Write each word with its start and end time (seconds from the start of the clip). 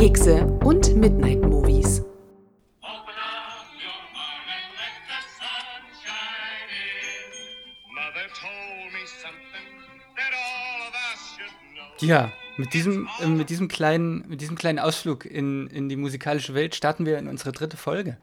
Kekse 0.00 0.46
und 0.64 0.96
Midnight 0.96 1.42
Movies. 1.42 2.02
Ja, 12.00 12.32
mit 12.56 12.72
diesem, 12.72 13.10
äh, 13.20 13.26
mit 13.26 13.50
diesem, 13.50 13.68
kleinen, 13.68 14.26
mit 14.26 14.40
diesem 14.40 14.56
kleinen 14.56 14.78
Ausflug 14.78 15.26
in, 15.26 15.66
in 15.66 15.90
die 15.90 15.96
musikalische 15.96 16.54
Welt 16.54 16.74
starten 16.74 17.04
wir 17.04 17.18
in 17.18 17.28
unsere 17.28 17.52
dritte 17.52 17.76
Folge. 17.76 18.16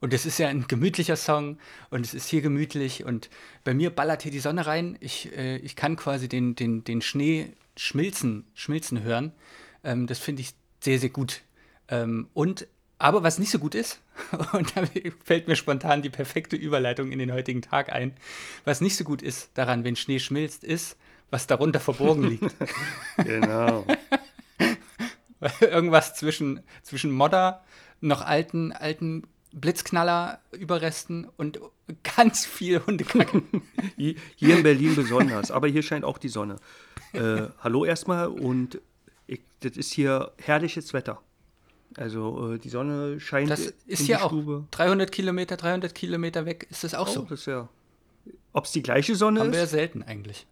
Und 0.00 0.12
es 0.12 0.26
ist 0.26 0.36
ja 0.36 0.48
ein 0.48 0.66
gemütlicher 0.68 1.16
Song 1.16 1.56
und 1.88 2.04
es 2.04 2.12
ist 2.12 2.28
hier 2.28 2.42
gemütlich 2.42 3.06
und 3.06 3.30
bei 3.64 3.72
mir 3.72 3.88
ballert 3.88 4.20
hier 4.20 4.32
die 4.32 4.38
Sonne 4.38 4.66
rein. 4.66 4.98
Ich, 5.00 5.34
äh, 5.34 5.56
ich 5.56 5.76
kann 5.76 5.96
quasi 5.96 6.28
den, 6.28 6.56
den, 6.56 6.84
den 6.84 7.00
Schnee 7.00 7.54
schmilzen, 7.74 8.44
schmilzen 8.52 9.02
hören. 9.02 9.32
Ähm, 9.82 10.06
das 10.06 10.18
finde 10.18 10.42
ich 10.42 10.52
sehr, 10.82 10.98
sehr 10.98 11.10
gut. 11.10 11.42
Ähm, 11.88 12.28
und 12.34 12.66
aber 12.98 13.22
was 13.22 13.38
nicht 13.38 13.50
so 13.50 13.58
gut 13.58 13.74
ist, 13.74 14.00
und 14.52 14.76
da 14.76 14.84
fällt 15.24 15.48
mir 15.48 15.56
spontan 15.56 16.02
die 16.02 16.10
perfekte 16.10 16.56
Überleitung 16.56 17.10
in 17.10 17.18
den 17.18 17.32
heutigen 17.32 17.62
Tag 17.62 17.92
ein, 17.92 18.12
was 18.64 18.80
nicht 18.80 18.96
so 18.96 19.04
gut 19.04 19.22
ist 19.22 19.50
daran, 19.54 19.84
wenn 19.84 19.96
Schnee 19.96 20.18
schmilzt, 20.18 20.62
ist, 20.62 20.96
was 21.30 21.46
darunter 21.46 21.80
verborgen 21.80 22.24
liegt. 22.24 22.54
genau. 23.16 23.84
Irgendwas 25.60 26.14
zwischen, 26.14 26.60
zwischen 26.82 27.10
Modder, 27.10 27.64
noch 28.00 28.22
alten, 28.22 28.72
alten 28.72 29.24
Blitzknaller-Überresten 29.52 31.28
und 31.36 31.60
ganz 32.16 32.46
viel 32.46 32.84
Hundekacke. 32.86 33.42
Hier 33.96 34.56
in 34.56 34.62
Berlin 34.62 34.94
besonders, 34.94 35.50
aber 35.50 35.68
hier 35.68 35.82
scheint 35.82 36.04
auch 36.04 36.18
die 36.18 36.28
Sonne. 36.28 36.56
Äh, 37.12 37.48
hallo 37.58 37.84
erstmal 37.84 38.28
und 38.28 38.80
das 39.64 39.76
ist 39.76 39.92
hier 39.92 40.32
herrliches 40.38 40.92
Wetter. 40.92 41.20
Also 41.96 42.54
äh, 42.54 42.58
die 42.58 42.68
Sonne 42.68 43.20
scheint. 43.20 43.50
Das 43.50 43.72
ist 43.86 44.08
ja 44.08 44.22
auch 44.22 44.32
300 44.70 45.12
Kilometer, 45.12 45.56
300 45.56 45.94
Kilometer 45.94 46.46
weg. 46.46 46.66
Ist 46.70 46.84
das 46.84 46.94
auch 46.94 47.08
oh, 47.08 47.12
so? 47.12 47.22
Das 47.22 47.46
ja. 47.46 47.68
Ob 48.52 48.64
es 48.64 48.72
die 48.72 48.82
gleiche 48.82 49.14
Sonne 49.14 49.40
Haben 49.40 49.50
ist? 49.50 49.50
Haben 49.50 49.54
wir 49.54 49.60
ja 49.60 49.66
selten 49.66 50.02
eigentlich. 50.02 50.46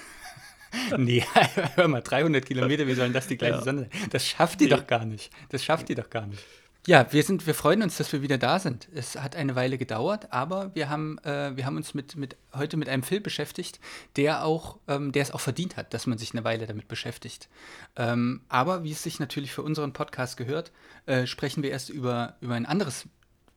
nee, 0.96 1.24
hör 1.74 1.88
mal, 1.88 2.00
300 2.02 2.44
Kilometer, 2.44 2.86
wie 2.86 2.94
sollen 2.94 3.12
das 3.12 3.26
die 3.26 3.36
gleiche 3.36 3.58
ja. 3.58 3.62
Sonne 3.62 3.88
sein? 3.90 4.10
Das 4.10 4.26
schafft 4.26 4.60
die 4.60 4.64
nee. 4.64 4.70
doch 4.70 4.86
gar 4.86 5.04
nicht. 5.04 5.30
Das 5.50 5.64
schafft 5.64 5.88
die 5.88 5.94
doch 5.94 6.10
gar 6.10 6.26
nicht. 6.26 6.42
Ja, 6.86 7.12
wir, 7.12 7.22
sind, 7.22 7.46
wir 7.46 7.54
freuen 7.54 7.82
uns, 7.82 7.98
dass 7.98 8.10
wir 8.10 8.22
wieder 8.22 8.38
da 8.38 8.58
sind. 8.58 8.88
Es 8.94 9.14
hat 9.16 9.36
eine 9.36 9.54
Weile 9.54 9.76
gedauert, 9.76 10.32
aber 10.32 10.74
wir 10.74 10.88
haben, 10.88 11.18
äh, 11.18 11.54
wir 11.54 11.66
haben 11.66 11.76
uns 11.76 11.92
mit, 11.92 12.16
mit, 12.16 12.36
heute 12.54 12.78
mit 12.78 12.88
einem 12.88 13.02
Film 13.02 13.22
beschäftigt, 13.22 13.80
der, 14.16 14.46
auch, 14.46 14.78
ähm, 14.88 15.12
der 15.12 15.22
es 15.22 15.30
auch 15.30 15.40
verdient 15.40 15.76
hat, 15.76 15.92
dass 15.92 16.06
man 16.06 16.16
sich 16.16 16.32
eine 16.32 16.42
Weile 16.42 16.66
damit 16.66 16.88
beschäftigt. 16.88 17.50
Ähm, 17.96 18.40
aber 18.48 18.82
wie 18.82 18.92
es 18.92 19.02
sich 19.02 19.20
natürlich 19.20 19.52
für 19.52 19.62
unseren 19.62 19.92
Podcast 19.92 20.38
gehört, 20.38 20.72
äh, 21.04 21.26
sprechen 21.26 21.62
wir 21.62 21.70
erst 21.70 21.90
über, 21.90 22.36
über 22.40 22.54
ein 22.54 22.64
anderes 22.64 23.04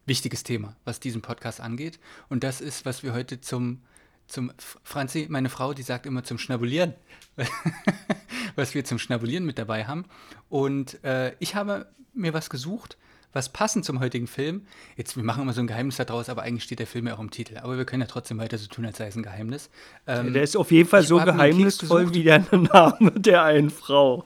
wichtiges 0.05 0.43
Thema, 0.43 0.75
was 0.83 0.99
diesen 0.99 1.21
Podcast 1.21 1.61
angeht. 1.61 2.01
Und 2.27 2.43
das 2.43 2.59
ist, 2.59 2.85
was 2.85 3.03
wir 3.03 3.13
heute 3.13 3.39
zum, 3.39 3.83
zum 4.27 4.51
Franzi, 4.83 5.27
meine 5.29 5.47
Frau, 5.47 5.73
die 5.73 5.83
sagt 5.83 6.05
immer 6.05 6.25
zum 6.25 6.37
Schnabulieren, 6.37 6.93
was 8.57 8.73
wir 8.73 8.83
zum 8.83 8.99
Schnabulieren 8.99 9.45
mit 9.45 9.57
dabei 9.57 9.85
haben. 9.85 10.03
Und 10.49 11.01
äh, 11.05 11.33
ich 11.39 11.55
habe 11.55 11.89
mir 12.13 12.33
was 12.33 12.49
gesucht, 12.49 12.97
was 13.33 13.49
passend 13.49 13.83
zum 13.83 13.99
heutigen 13.99 14.27
Film. 14.27 14.65
Jetzt, 14.95 15.17
wir 15.17 15.23
machen 15.23 15.41
immer 15.41 15.53
so 15.53 15.61
ein 15.61 15.67
Geheimnis 15.67 15.97
daraus, 15.97 16.29
aber 16.29 16.43
eigentlich 16.43 16.63
steht 16.63 16.79
der 16.79 16.87
Film 16.87 17.07
ja 17.07 17.15
auch 17.15 17.19
im 17.19 17.31
Titel. 17.31 17.57
Aber 17.57 17.77
wir 17.77 17.85
können 17.85 18.01
ja 18.01 18.07
trotzdem 18.07 18.37
weiter 18.37 18.57
so 18.57 18.67
tun, 18.67 18.85
als 18.85 18.97
sei 18.97 19.07
es 19.07 19.15
ein 19.15 19.23
Geheimnis. 19.23 19.69
Ähm, 20.07 20.33
der 20.33 20.43
ist 20.43 20.55
auf 20.55 20.71
jeden 20.71 20.87
Fall 20.87 21.03
so 21.03 21.17
geheimnisvoll 21.17 22.13
wie 22.13 22.23
der 22.23 22.39
Name 22.51 23.11
der 23.11 23.43
einen 23.43 23.71
Frau. 23.71 24.25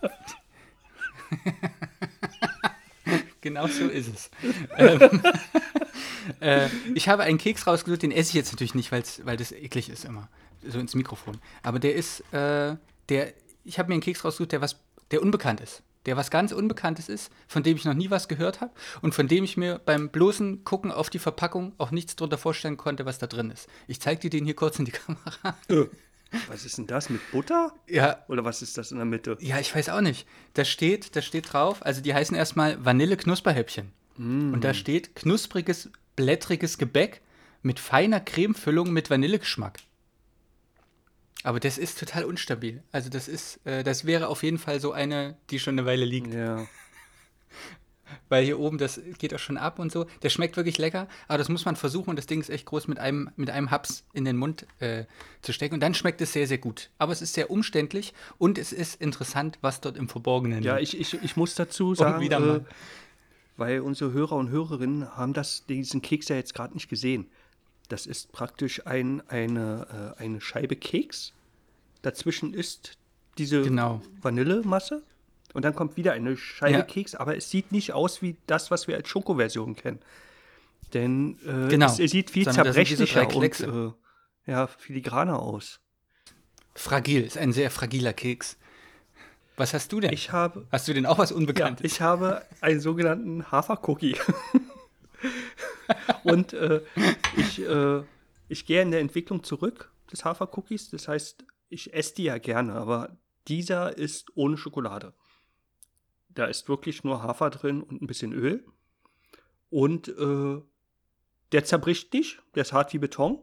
genau 3.42 3.66
so 3.66 3.84
ist 3.84 4.08
es. 4.08 4.30
ähm, 4.78 5.22
äh, 6.40 6.68
ich 6.94 7.08
habe 7.08 7.22
einen 7.22 7.38
Keks 7.38 7.66
rausgesucht, 7.66 8.02
den 8.02 8.10
esse 8.10 8.30
ich 8.30 8.34
jetzt 8.34 8.52
natürlich 8.52 8.74
nicht, 8.74 8.90
weil 8.90 9.36
das 9.36 9.52
eklig 9.52 9.90
ist 9.90 10.04
immer. 10.04 10.28
So 10.66 10.78
ins 10.78 10.94
Mikrofon. 10.94 11.38
Aber 11.62 11.78
der 11.78 11.94
ist, 11.94 12.20
äh, 12.32 12.76
der, 13.10 13.34
ich 13.64 13.78
habe 13.78 13.88
mir 13.88 13.94
einen 13.94 14.02
Keks 14.02 14.24
rausgesucht, 14.24 14.52
der 14.52 14.62
was, 14.62 14.80
der 15.10 15.22
unbekannt 15.22 15.60
ist 15.60 15.82
der 16.06 16.16
was 16.16 16.30
ganz 16.30 16.52
Unbekanntes 16.52 17.08
ist, 17.08 17.30
von 17.46 17.62
dem 17.62 17.76
ich 17.76 17.84
noch 17.84 17.94
nie 17.94 18.10
was 18.10 18.28
gehört 18.28 18.60
habe 18.60 18.72
und 19.02 19.14
von 19.14 19.28
dem 19.28 19.44
ich 19.44 19.56
mir 19.56 19.80
beim 19.84 20.08
bloßen 20.08 20.64
Gucken 20.64 20.92
auf 20.92 21.10
die 21.10 21.18
Verpackung 21.18 21.74
auch 21.78 21.90
nichts 21.90 22.16
darunter 22.16 22.38
vorstellen 22.38 22.76
konnte, 22.76 23.04
was 23.04 23.18
da 23.18 23.26
drin 23.26 23.50
ist. 23.50 23.68
Ich 23.86 24.00
zeige 24.00 24.20
dir 24.20 24.30
den 24.30 24.44
hier 24.44 24.56
kurz 24.56 24.78
in 24.78 24.84
die 24.84 24.92
Kamera. 24.92 25.56
Äh, 25.68 25.86
was 26.48 26.64
ist 26.64 26.78
denn 26.78 26.86
das 26.86 27.08
mit 27.08 27.20
Butter? 27.30 27.72
Ja. 27.88 28.24
Oder 28.28 28.44
was 28.44 28.62
ist 28.62 28.78
das 28.78 28.90
in 28.90 28.96
der 28.96 29.06
Mitte? 29.06 29.36
Ja, 29.40 29.58
ich 29.58 29.74
weiß 29.74 29.88
auch 29.90 30.00
nicht. 30.00 30.26
Da 30.54 30.64
steht, 30.64 31.14
da 31.16 31.22
steht 31.22 31.52
drauf, 31.52 31.84
also 31.84 32.00
die 32.00 32.14
heißen 32.14 32.36
erstmal 32.36 32.84
Vanille-Knusperhäppchen. 32.84 33.92
Mm. 34.16 34.52
Und 34.52 34.64
da 34.64 34.74
steht 34.74 35.14
knuspriges, 35.14 35.90
blättriges 36.16 36.78
Gebäck 36.78 37.22
mit 37.62 37.80
feiner 37.80 38.20
Cremefüllung 38.20 38.92
mit 38.92 39.10
Vanillegeschmack. 39.10 39.78
Aber 41.46 41.60
das 41.60 41.78
ist 41.78 42.00
total 42.00 42.24
unstabil. 42.24 42.82
Also 42.90 43.08
das 43.08 43.28
ist, 43.28 43.64
äh, 43.64 43.84
das 43.84 44.04
wäre 44.04 44.26
auf 44.26 44.42
jeden 44.42 44.58
Fall 44.58 44.80
so 44.80 44.90
eine, 44.90 45.36
die 45.50 45.60
schon 45.60 45.78
eine 45.78 45.86
Weile 45.86 46.04
liegt. 46.04 46.34
Ja. 46.34 46.66
Weil 48.28 48.44
hier 48.44 48.58
oben, 48.58 48.78
das 48.78 49.00
geht 49.18 49.32
auch 49.32 49.38
schon 49.38 49.56
ab 49.56 49.78
und 49.78 49.92
so. 49.92 50.06
Der 50.22 50.30
schmeckt 50.30 50.56
wirklich 50.56 50.76
lecker, 50.76 51.06
aber 51.28 51.38
das 51.38 51.48
muss 51.48 51.64
man 51.64 51.76
versuchen 51.76 52.10
und 52.10 52.16
das 52.16 52.26
Ding 52.26 52.40
ist 52.40 52.50
echt 52.50 52.66
groß 52.66 52.88
mit 52.88 52.98
einem, 52.98 53.30
mit 53.36 53.48
einem 53.50 53.70
Haps 53.70 54.04
in 54.12 54.24
den 54.24 54.36
Mund 54.36 54.66
äh, 54.80 55.04
zu 55.40 55.52
stecken. 55.52 55.74
Und 55.74 55.80
dann 55.84 55.94
schmeckt 55.94 56.20
es 56.20 56.32
sehr, 56.32 56.48
sehr 56.48 56.58
gut. 56.58 56.90
Aber 56.98 57.12
es 57.12 57.22
ist 57.22 57.34
sehr 57.34 57.48
umständlich 57.48 58.12
und 58.38 58.58
es 58.58 58.72
ist 58.72 59.00
interessant, 59.00 59.56
was 59.60 59.80
dort 59.80 59.96
im 59.96 60.08
Verborgenen 60.08 60.58
liegt. 60.58 60.66
Ja, 60.66 60.80
ich, 60.80 60.98
ich, 60.98 61.22
ich 61.22 61.36
muss 61.36 61.54
dazu 61.54 61.94
sagen, 61.94 62.28
äh, 62.28 62.60
weil 63.56 63.80
unsere 63.82 64.12
Hörer 64.12 64.34
und 64.34 64.50
Hörerinnen 64.50 65.16
haben 65.16 65.32
das, 65.32 65.64
diesen 65.66 66.02
Keks 66.02 66.26
ja 66.26 66.34
jetzt 66.34 66.54
gerade 66.54 66.74
nicht 66.74 66.88
gesehen. 66.88 67.30
Das 67.88 68.04
ist 68.04 68.32
praktisch 68.32 68.84
ein, 68.84 69.22
eine, 69.28 70.14
äh, 70.18 70.20
eine 70.20 70.40
Scheibe 70.40 70.74
Keks 70.74 71.34
Dazwischen 72.06 72.54
ist 72.54 72.98
diese 73.36 73.62
genau. 73.62 74.00
Vanillemasse 74.22 75.02
und 75.54 75.64
dann 75.64 75.74
kommt 75.74 75.96
wieder 75.96 76.12
eine 76.12 76.36
Scheibe 76.36 76.78
ja. 76.78 76.82
Keks, 76.82 77.16
aber 77.16 77.36
es 77.36 77.50
sieht 77.50 77.72
nicht 77.72 77.94
aus 77.94 78.22
wie 78.22 78.36
das, 78.46 78.70
was 78.70 78.86
wir 78.86 78.94
als 78.94 79.08
Schokoversion 79.08 79.74
kennen. 79.74 79.98
Denn 80.94 81.36
äh, 81.44 81.68
genau. 81.68 81.86
es, 81.86 81.98
es, 81.98 82.12
sieht 82.12 82.30
viel 82.30 82.44
Sondern 82.44 82.66
zerbrechlicher 82.66 83.34
und 83.34 83.60
äh, 83.60 83.90
ja, 84.48 84.68
filigraner 84.68 85.40
aus. 85.40 85.80
Fragil, 86.76 87.22
ist 87.22 87.38
ein 87.38 87.52
sehr 87.52 87.72
fragiler 87.72 88.12
Keks. 88.12 88.56
Was 89.56 89.74
hast 89.74 89.90
du 89.90 89.98
denn? 89.98 90.12
Ich 90.12 90.30
habe. 90.30 90.68
Hast 90.70 90.86
du 90.86 90.94
denn 90.94 91.06
auch 91.06 91.18
was 91.18 91.32
Unbekanntes? 91.32 91.82
Ja, 91.82 91.86
ich 91.86 92.00
habe 92.02 92.42
einen 92.60 92.78
sogenannten 92.78 93.50
Hafercookie. 93.50 94.16
und 96.22 96.52
äh, 96.52 96.82
ich, 97.36 97.66
äh, 97.66 98.02
ich 98.48 98.64
gehe 98.64 98.82
in 98.82 98.92
der 98.92 99.00
Entwicklung 99.00 99.42
zurück 99.42 99.90
des 100.12 100.24
Hafercookies. 100.24 100.90
Das 100.90 101.08
heißt, 101.08 101.44
ich 101.68 101.92
esse 101.94 102.14
die 102.14 102.24
ja 102.24 102.38
gerne, 102.38 102.74
aber 102.74 103.16
dieser 103.48 103.96
ist 103.96 104.30
ohne 104.34 104.56
Schokolade. 104.56 105.12
Da 106.28 106.46
ist 106.46 106.68
wirklich 106.68 107.04
nur 107.04 107.22
Hafer 107.22 107.50
drin 107.50 107.82
und 107.82 108.02
ein 108.02 108.06
bisschen 108.06 108.32
Öl. 108.32 108.64
Und 109.70 110.08
äh, 110.08 110.60
der 111.52 111.64
zerbricht 111.64 112.12
nicht, 112.12 112.42
der 112.54 112.62
ist 112.62 112.72
hart 112.72 112.92
wie 112.92 112.98
Beton. 112.98 113.38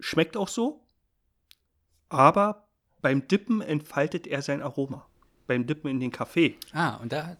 Schmeckt 0.00 0.36
auch 0.36 0.48
so. 0.48 0.80
Aber 2.08 2.66
beim 3.02 3.26
Dippen 3.28 3.60
entfaltet 3.60 4.26
er 4.26 4.42
sein 4.42 4.62
Aroma. 4.62 5.06
Beim 5.46 5.66
Dippen 5.66 5.90
in 5.90 6.00
den 6.00 6.12
Kaffee. 6.12 6.56
Ah, 6.72 6.96
und 6.96 7.12
da, 7.12 7.36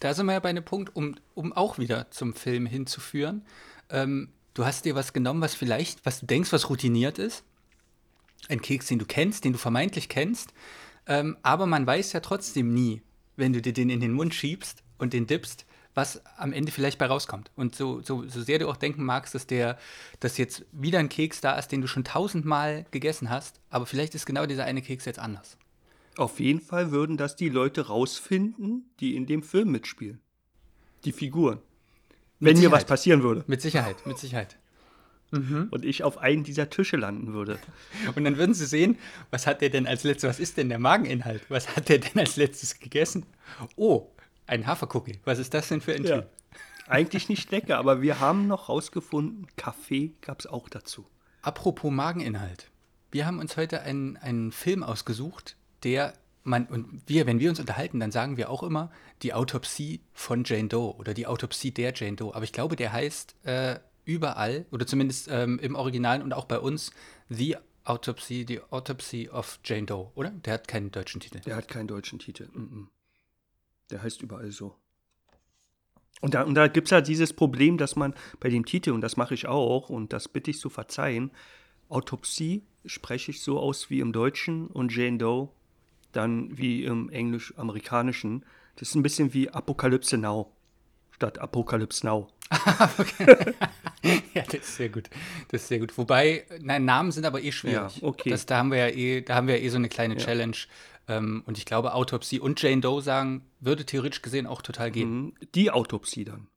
da 0.00 0.14
sind 0.14 0.26
wir 0.26 0.32
ja 0.32 0.40
bei 0.40 0.50
einem 0.50 0.64
Punkt, 0.64 0.94
um, 0.96 1.16
um 1.34 1.52
auch 1.52 1.78
wieder 1.78 2.10
zum 2.10 2.34
Film 2.34 2.66
hinzuführen. 2.66 3.44
Ähm, 3.90 4.32
du 4.54 4.64
hast 4.64 4.84
dir 4.84 4.94
was 4.94 5.12
genommen, 5.12 5.40
was 5.40 5.54
vielleicht, 5.54 6.04
was 6.06 6.20
du 6.20 6.26
denkst, 6.26 6.52
was 6.52 6.70
routiniert 6.70 7.18
ist 7.18 7.44
ein 8.48 8.60
Keks, 8.60 8.86
den 8.86 8.98
du 8.98 9.06
kennst, 9.06 9.44
den 9.44 9.52
du 9.52 9.58
vermeintlich 9.58 10.08
kennst, 10.08 10.52
ähm, 11.06 11.36
aber 11.42 11.66
man 11.66 11.86
weiß 11.86 12.12
ja 12.12 12.20
trotzdem 12.20 12.72
nie, 12.74 13.02
wenn 13.36 13.52
du 13.52 13.62
dir 13.62 13.72
den 13.72 13.90
in 13.90 14.00
den 14.00 14.12
Mund 14.12 14.34
schiebst 14.34 14.82
und 14.98 15.12
den 15.12 15.26
dippst, 15.26 15.66
was 15.94 16.24
am 16.36 16.52
Ende 16.52 16.72
vielleicht 16.72 16.98
bei 16.98 17.06
rauskommt. 17.06 17.50
Und 17.56 17.74
so, 17.74 18.02
so, 18.02 18.28
so 18.28 18.42
sehr 18.42 18.58
du 18.58 18.68
auch 18.68 18.76
denken 18.76 19.04
magst, 19.04 19.34
dass 19.34 19.46
der, 19.46 19.78
dass 20.20 20.36
jetzt 20.36 20.64
wieder 20.72 20.98
ein 20.98 21.08
Keks 21.08 21.40
da 21.40 21.58
ist, 21.58 21.68
den 21.68 21.80
du 21.80 21.88
schon 21.88 22.04
tausendmal 22.04 22.84
gegessen 22.90 23.30
hast, 23.30 23.60
aber 23.70 23.86
vielleicht 23.86 24.14
ist 24.14 24.26
genau 24.26 24.46
dieser 24.46 24.64
eine 24.64 24.82
Keks 24.82 25.06
jetzt 25.06 25.18
anders. 25.18 25.56
Auf 26.16 26.40
jeden 26.40 26.60
Fall 26.60 26.90
würden 26.90 27.16
das 27.16 27.36
die 27.36 27.48
Leute 27.48 27.86
rausfinden, 27.86 28.90
die 29.00 29.16
in 29.16 29.26
dem 29.26 29.42
Film 29.42 29.70
mitspielen. 29.70 30.20
Die 31.04 31.12
Figuren. 31.12 31.60
Wenn 32.40 32.58
mir 32.58 32.70
was 32.70 32.84
passieren 32.84 33.22
würde. 33.22 33.44
Mit 33.46 33.62
Sicherheit, 33.62 34.06
mit 34.06 34.18
Sicherheit 34.18 34.58
mhm. 35.30 35.68
und 35.70 35.84
ich 35.84 36.02
auf 36.02 36.18
einen 36.18 36.44
dieser 36.44 36.70
Tische 36.70 36.96
landen 36.96 37.32
würde. 37.32 37.58
Und 38.14 38.24
dann 38.24 38.36
würden 38.36 38.54
sie 38.54 38.66
sehen, 38.66 38.98
was 39.30 39.46
hat 39.46 39.60
der 39.60 39.70
denn 39.70 39.86
als 39.86 40.04
letztes, 40.04 40.28
was 40.28 40.40
ist 40.40 40.56
denn 40.56 40.68
der 40.68 40.78
Mageninhalt? 40.78 41.42
Was 41.48 41.76
hat 41.76 41.88
der 41.88 41.98
denn 41.98 42.18
als 42.18 42.36
letztes 42.36 42.78
gegessen? 42.78 43.26
Oh, 43.76 44.10
ein 44.46 44.66
Hafercookie. 44.66 45.18
Was 45.24 45.38
ist 45.38 45.54
das 45.54 45.68
denn 45.68 45.80
für 45.80 45.94
ein 45.94 46.04
ja. 46.04 46.20
Typ? 46.20 46.30
Eigentlich 46.88 47.28
nicht 47.28 47.50
lecker, 47.50 47.78
aber 47.78 48.00
wir 48.00 48.20
haben 48.20 48.46
noch 48.46 48.68
rausgefunden, 48.68 49.48
Kaffee 49.56 50.12
gab 50.20 50.40
es 50.40 50.46
auch 50.46 50.68
dazu. 50.68 51.06
Apropos 51.42 51.90
Mageninhalt. 51.90 52.70
Wir 53.10 53.26
haben 53.26 53.38
uns 53.38 53.56
heute 53.56 53.80
einen, 53.82 54.16
einen 54.16 54.52
Film 54.52 54.82
ausgesucht, 54.82 55.56
der 55.82 56.12
man, 56.46 56.66
und 56.66 57.02
wir, 57.06 57.26
wenn 57.26 57.40
wir 57.40 57.50
uns 57.50 57.58
unterhalten, 57.58 57.98
dann 57.98 58.12
sagen 58.12 58.36
wir 58.36 58.50
auch 58.50 58.62
immer 58.62 58.90
die 59.22 59.34
Autopsie 59.34 60.00
von 60.12 60.44
Jane 60.44 60.68
Doe 60.68 60.94
oder 60.94 61.12
die 61.12 61.26
Autopsie 61.26 61.72
der 61.72 61.92
Jane 61.92 62.16
Doe. 62.16 62.34
Aber 62.34 62.44
ich 62.44 62.52
glaube, 62.52 62.76
der 62.76 62.92
heißt 62.92 63.34
äh, 63.44 63.80
überall, 64.06 64.64
oder 64.70 64.86
zumindest 64.86 65.28
ähm, 65.30 65.58
im 65.58 65.74
Original 65.74 66.22
und 66.22 66.32
auch 66.32 66.46
bei 66.46 66.58
uns, 66.58 66.92
The 67.28 67.56
Autopsy, 67.84 68.46
die 68.46 68.60
Autopsy 68.70 69.28
of 69.28 69.60
Jane 69.64 69.86
Doe, 69.86 70.10
oder? 70.14 70.30
Der 70.30 70.54
hat 70.54 70.66
keinen 70.66 70.90
deutschen 70.90 71.20
Titel. 71.20 71.40
Der 71.40 71.56
hat 71.56 71.68
keinen 71.68 71.88
deutschen 71.88 72.18
Titel. 72.18 72.48
-mm. 72.54 72.86
Der 73.90 74.02
heißt 74.02 74.22
überall 74.22 74.50
so. 74.50 74.74
Und 76.20 76.34
da, 76.34 76.44
da 76.44 76.68
gibt 76.68 76.86
es 76.86 76.90
ja 76.90 77.00
dieses 77.00 77.32
Problem, 77.32 77.76
dass 77.76 77.94
man 77.94 78.14
bei 78.40 78.48
dem 78.48 78.64
Titel, 78.64 78.92
und 78.92 79.02
das 79.02 79.16
mache 79.16 79.34
ich 79.34 79.46
auch, 79.46 79.90
und 79.90 80.12
das 80.12 80.28
bitte 80.28 80.50
ich 80.50 80.58
zu 80.58 80.70
verzeihen, 80.70 81.30
Autopsie 81.88 82.64
spreche 82.84 83.30
ich 83.30 83.42
so 83.42 83.60
aus 83.60 83.90
wie 83.90 84.00
im 84.00 84.12
Deutschen 84.12 84.68
und 84.68 84.94
Jane 84.94 85.18
Doe 85.18 85.50
dann 86.12 86.56
wie 86.56 86.84
im 86.84 87.10
englisch-amerikanischen. 87.10 88.44
Das 88.76 88.88
ist 88.88 88.94
ein 88.94 89.02
bisschen 89.02 89.34
wie 89.34 89.50
Apokalypse 89.50 90.16
Now 90.16 90.55
statt 91.16 91.38
Apokalypse 91.38 92.06
Now. 92.06 92.28
ja, 94.34 94.42
das 94.42 94.54
ist 94.54 94.76
sehr 94.76 94.88
gut. 94.90 95.10
Das 95.48 95.62
ist 95.62 95.68
sehr 95.68 95.78
gut. 95.78 95.96
Wobei, 95.98 96.44
nein, 96.60 96.84
Namen 96.84 97.10
sind 97.10 97.24
aber 97.24 97.42
eh 97.42 97.52
schwierig. 97.52 97.96
Ja, 97.96 98.08
okay. 98.08 98.30
Das, 98.30 98.46
da 98.46 98.58
haben 98.58 98.70
wir 98.70 98.78
ja 98.78 98.94
eh, 98.94 99.22
da 99.22 99.34
haben 99.34 99.48
wir 99.48 99.58
ja 99.58 99.64
eh 99.64 99.68
so 99.68 99.76
eine 99.76 99.88
kleine 99.88 100.14
ja. 100.14 100.20
Challenge. 100.20 100.56
Ähm, 101.08 101.42
und 101.46 101.58
ich 101.58 101.64
glaube, 101.64 101.94
Autopsie 101.94 102.40
und 102.40 102.60
Jane 102.60 102.80
Doe 102.80 103.00
sagen, 103.00 103.42
würde 103.60 103.86
theoretisch 103.86 104.22
gesehen 104.22 104.46
auch 104.46 104.62
total 104.62 104.90
gehen. 104.90 105.10
Mhm. 105.10 105.34
Die 105.54 105.70
Autopsie 105.70 106.24
dann. 106.24 106.48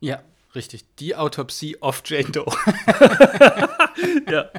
Ja, 0.00 0.22
richtig. 0.54 0.84
Die 0.96 1.16
Autopsie 1.16 1.76
of 1.80 2.02
Jane 2.04 2.30
Doe. 2.30 2.46
ja. 4.30 4.50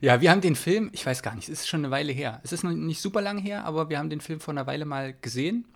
Ja, 0.00 0.20
wir 0.22 0.30
haben 0.30 0.40
den 0.40 0.56
Film, 0.56 0.90
ich 0.92 1.04
weiß 1.04 1.22
gar 1.22 1.34
nicht, 1.34 1.48
es 1.48 1.60
ist 1.60 1.68
schon 1.68 1.80
eine 1.80 1.90
Weile 1.90 2.12
her. 2.12 2.40
Es 2.42 2.52
ist 2.52 2.64
noch 2.64 2.72
nicht 2.72 3.02
super 3.02 3.20
lang 3.20 3.38
her, 3.38 3.64
aber 3.64 3.90
wir 3.90 3.98
haben 3.98 4.08
den 4.08 4.22
Film 4.22 4.40
vor 4.40 4.52
einer 4.52 4.66
Weile 4.66 4.86
mal 4.86 5.12
gesehen. 5.12 5.66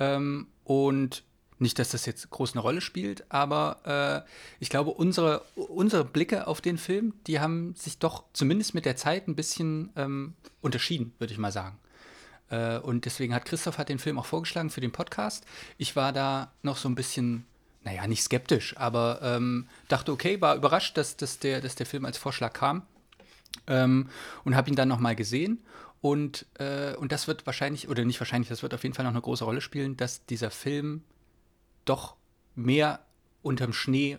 Ähm, 0.00 0.48
und 0.64 1.22
nicht, 1.58 1.78
dass 1.78 1.90
das 1.90 2.06
jetzt 2.06 2.30
groß 2.30 2.52
eine 2.52 2.62
Rolle 2.62 2.80
spielt, 2.80 3.24
aber 3.30 4.24
äh, 4.26 4.30
ich 4.60 4.70
glaube, 4.70 4.90
unsere, 4.90 5.42
unsere 5.54 6.04
Blicke 6.04 6.46
auf 6.46 6.60
den 6.60 6.78
Film, 6.78 7.14
die 7.26 7.40
haben 7.40 7.74
sich 7.76 7.98
doch 7.98 8.24
zumindest 8.32 8.74
mit 8.74 8.84
der 8.84 8.96
Zeit 8.96 9.28
ein 9.28 9.36
bisschen 9.36 9.90
ähm, 9.96 10.34
unterschieden, 10.60 11.12
würde 11.18 11.32
ich 11.32 11.38
mal 11.38 11.52
sagen. 11.52 11.78
Äh, 12.50 12.78
und 12.78 13.04
deswegen 13.04 13.34
hat 13.34 13.44
Christoph 13.44 13.78
hat 13.78 13.88
den 13.88 13.98
Film 13.98 14.18
auch 14.18 14.26
vorgeschlagen 14.26 14.70
für 14.70 14.80
den 14.80 14.92
Podcast. 14.92 15.44
Ich 15.78 15.96
war 15.96 16.12
da 16.12 16.52
noch 16.62 16.76
so 16.76 16.88
ein 16.88 16.94
bisschen, 16.94 17.46
naja, 17.84 18.06
nicht 18.06 18.22
skeptisch, 18.22 18.76
aber 18.76 19.20
ähm, 19.22 19.68
dachte, 19.88 20.12
okay, 20.12 20.40
war 20.40 20.56
überrascht, 20.56 20.96
dass, 20.96 21.16
dass, 21.16 21.38
der, 21.38 21.60
dass 21.60 21.74
der 21.76 21.86
Film 21.86 22.04
als 22.04 22.18
Vorschlag 22.18 22.52
kam. 22.52 22.82
Ähm, 23.68 24.08
und 24.44 24.56
habe 24.56 24.68
ihn 24.68 24.76
dann 24.76 24.88
nochmal 24.88 25.14
gesehen. 25.14 25.62
Und, 26.00 26.44
äh, 26.58 26.94
und 26.96 27.12
das 27.12 27.28
wird 27.28 27.46
wahrscheinlich, 27.46 27.88
oder 27.88 28.04
nicht 28.04 28.20
wahrscheinlich, 28.20 28.48
das 28.48 28.62
wird 28.62 28.74
auf 28.74 28.82
jeden 28.82 28.94
Fall 28.94 29.04
noch 29.04 29.12
eine 29.12 29.22
große 29.22 29.44
Rolle 29.44 29.60
spielen, 29.60 29.96
dass 29.96 30.26
dieser 30.26 30.50
Film 30.50 31.02
doch 31.84 32.16
mehr 32.54 33.04
unterm 33.42 33.72
Schnee 33.72 34.18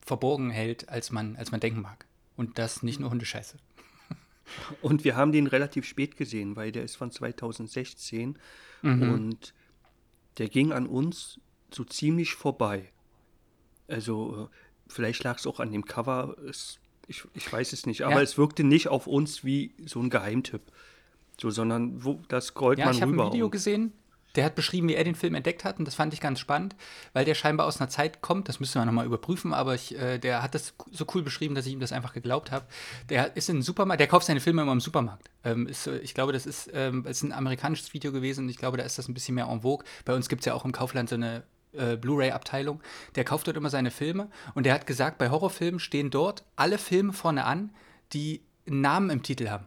verborgen 0.00 0.50
hält, 0.50 0.88
als 0.88 1.10
man, 1.10 1.36
als 1.36 1.50
man 1.50 1.60
denken 1.60 1.80
mag. 1.80 2.06
Und 2.36 2.58
das 2.58 2.82
nicht 2.82 3.00
nur 3.00 3.10
Hundescheiße. 3.10 3.56
Und 4.82 5.04
wir 5.04 5.16
haben 5.16 5.32
den 5.32 5.46
relativ 5.46 5.86
spät 5.86 6.16
gesehen, 6.16 6.56
weil 6.56 6.72
der 6.72 6.84
ist 6.84 6.96
von 6.96 7.10
2016 7.10 8.38
mhm. 8.82 9.02
und 9.10 9.54
der 10.36 10.48
ging 10.48 10.72
an 10.72 10.86
uns 10.86 11.40
so 11.72 11.84
ziemlich 11.84 12.34
vorbei. 12.34 12.92
Also 13.88 14.50
äh, 14.50 14.92
vielleicht 14.92 15.24
lag 15.24 15.38
es 15.38 15.46
auch 15.46 15.60
an 15.60 15.72
dem 15.72 15.84
Cover, 15.86 16.36
es, 16.48 16.78
ich, 17.06 17.24
ich 17.34 17.50
weiß 17.50 17.72
es 17.72 17.86
nicht, 17.86 18.02
aber 18.02 18.16
ja. 18.16 18.22
es 18.22 18.36
wirkte 18.36 18.64
nicht 18.64 18.88
auf 18.88 19.06
uns 19.06 19.44
wie 19.44 19.74
so 19.84 20.00
ein 20.00 20.10
Geheimtipp. 20.10 20.62
So, 21.40 21.50
sondern 21.50 22.04
wo 22.04 22.20
das 22.28 22.46
scrollt 22.46 22.78
ja, 22.78 22.86
man 22.86 22.94
rüber. 22.94 23.06
Ich 23.06 23.18
habe 23.18 23.22
ein 23.22 23.32
Video 23.32 23.50
gesehen, 23.50 23.92
der 24.34 24.44
hat 24.44 24.54
beschrieben, 24.54 24.88
wie 24.88 24.94
er 24.94 25.04
den 25.04 25.14
Film 25.14 25.34
entdeckt 25.34 25.64
hat 25.64 25.78
und 25.78 25.84
das 25.86 25.94
fand 25.94 26.12
ich 26.12 26.20
ganz 26.20 26.40
spannend, 26.40 26.74
weil 27.12 27.24
der 27.24 27.34
scheinbar 27.34 27.66
aus 27.66 27.80
einer 27.80 27.88
Zeit 27.88 28.20
kommt, 28.20 28.48
das 28.48 28.60
müssen 28.60 28.80
wir 28.80 28.84
nochmal 28.84 29.06
überprüfen, 29.06 29.54
aber 29.54 29.74
ich, 29.74 29.96
äh, 29.98 30.18
der 30.18 30.42
hat 30.42 30.54
das 30.54 30.74
so 30.90 31.06
cool 31.14 31.22
beschrieben, 31.22 31.54
dass 31.54 31.66
ich 31.66 31.72
ihm 31.72 31.80
das 31.80 31.92
einfach 31.92 32.12
geglaubt 32.12 32.50
habe. 32.50 32.66
Der 33.08 33.36
ist 33.36 33.48
in 33.48 33.62
Supermarkt, 33.62 34.00
der 34.00 34.08
kauft 34.08 34.26
seine 34.26 34.40
Filme 34.40 34.62
immer 34.62 34.72
im 34.72 34.80
Supermarkt. 34.80 35.30
Ähm, 35.44 35.66
ist, 35.66 35.86
ich 35.86 36.14
glaube, 36.14 36.32
das 36.32 36.46
ist, 36.46 36.70
ähm, 36.72 37.06
ist 37.06 37.22
ein 37.22 37.32
amerikanisches 37.32 37.94
Video 37.94 38.12
gewesen 38.12 38.44
und 38.44 38.50
ich 38.50 38.56
glaube, 38.56 38.76
da 38.76 38.84
ist 38.84 38.98
das 38.98 39.08
ein 39.08 39.14
bisschen 39.14 39.34
mehr 39.34 39.46
en 39.46 39.62
vogue. 39.62 39.84
Bei 40.04 40.14
uns 40.14 40.28
gibt 40.28 40.40
es 40.40 40.46
ja 40.46 40.54
auch 40.54 40.64
im 40.64 40.72
Kaufland 40.72 41.08
so 41.08 41.14
eine 41.14 41.44
äh, 41.72 41.96
Blu-ray-Abteilung. 41.96 42.80
Der 43.14 43.24
kauft 43.24 43.46
dort 43.46 43.56
immer 43.56 43.70
seine 43.70 43.90
Filme 43.90 44.28
und 44.54 44.66
der 44.66 44.74
hat 44.74 44.86
gesagt, 44.86 45.18
bei 45.18 45.30
Horrorfilmen 45.30 45.80
stehen 45.80 46.10
dort 46.10 46.44
alle 46.56 46.78
Filme 46.78 47.12
vorne 47.12 47.44
an, 47.44 47.70
die 48.12 48.42
einen 48.66 48.80
Namen 48.80 49.10
im 49.10 49.22
Titel 49.22 49.48
haben. 49.48 49.66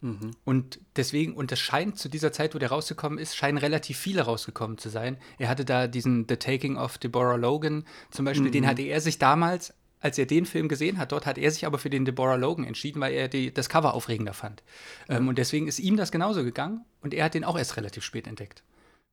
Mhm. 0.00 0.30
Und 0.44 0.80
deswegen, 0.96 1.34
und 1.34 1.50
das 1.50 1.58
scheint 1.58 1.98
zu 1.98 2.08
dieser 2.08 2.32
Zeit, 2.32 2.54
wo 2.54 2.58
der 2.58 2.70
rausgekommen 2.70 3.18
ist, 3.18 3.36
scheinen 3.36 3.58
relativ 3.58 3.98
viele 3.98 4.22
rausgekommen 4.22 4.78
zu 4.78 4.88
sein. 4.88 5.16
Er 5.38 5.48
hatte 5.48 5.64
da 5.64 5.86
diesen 5.86 6.26
The 6.28 6.36
Taking 6.36 6.76
of 6.76 6.98
Deborah 6.98 7.36
Logan 7.36 7.84
zum 8.10 8.24
Beispiel, 8.24 8.48
mhm. 8.48 8.52
den 8.52 8.66
hatte 8.66 8.82
er 8.82 9.00
sich 9.00 9.18
damals, 9.18 9.74
als 10.00 10.18
er 10.18 10.26
den 10.26 10.46
Film 10.46 10.68
gesehen 10.68 10.98
hat, 10.98 11.12
dort 11.12 11.26
hat 11.26 11.38
er 11.38 11.50
sich 11.50 11.66
aber 11.66 11.78
für 11.78 11.90
den 11.90 12.04
Deborah 12.04 12.36
Logan 12.36 12.64
entschieden, 12.64 13.00
weil 13.00 13.12
er 13.12 13.28
die, 13.28 13.52
das 13.52 13.68
Cover 13.68 13.94
aufregender 13.94 14.34
fand. 14.34 14.62
Ja. 15.08 15.16
Ähm, 15.16 15.28
und 15.28 15.38
deswegen 15.38 15.66
ist 15.66 15.80
ihm 15.80 15.96
das 15.96 16.12
genauso 16.12 16.44
gegangen 16.44 16.84
und 17.00 17.14
er 17.14 17.24
hat 17.24 17.34
den 17.34 17.44
auch 17.44 17.58
erst 17.58 17.76
relativ 17.76 18.04
spät 18.04 18.26
entdeckt. 18.26 18.62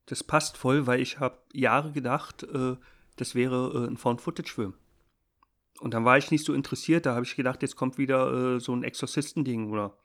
Das 0.06 0.22
passt 0.22 0.56
voll, 0.56 0.86
weil 0.86 1.00
ich 1.00 1.18
habe 1.18 1.38
Jahre 1.52 1.90
gedacht, 1.90 2.44
äh, 2.44 2.76
das 3.16 3.34
wäre 3.34 3.72
äh, 3.74 3.90
ein 3.90 3.96
Found-Footage-Film. 3.96 4.74
Und 5.80 5.92
dann 5.92 6.04
war 6.04 6.16
ich 6.16 6.30
nicht 6.30 6.44
so 6.44 6.54
interessiert, 6.54 7.06
da 7.06 7.14
habe 7.14 7.26
ich 7.26 7.36
gedacht, 7.36 7.62
jetzt 7.62 7.76
kommt 7.76 7.98
wieder 7.98 8.54
äh, 8.56 8.60
so 8.60 8.74
ein 8.74 8.84
Exorzisten-Ding 8.84 9.70
oder 9.70 9.98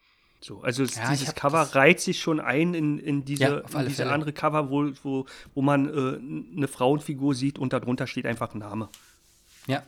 so, 0.44 0.62
also 0.62 0.84
ja, 0.84 1.12
dieses 1.12 1.36
Cover 1.36 1.62
reiht 1.76 2.00
sich 2.00 2.20
schon 2.20 2.40
ein 2.40 2.74
in, 2.74 2.98
in 2.98 3.24
diese, 3.26 3.44
ja, 3.44 3.80
in 3.80 3.88
diese 3.88 4.12
andere 4.12 4.34
Cover, 4.34 4.72
wo, 4.72 4.92
wo, 5.04 5.26
wo 5.54 5.62
man 5.62 5.88
äh, 5.88 6.58
eine 6.58 6.68
Frauenfigur 6.68 7.36
sieht 7.36 7.60
und 7.60 7.74
darunter 7.74 8.08
steht 8.08 8.26
einfach 8.26 8.54
ein 8.56 8.60
Name. 8.60 8.90
Ja. 9.68 9.84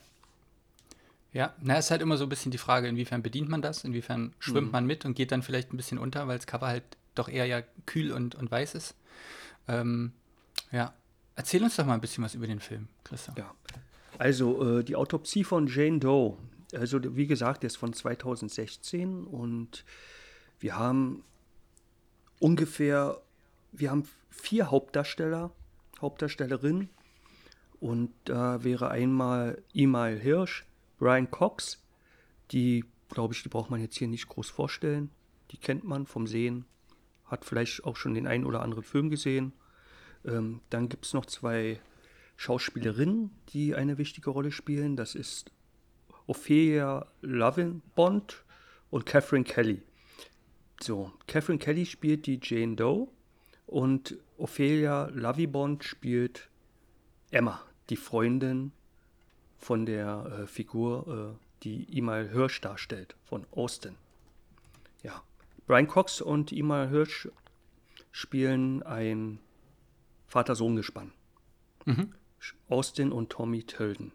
Ja, 1.32 1.56
na, 1.62 1.78
ist 1.78 1.90
halt 1.90 2.04
immer 2.04 2.18
so 2.18 2.26
ein 2.26 2.30
bisschen 2.30 2.52
die 2.52 2.60
Frage, 2.60 2.88
inwiefern 2.88 3.24
bedient 3.24 3.50
man 3.50 3.64
das, 3.64 3.84
inwiefern 3.84 4.34
schwimmt 4.38 4.68
mhm. 4.68 4.72
man 4.72 4.86
mit 4.86 5.04
und 5.04 5.16
geht 5.16 5.32
dann 5.32 5.42
vielleicht 5.42 5.74
ein 5.74 5.78
bisschen 5.78 5.98
unter, 5.98 6.28
weil 6.28 6.38
das 6.38 6.46
Cover 6.46 6.68
halt 6.68 6.84
doch 7.16 7.28
eher 7.28 7.48
ja 7.48 7.64
kühl 7.88 8.12
und, 8.12 8.36
und 8.36 8.52
weiß 8.52 8.76
ist. 8.76 8.96
Ähm, 9.68 10.12
ja. 10.72 10.94
Erzähl 11.36 11.64
uns 11.64 11.76
doch 11.76 11.86
mal 11.88 11.96
ein 11.96 12.02
bisschen 12.02 12.24
was 12.24 12.36
über 12.36 12.46
den 12.46 12.60
Film, 12.60 12.88
Christian. 13.04 13.36
Ja. 13.38 13.52
Also, 14.20 14.80
äh, 14.80 14.84
die 14.84 14.96
Autopsie 14.96 15.44
von 15.44 15.66
Jane 15.66 15.98
Doe. 15.98 16.38
Also, 16.76 17.00
wie 17.16 17.26
gesagt, 17.26 17.64
der 17.64 17.68
ist 17.68 17.78
von 17.78 17.94
2016 17.94 19.24
und 19.24 19.84
wir 20.64 20.78
haben 20.78 21.26
ungefähr, 22.40 23.22
wir 23.74 23.92
haben 23.92 24.08
vier 24.30 24.72
Hauptdarsteller, 24.72 25.52
Hauptdarstellerinnen. 26.00 26.88
Und 27.82 28.14
da 28.24 28.64
wäre 28.64 28.90
einmal 28.90 29.62
Email 29.74 30.18
Hirsch, 30.18 30.66
Brian 31.00 31.30
Cox, 31.30 31.84
die, 32.52 32.86
glaube 33.10 33.34
ich, 33.34 33.44
die 33.44 33.50
braucht 33.50 33.72
man 33.72 33.82
jetzt 33.82 33.98
hier 33.98 34.08
nicht 34.08 34.30
groß 34.30 34.50
vorstellen. 34.50 35.10
Die 35.52 35.58
kennt 35.58 35.84
man 35.84 36.08
vom 36.08 36.28
Sehen, 36.28 36.64
hat 37.26 37.44
vielleicht 37.44 37.84
auch 37.84 37.98
schon 37.98 38.14
den 38.14 38.26
einen 38.26 38.46
oder 38.46 38.62
anderen 38.62 38.86
Film 38.86 39.10
gesehen. 39.10 39.52
Ähm, 40.24 40.62
dann 40.70 40.88
gibt 40.88 41.06
es 41.06 41.14
noch 41.14 41.26
zwei 41.26 41.82
Schauspielerinnen, 42.38 43.32
die 43.50 43.76
eine 43.76 43.98
wichtige 43.98 44.30
Rolle 44.30 44.54
spielen. 44.54 44.96
Das 44.96 45.14
ist 45.14 45.52
Ophelia 46.26 47.06
Bond 47.96 48.46
und 48.92 49.06
Catherine 49.06 49.44
Kelly. 49.44 49.84
So, 50.84 51.14
Catherine 51.28 51.60
Kelly 51.60 51.86
spielt 51.86 52.26
die 52.26 52.42
Jane 52.44 52.76
Doe 52.76 53.08
und 53.68 54.18
Ophelia 54.38 55.06
Lovibond 55.14 55.82
spielt 55.86 56.50
Emma, 57.32 57.62
die 57.90 57.96
Freundin 57.96 58.74
von 59.58 59.86
der 59.86 60.42
äh, 60.42 60.48
Figur, 60.48 61.38
äh, 61.40 61.64
die 61.64 61.98
Imal 61.98 62.28
Hirsch 62.28 62.60
darstellt, 62.60 63.16
von 63.24 63.46
Austin. 63.52 63.96
Ja, 65.04 65.24
Brian 65.68 65.88
Cox 65.88 66.20
und 66.20 66.52
Imal 66.52 66.90
Hirsch 66.90 67.30
spielen 68.12 68.84
ein 68.84 69.40
Vater-Sohn-Gespann. 70.28 71.14
Mhm. 71.86 72.14
Austin 72.68 73.14
und 73.14 73.30
Tommy 73.30 73.64
Tilden. 73.64 74.12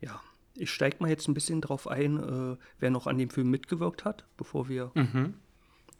Ja, 0.00 0.22
ich 0.54 0.70
steige 0.70 0.96
mal 1.00 1.10
jetzt 1.10 1.28
ein 1.28 1.34
bisschen 1.34 1.60
drauf 1.60 1.86
ein, 1.86 2.16
äh, 2.16 2.56
wer 2.78 2.90
noch 2.90 3.06
an 3.06 3.18
dem 3.18 3.28
Film 3.28 3.50
mitgewirkt 3.50 4.06
hat, 4.06 4.24
bevor 4.38 4.70
wir 4.70 4.90
mhm 4.94 5.34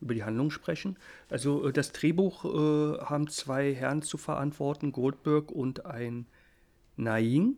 über 0.03 0.15
die 0.15 0.25
Handlung 0.25 0.51
sprechen. 0.51 0.99
Also 1.31 1.69
äh, 1.69 1.73
das 1.73 1.93
Drehbuch 1.93 2.45
äh, 2.45 2.99
haben 3.05 3.29
zwei 3.29 3.73
Herren 3.75 4.03
zu 4.03 4.19
verantworten, 4.19 4.93
Goldberg 4.93 5.51
und 5.51 5.87
ein 5.87 6.27
Nain, 6.97 7.57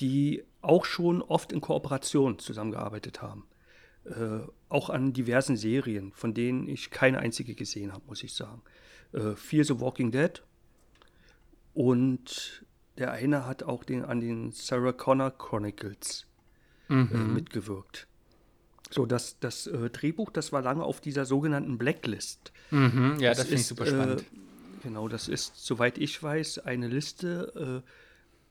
die 0.00 0.42
auch 0.60 0.84
schon 0.84 1.22
oft 1.22 1.52
in 1.52 1.60
Kooperation 1.60 2.38
zusammengearbeitet 2.38 3.22
haben. 3.22 3.46
Äh, 4.04 4.40
auch 4.68 4.90
an 4.90 5.12
diversen 5.12 5.56
Serien, 5.56 6.12
von 6.12 6.34
denen 6.34 6.68
ich 6.68 6.90
keine 6.90 7.18
einzige 7.18 7.54
gesehen 7.54 7.92
habe, 7.92 8.04
muss 8.06 8.22
ich 8.22 8.34
sagen. 8.34 8.62
Äh, 9.12 9.34
Fear 9.36 9.64
the 9.64 9.80
Walking 9.80 10.10
Dead 10.10 10.42
und 11.74 12.64
der 12.98 13.12
eine 13.12 13.46
hat 13.46 13.62
auch 13.62 13.84
den, 13.84 14.04
an 14.04 14.20
den 14.20 14.52
Sarah 14.52 14.92
Connor 14.92 15.30
Chronicles 15.30 16.26
äh, 16.88 16.94
mhm. 16.94 17.34
mitgewirkt. 17.34 18.06
So, 18.94 19.06
das, 19.06 19.40
das 19.40 19.66
äh, 19.66 19.90
Drehbuch, 19.90 20.30
das 20.30 20.52
war 20.52 20.62
lange 20.62 20.84
auf 20.84 21.00
dieser 21.00 21.24
sogenannten 21.24 21.78
Blacklist. 21.78 22.52
Mhm, 22.70 23.16
ja, 23.18 23.30
das, 23.30 23.38
das 23.38 23.46
finde 23.48 23.60
ich 23.60 23.66
super 23.66 23.86
spannend. 23.86 24.20
Äh, 24.20 24.84
genau, 24.84 25.08
das 25.08 25.26
ist, 25.26 25.56
soweit 25.56 25.98
ich 25.98 26.22
weiß, 26.22 26.60
eine 26.60 26.86
Liste 26.86 27.82
äh, 27.84 27.90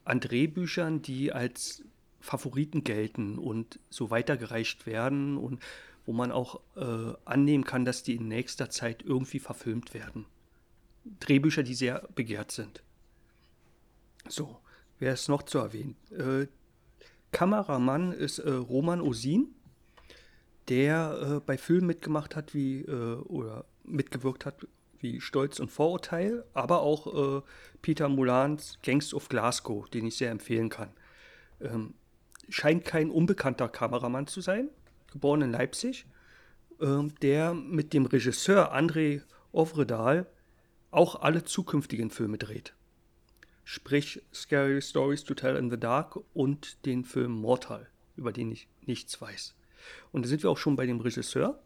an 0.04 0.20
Drehbüchern, 0.20 1.02
die 1.02 1.32
als 1.32 1.84
Favoriten 2.20 2.84
gelten 2.84 3.38
und 3.38 3.80
so 3.90 4.10
weitergereicht 4.10 4.86
werden 4.86 5.38
und 5.38 5.62
wo 6.06 6.12
man 6.12 6.34
auch 6.34 6.60
äh, 6.76 7.14
annehmen 7.24 7.64
kann, 7.64 7.86
dass 7.86 8.04
die 8.04 8.16
in 8.16 8.28
nächster 8.28 8.70
Zeit 8.70 9.02
irgendwie 9.02 9.40
verfilmt 9.40 9.94
werden. 9.94 10.26
Drehbücher, 11.22 11.64
die 11.64 11.74
sehr 11.74 12.06
begehrt 12.16 12.52
sind. 12.52 12.84
So, 14.28 14.58
wer 15.00 15.14
ist 15.14 15.30
noch 15.30 15.44
zu 15.44 15.60
erwähnen? 15.60 15.96
Äh, 16.12 16.48
Kameramann 17.32 18.12
ist 18.12 18.40
äh, 18.40 18.52
Roman 18.52 19.00
Osin 19.00 19.48
der 20.70 21.20
äh, 21.22 21.40
bei 21.46 21.58
Filmen 21.58 21.88
mitgemacht 21.88 22.36
hat, 22.36 22.54
wie 22.54 22.82
äh, 22.82 23.16
oder 23.16 23.66
mitgewirkt 23.84 24.46
hat, 24.46 24.68
wie 25.00 25.20
Stolz 25.20 25.60
und 25.60 25.72
Vorurteil, 25.72 26.46
aber 26.54 26.82
auch 26.82 27.40
äh, 27.40 27.42
Peter 27.82 28.10
Mulans 28.10 28.80
Gangs 28.84 29.14
of 29.14 29.30
Glasgow, 29.30 29.90
den 29.90 30.08
ich 30.08 30.18
sehr 30.18 30.32
empfehlen 30.32 30.70
kann. 30.70 30.90
Ähm, 31.62 31.94
scheint 32.50 32.86
kein 32.86 33.10
unbekannter 33.10 33.70
Kameramann 33.70 34.28
zu 34.28 34.42
sein, 34.42 34.70
geboren 35.12 35.42
in 35.42 35.52
Leipzig, 35.52 36.06
ähm, 36.80 37.14
der 37.22 37.54
mit 37.54 37.94
dem 37.94 38.06
Regisseur 38.06 38.74
André 38.74 39.22
Ovredal 39.52 40.26
auch 40.92 41.22
alle 41.22 41.44
zukünftigen 41.44 42.10
Filme 42.10 42.38
dreht. 42.38 42.74
Sprich 43.66 44.22
Scary 44.34 44.82
Stories 44.82 45.24
to 45.24 45.34
Tell 45.34 45.56
in 45.56 45.70
the 45.70 45.80
Dark 45.80 46.20
und 46.34 46.86
den 46.86 47.04
Film 47.04 47.32
Mortal, 47.32 47.90
über 48.16 48.32
den 48.32 48.52
ich 48.52 48.68
nichts 48.86 49.20
weiß. 49.20 49.56
Und 50.12 50.26
da 50.26 50.30
sind 50.30 50.44
wir 50.44 50.50
auch 50.50 50.58
schon 50.58 50.76
bei 50.76 50.86
dem 50.86 51.00
Regisseur, 51.00 51.60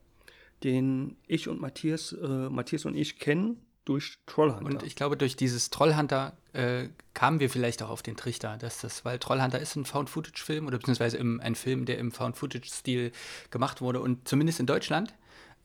den 0.64 1.18
ich 1.28 1.48
und 1.48 1.62
Matthias, 1.62 2.14
äh, 2.14 2.50
Matthias 2.50 2.86
und 2.86 2.96
ich 2.96 3.20
kennen 3.20 3.62
durch 3.86 4.18
Trollhunter. 4.26 4.66
Und 4.66 4.84
ich 4.84 4.96
glaube, 4.96 5.16
durch 5.16 5.36
dieses 5.36 5.70
Trollhunter 5.70 6.34
äh, 6.54 6.90
kamen 7.14 7.40
wir 7.40 7.50
vielleicht 7.50 7.82
auch 7.82 7.90
auf 7.90 8.02
den 8.02 8.18
Trichter, 8.18 8.58
dass 8.58 8.82
das, 8.82 9.06
weil 9.06 9.18
Trollhunter 9.18 9.60
ist 9.60 9.76
ein 9.76 9.86
Found-Footage-Film 9.86 10.68
oder 10.68 10.78
beziehungsweise 10.78 11.18
im, 11.18 11.40
ein 11.40 11.56
Film, 11.56 11.86
der 11.86 11.98
im 11.98 12.12
Found-Footage-Stil 12.12 13.12
gemacht 13.50 13.80
wurde 13.82 14.02
und 14.02 14.28
zumindest 14.28 14.60
in 14.60 14.66
Deutschland. 14.66 15.14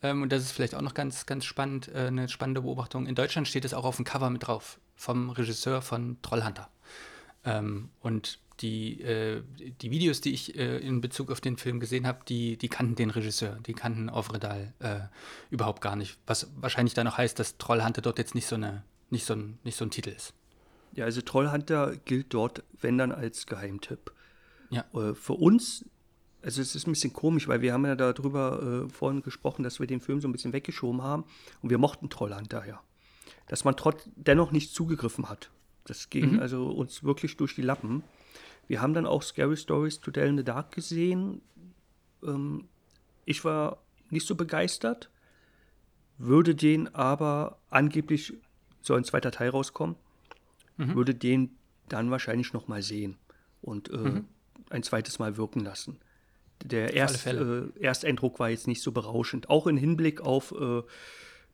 Ähm, 0.01 0.21
und 0.21 0.31
das 0.31 0.43
ist 0.43 0.51
vielleicht 0.51 0.75
auch 0.75 0.81
noch 0.81 0.93
ganz, 0.93 1.25
ganz 1.25 1.43
spannend, 1.43 1.89
äh, 1.89 2.07
eine 2.07 2.29
spannende 2.29 2.61
Beobachtung. 2.61 3.07
In 3.07 3.15
Deutschland 3.15 3.47
steht 3.47 3.65
es 3.65 3.73
auch 3.73 3.85
auf 3.85 3.97
dem 3.97 4.05
Cover 4.05 4.29
mit 4.29 4.47
drauf, 4.47 4.79
vom 4.95 5.29
Regisseur 5.29 5.81
von 5.81 6.17
Trollhunter. 6.21 6.69
Ähm, 7.45 7.89
und 7.99 8.39
die, 8.59 9.01
äh, 9.01 9.41
die 9.81 9.91
Videos, 9.91 10.21
die 10.21 10.33
ich 10.33 10.55
äh, 10.55 10.77
in 10.77 11.01
Bezug 11.01 11.31
auf 11.31 11.41
den 11.41 11.57
Film 11.57 11.79
gesehen 11.79 12.05
habe, 12.07 12.19
die, 12.27 12.57
die 12.57 12.69
kannten 12.69 12.95
den 12.95 13.09
Regisseur, 13.09 13.57
die 13.65 13.73
kannten 13.73 14.09
Ovredal 14.09 14.73
äh, 14.79 14.99
überhaupt 15.49 15.81
gar 15.81 15.95
nicht. 15.95 16.17
Was 16.27 16.49
wahrscheinlich 16.55 16.93
dann 16.93 17.07
auch 17.07 17.17
heißt, 17.17 17.39
dass 17.39 17.57
Trollhunter 17.57 18.01
dort 18.01 18.17
jetzt 18.17 18.35
nicht 18.35 18.45
so, 18.45 18.55
eine, 18.55 18.83
nicht, 19.09 19.25
so 19.25 19.33
ein, 19.33 19.57
nicht 19.63 19.75
so 19.75 19.85
ein 19.85 19.91
Titel 19.91 20.09
ist. 20.09 20.33
Ja, 20.93 21.05
also 21.05 21.21
Trollhunter 21.21 21.95
gilt 22.05 22.33
dort, 22.33 22.63
wenn 22.79 22.97
dann, 22.97 23.11
als 23.11 23.47
Geheimtipp. 23.47 24.11
Ja. 24.69 24.85
Äh, 24.93 25.15
für 25.15 25.33
uns, 25.33 25.85
also 26.41 26.61
es 26.61 26.75
ist 26.75 26.87
ein 26.87 26.91
bisschen 26.91 27.13
komisch, 27.13 27.47
weil 27.47 27.61
wir 27.61 27.73
haben 27.73 27.85
ja 27.85 27.95
darüber 27.95 28.85
äh, 28.85 28.89
vorhin 28.89 29.23
gesprochen, 29.23 29.63
dass 29.63 29.79
wir 29.79 29.87
den 29.87 30.01
Film 30.01 30.21
so 30.21 30.27
ein 30.27 30.31
bisschen 30.31 30.53
weggeschoben 30.53 31.01
haben 31.01 31.25
und 31.61 31.69
wir 31.69 31.77
mochten 31.77 32.09
Trollhunter 32.09 32.65
ja. 32.67 32.81
Dass 33.47 33.65
man 33.65 33.75
trotz 33.75 34.09
dennoch 34.15 34.51
nicht 34.51 34.73
zugegriffen 34.73 35.29
hat. 35.29 35.49
Das 35.85 36.09
ging 36.09 36.33
mhm. 36.33 36.39
also 36.39 36.67
uns 36.67 37.03
wirklich 37.03 37.35
durch 37.37 37.55
die 37.55 37.61
Lappen. 37.61 38.03
Wir 38.67 38.81
haben 38.81 38.93
dann 38.93 39.05
auch 39.05 39.23
Scary 39.23 39.57
Stories 39.57 39.99
to 39.99 40.11
Tell 40.11 40.27
in 40.27 40.37
the 40.37 40.43
Dark 40.43 40.71
gesehen. 40.71 41.41
Ähm, 42.23 42.67
ich 43.25 43.43
war 43.43 43.83
nicht 44.09 44.27
so 44.27 44.35
begeistert, 44.35 45.09
würde 46.17 46.55
den 46.55 46.93
aber 46.93 47.59
angeblich 47.69 48.33
soll 48.81 48.97
ein 48.97 49.03
zweiter 49.03 49.31
Teil 49.31 49.49
rauskommen, 49.49 49.95
mhm. 50.77 50.95
würde 50.95 51.15
den 51.15 51.55
dann 51.89 52.11
wahrscheinlich 52.11 52.53
noch 52.53 52.67
mal 52.67 52.81
sehen 52.81 53.17
und 53.61 53.89
äh, 53.89 53.97
mhm. 53.97 54.25
ein 54.69 54.83
zweites 54.83 55.19
Mal 55.19 55.37
wirken 55.37 55.61
lassen. 55.61 55.99
Der 56.63 56.93
Erst, 56.93 57.25
äh, 57.27 57.63
Ersteindruck 57.79 58.39
war 58.39 58.49
jetzt 58.49 58.67
nicht 58.67 58.81
so 58.81 58.91
berauschend, 58.91 59.49
auch 59.49 59.67
im 59.67 59.77
Hinblick 59.77 60.21
auf 60.21 60.53
äh, 60.53 60.83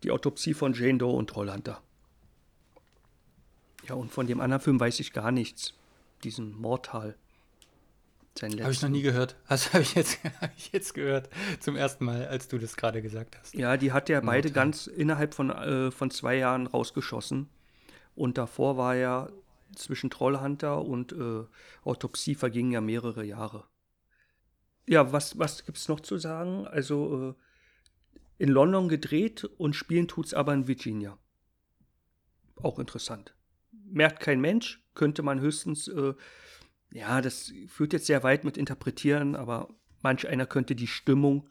die 0.03 0.11
Autopsie 0.11 0.53
von 0.53 0.73
Jane 0.73 0.99
Doe 0.99 1.15
und 1.15 1.29
Trollhunter. 1.29 1.81
Ja, 3.87 3.95
und 3.95 4.11
von 4.11 4.27
dem 4.27 4.39
anderen 4.39 4.61
Film 4.61 4.79
weiß 4.79 4.99
ich 4.99 5.13
gar 5.13 5.31
nichts 5.31 5.73
diesen 6.23 6.55
Mortal. 6.55 7.15
Habe 8.41 8.71
ich 8.71 8.81
noch 8.81 8.89
nie 8.89 9.01
gehört. 9.01 9.35
Das 9.49 9.73
habe 9.73 9.83
ich, 9.83 9.95
jetzt, 9.95 10.19
hab 10.41 10.51
ich 10.55 10.71
jetzt 10.71 10.93
gehört. 10.93 11.29
Zum 11.59 11.75
ersten 11.75 12.05
Mal, 12.05 12.27
als 12.27 12.47
du 12.47 12.57
das 12.57 12.77
gerade 12.77 13.01
gesagt 13.01 13.37
hast. 13.37 13.53
Ja, 13.53 13.75
die 13.75 13.91
hat 13.91 14.07
ja 14.09 14.21
beide 14.21 14.51
ganz 14.51 14.87
innerhalb 14.87 15.33
von, 15.33 15.49
äh, 15.49 15.91
von 15.91 16.09
zwei 16.11 16.35
Jahren 16.35 16.67
rausgeschossen. 16.67 17.49
Und 18.15 18.37
davor 18.37 18.77
war 18.77 18.95
ja 18.95 19.29
zwischen 19.75 20.09
Trollhunter 20.09 20.83
und 20.83 21.11
äh, 21.11 21.43
Autopsie 21.83 22.35
vergingen 22.35 22.71
ja 22.71 22.81
mehrere 22.81 23.23
Jahre. 23.23 23.65
Ja, 24.87 25.11
was, 25.11 25.37
was 25.37 25.65
gibt 25.65 25.77
es 25.77 25.87
noch 25.87 25.99
zu 25.99 26.17
sagen? 26.17 26.67
Also 26.67 27.35
äh, 27.37 28.43
in 28.43 28.49
London 28.49 28.89
gedreht 28.89 29.43
und 29.43 29.75
spielen 29.75 30.07
tut 30.07 30.27
es 30.27 30.33
aber 30.33 30.53
in 30.53 30.67
Virginia. 30.67 31.17
Auch 32.55 32.79
interessant. 32.79 33.35
Merkt 33.91 34.19
kein 34.19 34.39
Mensch, 34.41 34.81
könnte 34.95 35.23
man 35.23 35.39
höchstens, 35.39 35.87
äh, 35.87 36.13
ja, 36.91 37.21
das 37.21 37.51
führt 37.67 37.93
jetzt 37.93 38.07
sehr 38.07 38.23
weit 38.23 38.43
mit 38.43 38.57
Interpretieren, 38.57 39.35
aber 39.35 39.69
manch 40.01 40.27
einer 40.27 40.45
könnte 40.45 40.75
die 40.75 40.87
Stimmung 40.87 41.47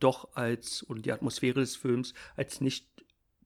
doch 0.00 0.34
als 0.34 0.82
und 0.82 1.06
die 1.06 1.12
Atmosphäre 1.12 1.60
des 1.60 1.76
Films 1.76 2.14
als 2.36 2.60
nicht 2.60 2.86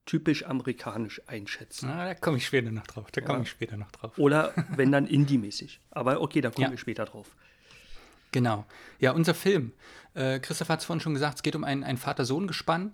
typisch 0.05 0.45
amerikanisch 0.45 1.21
einschätzen. 1.27 1.89
Ah, 1.89 2.07
da 2.07 2.15
komme 2.15 2.37
ich 2.37 2.45
später 2.45 2.71
noch 2.71 2.87
drauf. 2.87 3.11
Da 3.11 3.21
komme 3.21 3.43
ich 3.43 3.49
später 3.49 3.77
noch 3.77 3.91
drauf. 3.91 4.17
Oder 4.17 4.53
wenn 4.75 4.91
dann 4.91 5.07
Indie-mäßig. 5.07 5.79
Aber 5.91 6.21
okay, 6.21 6.41
da 6.41 6.49
kommen 6.49 6.65
ja. 6.65 6.71
wir 6.71 6.77
später 6.77 7.05
drauf. 7.05 7.35
Genau. 8.31 8.65
Ja, 8.99 9.11
unser 9.11 9.33
Film. 9.33 9.73
Äh, 10.13 10.39
Christoph 10.39 10.69
hat 10.69 10.79
es 10.79 10.85
vorhin 10.85 11.01
schon 11.01 11.13
gesagt, 11.13 11.37
es 11.37 11.43
geht 11.43 11.55
um 11.55 11.63
ein, 11.63 11.83
ein 11.83 11.97
Vater-Sohn-Gespann. 11.97 12.93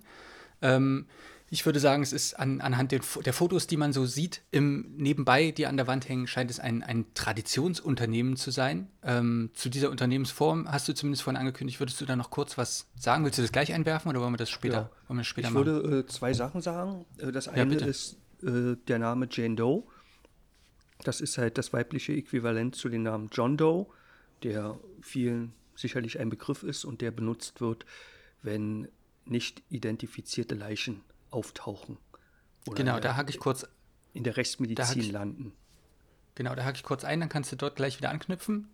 Ähm, 0.61 1.07
ich 1.49 1.65
würde 1.65 1.79
sagen, 1.79 2.03
es 2.03 2.11
ist 2.11 2.37
an, 2.37 2.59
anhand 2.59 2.91
der, 2.91 2.99
der, 3.23 3.31
Fotos, 3.31 3.67
die 3.67 3.77
man 3.77 3.93
so 3.93 4.05
sieht, 4.05 4.41
im 4.51 4.95
Nebenbei, 4.97 5.51
die 5.51 5.65
an 5.65 5.77
der 5.77 5.87
Wand 5.87 6.09
hängen, 6.09 6.27
scheint 6.27 6.51
es 6.51 6.59
ein, 6.59 6.83
ein 6.83 7.05
Traditionsunternehmen 7.13 8.35
zu 8.35 8.51
sein. 8.51 8.89
Ähm, 9.01 9.51
zu 9.53 9.69
dieser 9.69 9.89
Unternehmensform 9.89 10.69
hast 10.69 10.89
du 10.89 10.93
zumindest 10.93 11.23
vorhin 11.23 11.39
angekündigt. 11.39 11.79
Würdest 11.79 12.01
du 12.01 12.05
da 12.05 12.17
noch 12.17 12.31
kurz 12.31 12.57
was 12.57 12.87
sagen? 12.97 13.23
Willst 13.23 13.37
du 13.37 13.43
das 13.43 13.53
gleich 13.53 13.73
einwerfen 13.73 14.09
oder 14.09 14.19
wollen 14.19 14.33
wir 14.33 14.37
das 14.37 14.49
später, 14.49 14.75
ja. 14.75 14.89
wollen 15.07 15.19
wir 15.19 15.21
das 15.21 15.27
später 15.27 15.47
ich 15.47 15.53
machen? 15.53 15.67
Ich 15.67 15.83
würde 15.83 15.99
äh, 15.99 16.05
zwei 16.07 16.33
Sachen 16.33 16.61
sagen. 16.61 17.05
Äh, 17.17 17.31
das 17.31 17.47
eine 17.47 17.79
ja, 17.79 17.85
ist 17.85 18.17
äh, 18.43 18.75
der 18.87 18.99
Name 18.99 19.29
Jane 19.31 19.55
Doe. 19.55 19.83
Das 21.03 21.21
ist 21.21 21.37
halt 21.37 21.57
das 21.57 21.71
weibliche 21.71 22.11
Äquivalent 22.11 22.75
zu 22.75 22.89
dem 22.89 23.03
Namen 23.03 23.29
John 23.31 23.55
Doe, 23.55 23.87
der 24.43 24.77
vielen 25.01 25.53
sicherlich 25.75 26.19
ein 26.19 26.29
Begriff 26.29 26.63
ist 26.63 26.83
und 26.83 26.99
der 26.99 27.11
benutzt 27.11 27.61
wird, 27.61 27.85
wenn 28.41 28.89
nicht 29.25 29.63
identifizierte 29.69 30.55
Leichen 30.55 31.01
auftauchen. 31.31 31.97
genau, 32.75 32.99
da 32.99 33.15
hake 33.15 33.29
ich 33.29 33.39
kurz. 33.39 33.65
In 34.13 34.23
der 34.23 34.37
Rechtsmedizin 34.37 34.99
ich, 34.99 35.11
landen. 35.11 35.53
Genau, 36.35 36.55
da 36.55 36.63
hake 36.63 36.77
ich 36.77 36.83
kurz 36.83 37.03
ein, 37.03 37.19
dann 37.19 37.29
kannst 37.29 37.51
du 37.51 37.55
dort 37.55 37.75
gleich 37.75 37.97
wieder 37.97 38.09
anknüpfen. 38.09 38.69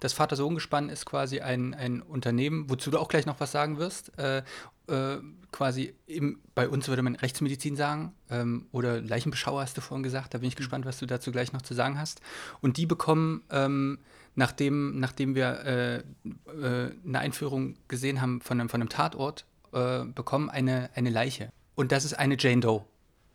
Das 0.00 0.12
Vater-Sohn-Gespann 0.12 0.90
ist 0.90 1.06
quasi 1.06 1.40
ein, 1.40 1.74
ein 1.74 2.02
Unternehmen, 2.02 2.70
wozu 2.70 2.90
du 2.90 2.98
auch 2.98 3.08
gleich 3.08 3.26
noch 3.26 3.40
was 3.40 3.50
sagen 3.50 3.78
wirst. 3.78 4.16
Äh, 4.18 4.42
äh, 4.86 5.18
quasi 5.50 5.94
im, 6.06 6.40
bei 6.54 6.68
uns 6.68 6.88
würde 6.88 7.02
man 7.02 7.16
Rechtsmedizin 7.16 7.74
sagen 7.74 8.14
ähm, 8.30 8.66
oder 8.70 9.00
Leichenbeschauer 9.00 9.62
hast 9.62 9.76
du 9.76 9.80
vorhin 9.80 10.02
gesagt. 10.02 10.34
Da 10.34 10.38
bin 10.38 10.48
ich 10.48 10.54
mhm. 10.54 10.58
gespannt, 10.58 10.86
was 10.86 10.98
du 10.98 11.06
dazu 11.06 11.32
gleich 11.32 11.52
noch 11.52 11.62
zu 11.62 11.74
sagen 11.74 11.98
hast. 11.98 12.20
Und 12.60 12.76
die 12.76 12.86
bekommen, 12.86 13.42
ähm, 13.50 13.98
nachdem, 14.34 15.00
nachdem 15.00 15.34
wir 15.34 15.64
äh, 15.64 15.96
äh 15.96 16.92
eine 17.04 17.18
Einführung 17.18 17.76
gesehen 17.88 18.20
haben 18.20 18.40
von 18.40 18.60
einem, 18.60 18.68
von 18.68 18.80
einem 18.80 18.88
Tatort, 18.88 19.46
äh, 19.72 20.04
bekommen 20.04 20.48
eine, 20.48 20.90
eine 20.94 21.10
Leiche. 21.10 21.52
Und 21.78 21.92
das 21.92 22.04
ist 22.04 22.14
eine 22.14 22.36
Jane 22.36 22.60
Doe. 22.60 22.84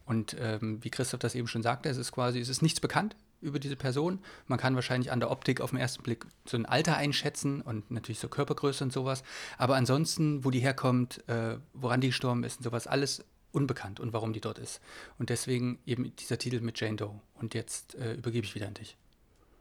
Und 0.05 0.35
ähm, 0.38 0.83
wie 0.83 0.89
Christoph 0.89 1.21
das 1.21 1.33
eben 1.33 1.47
schon 1.47 1.63
sagte, 1.63 1.88
es 1.88 1.95
ist 1.95 2.12
quasi, 2.12 2.41
es 2.41 2.50
ist 2.50 2.62
nichts 2.62 2.81
bekannt 2.81 3.15
über 3.39 3.57
diese 3.57 3.77
Person. 3.77 4.19
Man 4.47 4.59
kann 4.59 4.75
wahrscheinlich 4.75 5.13
an 5.13 5.21
der 5.21 5.31
Optik 5.31 5.62
auf 5.62 5.69
den 5.69 5.79
ersten 5.79 6.03
Blick 6.03 6.25
so 6.43 6.57
ein 6.57 6.65
Alter 6.65 6.97
einschätzen 6.97 7.62
und 7.62 7.89
natürlich 7.89 8.19
so 8.19 8.27
Körpergröße 8.27 8.83
und 8.83 8.91
sowas. 8.91 9.23
Aber 9.57 9.77
ansonsten, 9.77 10.43
wo 10.43 10.51
die 10.51 10.59
herkommt, 10.59 11.25
äh, 11.29 11.55
woran 11.73 12.01
die 12.01 12.07
gestorben 12.07 12.43
ist 12.43 12.57
und 12.57 12.63
sowas, 12.63 12.85
alles 12.85 13.23
unbekannt 13.53 14.01
und 14.01 14.12
warum 14.12 14.33
die 14.33 14.41
dort 14.41 14.57
ist. 14.57 14.81
Und 15.19 15.29
deswegen 15.29 15.79
eben 15.85 16.13
dieser 16.17 16.38
Titel 16.38 16.59
mit 16.59 16.77
Jane 16.77 16.97
Doe. 16.97 17.17
Und 17.35 17.53
jetzt 17.53 17.95
äh, 17.95 18.15
übergebe 18.15 18.45
ich 18.45 18.55
wieder 18.55 18.67
an 18.67 18.73
dich. 18.73 18.97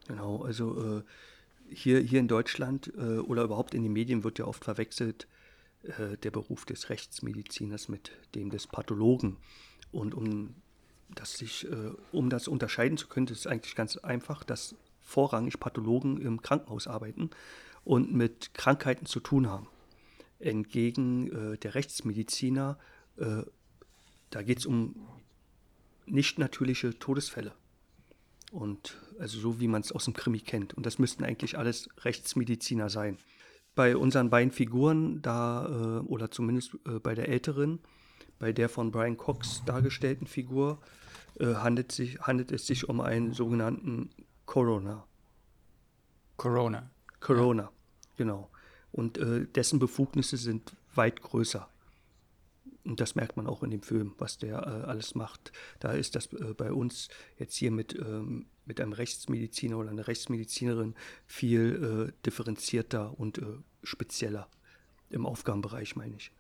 Genau, 0.09 0.43
also 0.43 0.99
äh, 0.99 1.03
hier, 1.73 2.01
hier 2.01 2.19
in 2.19 2.27
Deutschland 2.27 2.93
äh, 2.99 3.19
oder 3.19 3.45
überhaupt 3.45 3.75
in 3.75 3.85
den 3.85 3.93
Medien 3.93 4.25
wird 4.25 4.41
ja 4.41 4.45
oft 4.45 4.65
verwechselt 4.65 5.29
äh, 5.83 6.17
der 6.19 6.31
Beruf 6.31 6.65
des 6.65 6.91
Rechtsmediziners 6.91 7.89
mit 7.89 8.13
dem 8.35 8.51
des 8.51 8.67
Pathologen. 8.67 9.37
Und 9.91 10.15
um 10.15 10.55
das, 11.15 11.35
sich, 11.35 11.71
äh, 11.71 11.91
um 12.13 12.31
das 12.31 12.49
unterscheiden 12.49 12.97
zu 12.97 13.09
können, 13.09 13.27
ist 13.27 13.41
es 13.41 13.47
eigentlich 13.47 13.75
ganz 13.75 13.97
einfach, 13.97 14.45
dass 14.45 14.75
vorrangig 15.01 15.61
Pathologen 15.61 16.21
im 16.21 16.41
Krankenhaus 16.41 16.87
arbeiten 16.87 17.31
und 17.85 18.13
mit 18.13 18.55
Krankheiten 18.55 19.07
zu 19.07 19.21
tun 19.21 19.49
haben. 19.49 19.69
entgegen 20.39 21.53
äh, 21.53 21.59
der 21.59 21.75
Rechtsmediziner, 21.77 22.79
äh, 23.17 23.43
da 24.31 24.43
geht 24.43 24.59
es 24.59 24.67
um 24.67 24.97
nicht 26.07 26.39
natürliche 26.39 26.99
Todesfälle. 26.99 27.55
Und 28.51 28.99
also 29.19 29.39
so 29.39 29.61
wie 29.61 29.69
man 29.69 29.83
es 29.83 29.93
aus 29.93 30.05
dem 30.05 30.15
Krimi 30.15 30.41
kennt. 30.41 30.75
Und 30.75 30.85
das 30.85 30.99
müssten 30.99 31.25
eigentlich 31.25 31.57
alles 31.57 31.89
Rechtsmediziner 31.99 32.91
sein. 32.91 33.19
Bei 33.75 33.97
unseren 33.97 34.29
beiden 34.31 34.53
Figuren, 34.53 35.23
da, 35.23 35.67
äh, 35.67 36.07
oder 36.07 36.31
zumindest 36.31 36.75
äh, 36.87 36.99
bei 36.99 37.15
der 37.15 37.29
älteren, 37.29 37.81
bei 38.39 38.53
der 38.53 38.69
von 38.69 38.91
Brian 38.91 39.17
Cox 39.17 39.65
dargestellten 39.65 40.27
Figur, 40.27 40.79
äh, 41.39 41.55
handelt, 41.55 41.93
sich, 41.93 42.21
handelt 42.21 42.53
es 42.53 42.67
sich 42.67 42.89
um 42.89 43.01
einen 43.01 43.33
sogenannten 43.33 44.11
Corona. 44.45 45.07
Corona. 46.37 46.91
Corona, 47.21 47.63
ja. 47.63 47.71
genau. 48.17 48.51
Und 48.91 49.17
äh, 49.17 49.47
dessen 49.47 49.79
Befugnisse 49.79 50.37
sind 50.37 50.77
weit 50.95 51.23
größer. 51.23 51.69
Und 52.85 53.01
das 53.01 53.15
merkt 53.15 53.37
man 53.37 53.47
auch 53.47 53.63
in 53.63 53.71
dem 53.71 53.83
Film, 53.83 54.15
was 54.19 54.39
der 54.39 54.59
äh, 54.59 54.87
alles 54.89 55.15
macht. 55.15 55.53
Da 55.79 55.93
ist 55.93 56.17
das 56.17 56.33
äh, 56.33 56.55
bei 56.55 56.73
uns 56.73 57.09
jetzt 57.39 57.55
hier 57.57 57.71
mit, 57.71 57.95
ähm, 57.95 58.47
mit 58.65 58.81
einem 58.81 58.93
Rechtsmediziner 58.93 59.79
oder 59.79 59.91
einer 59.91 60.09
Rechtsmedizinerin 60.09 60.95
viel 61.27 62.11
äh, 62.11 62.23
differenzierter 62.27 63.19
und 63.19 63.39
äh, 63.39 63.59
spezieller. 63.83 64.49
Im 65.11 65.27
Aufgabenbereich, 65.27 65.95
meine 65.95 66.17
ich. 66.17 66.33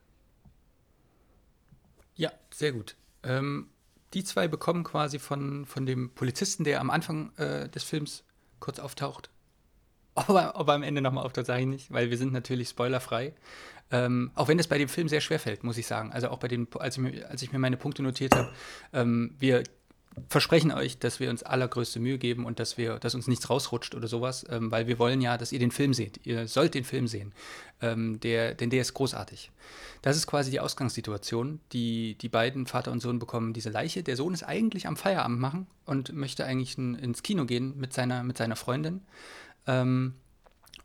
Ja, 2.15 2.33
sehr 2.53 2.73
gut. 2.73 2.97
Ähm, 3.23 3.69
die 4.15 4.25
zwei 4.25 4.49
bekommen 4.49 4.85
quasi 4.85 5.19
von, 5.19 5.65
von 5.67 5.87
dem 5.87 6.11
Polizisten, 6.11 6.65
der 6.65 6.81
am 6.81 6.91
Anfang 6.91 7.35
äh, 7.37 7.69
des 7.69 7.85
Films 7.85 8.25
kurz 8.61 8.79
auftaucht. 8.79 9.31
Ob 10.15 10.29
er, 10.31 10.57
ob 10.57 10.69
er 10.69 10.75
am 10.75 10.83
Ende 10.83 11.01
nochmal 11.01 11.25
auftaucht, 11.25 11.47
sage 11.47 11.63
ich 11.63 11.67
nicht, 11.67 11.93
weil 11.93 12.11
wir 12.11 12.19
sind 12.19 12.33
natürlich 12.33 12.69
spoilerfrei. 12.69 13.33
Ähm, 13.91 14.31
auch 14.35 14.49
wenn 14.49 14.59
es 14.59 14.69
bei 14.69 14.79
dem 14.79 14.89
Film 14.89 15.09
sehr 15.09 15.21
schwer 15.21 15.39
fällt, 15.39 15.65
muss 15.65 15.79
ich 15.79 15.87
sagen. 15.87 16.13
Also 16.13 16.29
auch 16.29 16.39
bei 16.39 16.49
den, 16.49 16.67
als 16.79 16.97
ich 16.97 17.03
mir, 17.03 17.31
als 17.31 17.43
ich 17.43 17.53
mir 17.53 17.59
meine 17.59 17.77
Punkte 17.77 18.03
notiert 18.03 18.35
habe, 18.35 18.51
ähm, 18.93 19.35
wir 19.39 19.63
versprechen 20.29 20.73
euch, 20.73 20.99
dass 20.99 21.21
wir 21.21 21.31
uns 21.31 21.43
allergrößte 21.43 22.01
Mühe 22.01 22.19
geben 22.19 22.45
und 22.45 22.59
dass 22.59 22.77
wir, 22.77 22.99
dass 22.99 23.15
uns 23.15 23.29
nichts 23.29 23.49
rausrutscht 23.49 23.95
oder 23.95 24.09
sowas, 24.09 24.45
ähm, 24.51 24.71
weil 24.71 24.87
wir 24.87 24.99
wollen 24.99 25.21
ja, 25.21 25.39
dass 25.39 25.53
ihr 25.53 25.59
den 25.59 25.71
Film 25.71 25.95
seht. 25.95 26.21
Ihr 26.25 26.49
sollt 26.49 26.75
den 26.75 26.85
Film 26.85 27.07
sehen, 27.07 27.33
ähm, 27.81 28.21
der, 28.21 28.55
denn 28.55 28.71
der 28.71 28.83
ist 28.83 28.95
großartig. 28.95 29.51
Das 30.03 30.17
ist 30.17 30.27
quasi 30.27 30.51
die 30.51 30.61
Ausgangssituation. 30.61 31.61
Die, 31.73 32.17
die 32.17 32.29
beiden, 32.29 32.67
Vater 32.67 32.93
und 32.93 33.01
Sohn, 33.01 33.19
bekommen 33.19 33.53
diese 33.53 33.71
Leiche. 33.71 34.03
Der 34.03 34.17
Sohn 34.17 34.35
ist 34.35 34.43
eigentlich 34.43 34.87
am 34.87 34.97
Feierabend 34.97 35.41
machen 35.41 35.67
und 35.87 36.13
möchte 36.13 36.45
eigentlich 36.45 36.77
in, 36.77 36.95
ins 36.95 37.23
Kino 37.23 37.45
gehen 37.45 37.79
mit 37.79 37.93
seiner, 37.93 38.23
mit 38.23 38.37
seiner 38.37 38.57
Freundin. 38.57 39.01
Ähm, 39.67 40.15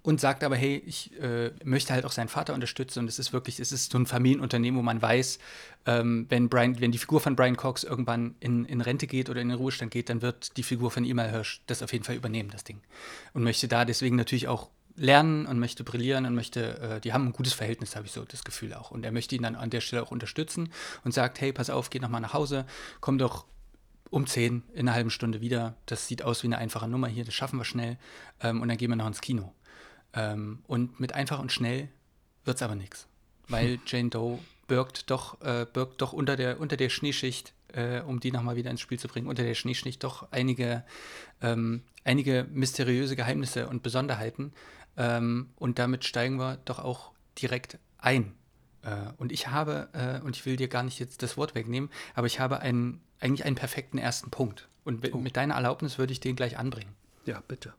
und 0.07 0.21
sagt 0.21 0.45
aber, 0.45 0.55
hey, 0.55 0.81
ich 0.85 1.19
äh, 1.19 1.51
möchte 1.65 1.93
halt 1.93 2.05
auch 2.05 2.13
seinen 2.13 2.29
Vater 2.29 2.53
unterstützen 2.53 2.99
und 2.99 3.09
es 3.09 3.19
ist 3.19 3.33
wirklich, 3.33 3.59
es 3.59 3.73
ist 3.73 3.91
so 3.91 3.97
ein 3.97 4.05
Familienunternehmen, 4.05 4.79
wo 4.79 4.81
man 4.81 5.01
weiß, 5.01 5.37
ähm, 5.85 6.27
wenn 6.29 6.47
Brian, 6.47 6.79
wenn 6.79 6.93
die 6.93 6.97
Figur 6.97 7.19
von 7.19 7.35
Brian 7.35 7.57
Cox 7.57 7.83
irgendwann 7.83 8.35
in, 8.39 8.63
in 8.63 8.79
Rente 8.79 9.05
geht 9.05 9.29
oder 9.29 9.41
in 9.41 9.49
den 9.49 9.57
Ruhestand 9.57 9.91
geht, 9.91 10.09
dann 10.09 10.21
wird 10.21 10.55
die 10.55 10.63
Figur 10.63 10.91
von 10.91 11.03
Imal 11.03 11.29
Hirsch 11.29 11.61
das 11.67 11.83
auf 11.83 11.91
jeden 11.91 12.05
Fall 12.05 12.15
übernehmen, 12.15 12.49
das 12.51 12.63
Ding. 12.63 12.79
Und 13.33 13.43
möchte 13.43 13.67
da 13.67 13.83
deswegen 13.83 14.15
natürlich 14.15 14.47
auch 14.47 14.69
lernen 14.95 15.45
und 15.45 15.59
möchte 15.59 15.83
brillieren 15.83 16.25
und 16.25 16.35
möchte, 16.35 16.79
äh, 16.79 17.01
die 17.01 17.11
haben 17.11 17.27
ein 17.27 17.33
gutes 17.33 17.53
Verhältnis, 17.53 17.97
habe 17.97 18.05
ich 18.05 18.13
so 18.13 18.23
das 18.23 18.45
Gefühl 18.45 18.73
auch. 18.75 18.91
Und 18.91 19.03
er 19.03 19.11
möchte 19.11 19.35
ihn 19.35 19.43
dann 19.43 19.55
an 19.55 19.69
der 19.69 19.81
Stelle 19.81 20.03
auch 20.03 20.11
unterstützen 20.11 20.69
und 21.03 21.13
sagt, 21.13 21.41
hey, 21.41 21.51
pass 21.51 21.69
auf, 21.69 21.89
geh 21.89 21.99
nochmal 21.99 22.21
nach 22.21 22.33
Hause, 22.33 22.65
komm 23.01 23.17
doch 23.17 23.45
um 24.09 24.27
10 24.27 24.63
in 24.73 24.79
einer 24.79 24.93
halben 24.93 25.09
Stunde 25.09 25.41
wieder. 25.41 25.75
Das 25.85 26.07
sieht 26.07 26.23
aus 26.23 26.43
wie 26.43 26.47
eine 26.47 26.57
einfache 26.57 26.87
Nummer 26.87 27.07
hier, 27.07 27.25
das 27.25 27.33
schaffen 27.33 27.59
wir 27.59 27.65
schnell. 27.65 27.97
Ähm, 28.41 28.61
und 28.61 28.67
dann 28.67 28.77
gehen 28.77 28.89
wir 28.89 28.95
noch 28.95 29.07
ins 29.07 29.21
Kino. 29.21 29.53
Ähm, 30.13 30.59
und 30.67 30.99
mit 30.99 31.13
einfach 31.13 31.39
und 31.39 31.51
schnell 31.51 31.89
wird 32.45 32.57
es 32.57 32.63
aber 32.63 32.75
nichts. 32.75 33.07
Weil 33.47 33.79
Jane 33.85 34.09
Doe 34.09 34.39
birgt 34.67 35.09
doch, 35.09 35.41
äh, 35.41 35.65
birgt 35.71 36.01
doch 36.01 36.13
unter 36.13 36.35
der, 36.35 36.59
unter 36.59 36.77
der 36.77 36.89
Schneeschicht, 36.89 37.53
äh, 37.73 38.01
um 38.01 38.19
die 38.19 38.31
nochmal 38.31 38.55
wieder 38.55 38.71
ins 38.71 38.81
Spiel 38.81 38.99
zu 38.99 39.07
bringen, 39.07 39.27
unter 39.27 39.43
der 39.43 39.55
Schneeschicht 39.55 40.03
doch 40.03 40.31
einige, 40.31 40.83
ähm, 41.41 41.83
einige 42.03 42.47
mysteriöse 42.51 43.15
Geheimnisse 43.15 43.67
und 43.67 43.83
Besonderheiten. 43.83 44.53
Ähm, 44.97 45.49
und 45.57 45.79
damit 45.79 46.05
steigen 46.05 46.37
wir 46.39 46.57
doch 46.65 46.79
auch 46.79 47.11
direkt 47.41 47.77
ein. 47.97 48.33
Äh, 48.87 49.11
und 49.17 49.31
ich 49.31 49.49
habe, 49.49 49.89
äh, 49.93 50.25
und 50.25 50.35
ich 50.35 50.45
will 50.45 50.55
dir 50.55 50.69
gar 50.69 50.83
nicht 50.83 50.99
jetzt 50.99 51.21
das 51.21 51.37
Wort 51.37 51.55
wegnehmen, 51.55 51.89
aber 52.15 52.27
ich 52.27 52.39
habe 52.39 52.61
einen, 52.61 53.01
eigentlich 53.19 53.45
einen 53.45 53.55
perfekten 53.55 53.97
ersten 53.97 54.31
Punkt. 54.31 54.69
Und 54.85 55.13
oh. 55.13 55.17
mit 55.17 55.35
deiner 55.35 55.55
Erlaubnis 55.55 55.97
würde 55.97 56.13
ich 56.13 56.21
den 56.21 56.35
gleich 56.35 56.57
anbringen. 56.57 56.95
Ja, 57.25 57.43
bitte. 57.45 57.73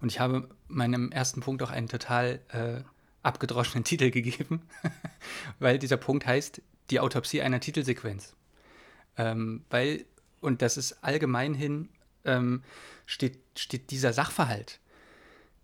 Und 0.00 0.12
ich 0.12 0.20
habe 0.20 0.48
meinem 0.68 1.10
ersten 1.10 1.40
Punkt 1.40 1.62
auch 1.62 1.70
einen 1.70 1.88
total 1.88 2.40
äh, 2.48 2.82
abgedroschenen 3.22 3.84
Titel 3.84 4.10
gegeben, 4.10 4.62
weil 5.58 5.78
dieser 5.78 5.96
Punkt 5.96 6.26
heißt 6.26 6.60
die 6.90 7.00
Autopsie 7.00 7.40
einer 7.40 7.60
Titelsequenz. 7.60 8.34
Ähm, 9.16 9.64
weil, 9.70 10.04
und 10.40 10.60
das 10.62 10.76
ist 10.76 11.02
allgemein 11.02 11.54
hin, 11.54 11.88
ähm, 12.24 12.62
steht, 13.06 13.38
steht 13.56 13.90
dieser 13.90 14.12
Sachverhalt, 14.12 14.78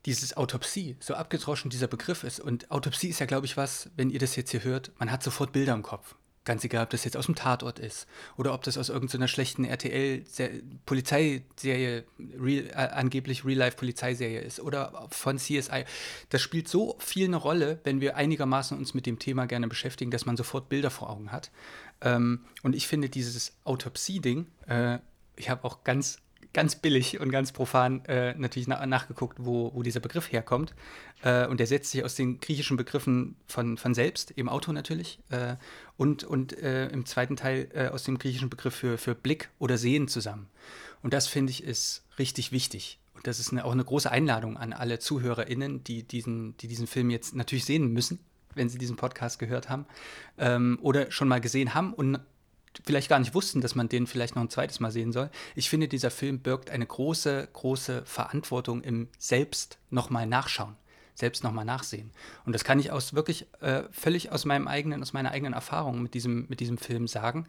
dieses 0.07 0.37
Autopsie, 0.37 0.97
so 1.01 1.15
abgedroschen 1.15 1.71
dieser 1.71 1.87
Begriff 1.87 2.25
ist. 2.25 2.41
Und 2.41 2.71
Autopsie 2.71 3.09
ist 3.09 3.21
ja, 3.21 3.27
glaube 3.27 3.47
ich, 3.47 3.57
was, 3.57 3.89
wenn 3.97 4.11
ihr 4.11 4.19
das 4.19 4.37
jetzt 4.37 4.51
hier 4.51 4.65
hört, 4.65 4.93
man 4.99 5.11
hat 5.11 5.23
sofort 5.23 5.53
Bilder 5.53 5.73
im 5.73 5.83
Kopf. 5.83 6.15
Ganz 6.45 6.63
egal, 6.63 6.85
ob 6.85 6.91
das 6.91 7.05
jetzt 7.05 7.17
aus 7.17 7.25
dem 7.25 7.37
Tatort 7.37 7.79
ist 7.79 8.07
oder 8.37 8.53
ob 8.53 8.63
das 8.63 8.77
aus 8.77 8.91
irgendeiner 8.91 9.29
schlechten 9.29 9.65
RTL-Polizeiserie, 9.65 12.05
real, 12.39 12.67
äh, 12.67 12.75
angeblich 12.75 13.47
Real-Life-Polizeiserie 13.47 14.41
ist 14.41 14.61
oder 14.61 15.09
von 15.11 15.39
CSI. 15.39 15.87
Das 16.29 16.43
spielt 16.43 16.69
so 16.69 16.97
viel 16.99 17.29
eine 17.29 17.37
Rolle, 17.37 17.81
wenn 17.85 18.03
wir 18.03 18.17
einigermaßen 18.17 18.77
uns 18.77 18.93
mit 18.93 19.07
dem 19.07 19.19
Thema 19.19 19.47
gerne 19.47 19.69
beschäftigen, 19.69 20.11
dass 20.11 20.27
man 20.27 20.37
sofort 20.37 20.69
Bilder 20.69 20.91
vor 20.91 21.09
Augen 21.09 21.33
hat. 21.33 21.51
Ähm, 22.03 22.45
und 22.63 22.77
ich 22.77 22.89
finde 22.89 23.09
dieses 23.09 23.55
Autopsie-Ding, 23.65 24.47
äh, 24.67 24.99
ich 25.37 25.49
habe 25.49 25.65
auch 25.65 25.83
ganz 25.83 26.19
ganz 26.55 26.77
billig 26.77 27.21
und 27.21 27.31
ganz 27.31 27.53
profan 27.53 28.05
äh, 28.07 28.35
natürlich 28.35 28.69
na 28.69 28.87
nachgeguckt, 28.87 29.39
wo, 29.41 29.73
wo 29.75 29.83
dieser 29.83 30.01
Begriff 30.01 30.33
herkommt. 30.33 30.75
Äh, 31.23 31.47
und 31.47 31.61
der 31.61 31.67
setzt 31.67 31.91
sich 31.91 32.03
aus 32.05 32.15
den 32.15 32.41
griechischen 32.41 32.79
Begriffen 32.79 33.37
von, 33.47 33.77
von 33.77 33.93
selbst, 33.93 34.31
im 34.31 34.49
Auto 34.49 34.73
natürlich, 34.73 35.19
äh, 35.29 35.57
und, 35.99 36.25
und 36.25 36.57
äh, 36.57 36.89
im 36.89 37.05
zweiten 37.05 37.37
Teil 37.37 37.69
äh, 37.75 37.89
aus 37.89 38.05
dem 38.05 38.19
griechischen 38.19 38.49
Begriff 38.49 38.75
für, 38.75 38.97
für 38.97 39.15
Blick 39.15 39.51
oder 39.59 39.77
Sehen 39.77 40.09
zusammen. 40.09 40.49
Und 41.03 41.13
das 41.13 41.27
finde 41.27 41.51
ich 41.51 41.63
ist 41.63 42.05
richtig 42.19 42.53
wichtig. 42.53 42.99
Und 43.15 43.27
das 43.27 43.41
ist 43.41 43.53
eine, 43.53 43.65
auch 43.65 43.73
eine 43.73 43.85
große 43.85 44.11
Einladung 44.11 44.57
an 44.57 44.73
alle 44.73 44.99
ZuhörerInnen, 45.01 45.85
die 45.85 46.05
diesen, 46.05 46.57
die 46.59 46.69
diesen 46.69 46.87
Film 46.87 47.11
jetzt 47.11 47.35
natürlich 47.35 47.65
sehen 47.65 47.93
müssen, 47.93 48.21
wenn 48.55 48.69
sie 48.69 48.79
diesen 48.79 48.97
Podcast 48.97 49.39
gehört 49.41 49.69
haben 49.69 49.87
ähm, 50.39 50.79
oder 50.81 51.11
schon 51.11 51.29
mal 51.29 51.41
gesehen 51.41 51.75
haben 51.75 51.93
und 51.93 52.21
vielleicht 52.85 53.09
gar 53.09 53.19
nicht 53.19 53.35
wussten, 53.35 53.61
dass 53.61 53.75
man 53.75 53.89
den 53.89 54.07
vielleicht 54.07 54.35
noch 54.35 54.43
ein 54.43 54.51
zweites 54.51 54.81
Mal 54.81 54.91
sehen 54.91 55.13
soll. 55.13 55.31
Ich 55.55 55.71
finde, 55.71 55.89
dieser 55.89 56.11
Film 56.11 56.41
birgt 56.41 56.71
eine 56.71 56.87
große, 56.87 57.49
große 57.53 58.03
Verantwortung 58.05 58.83
im 58.83 59.09
Selbst 59.19 59.79
nochmal 59.91 60.27
nachschauen, 60.27 60.77
selbst 61.15 61.45
nochmal 61.45 61.65
nachsehen. 61.65 62.11
Und 62.45 62.53
das 62.55 62.65
kann 62.65 62.79
ich 62.79 62.91
aus 62.91 63.15
wirklich 63.15 63.47
äh, 63.61 63.85
völlig 63.93 64.33
aus 64.33 64.45
meinem 64.45 64.69
eigenen, 64.69 65.03
aus 65.03 65.13
meiner 65.13 65.31
eigenen 65.31 65.53
Erfahrung 65.53 66.03
mit 66.03 66.15
diesem, 66.15 66.47
mit 66.49 66.61
diesem 66.61 66.79
Film 66.79 67.07
sagen. 67.07 67.47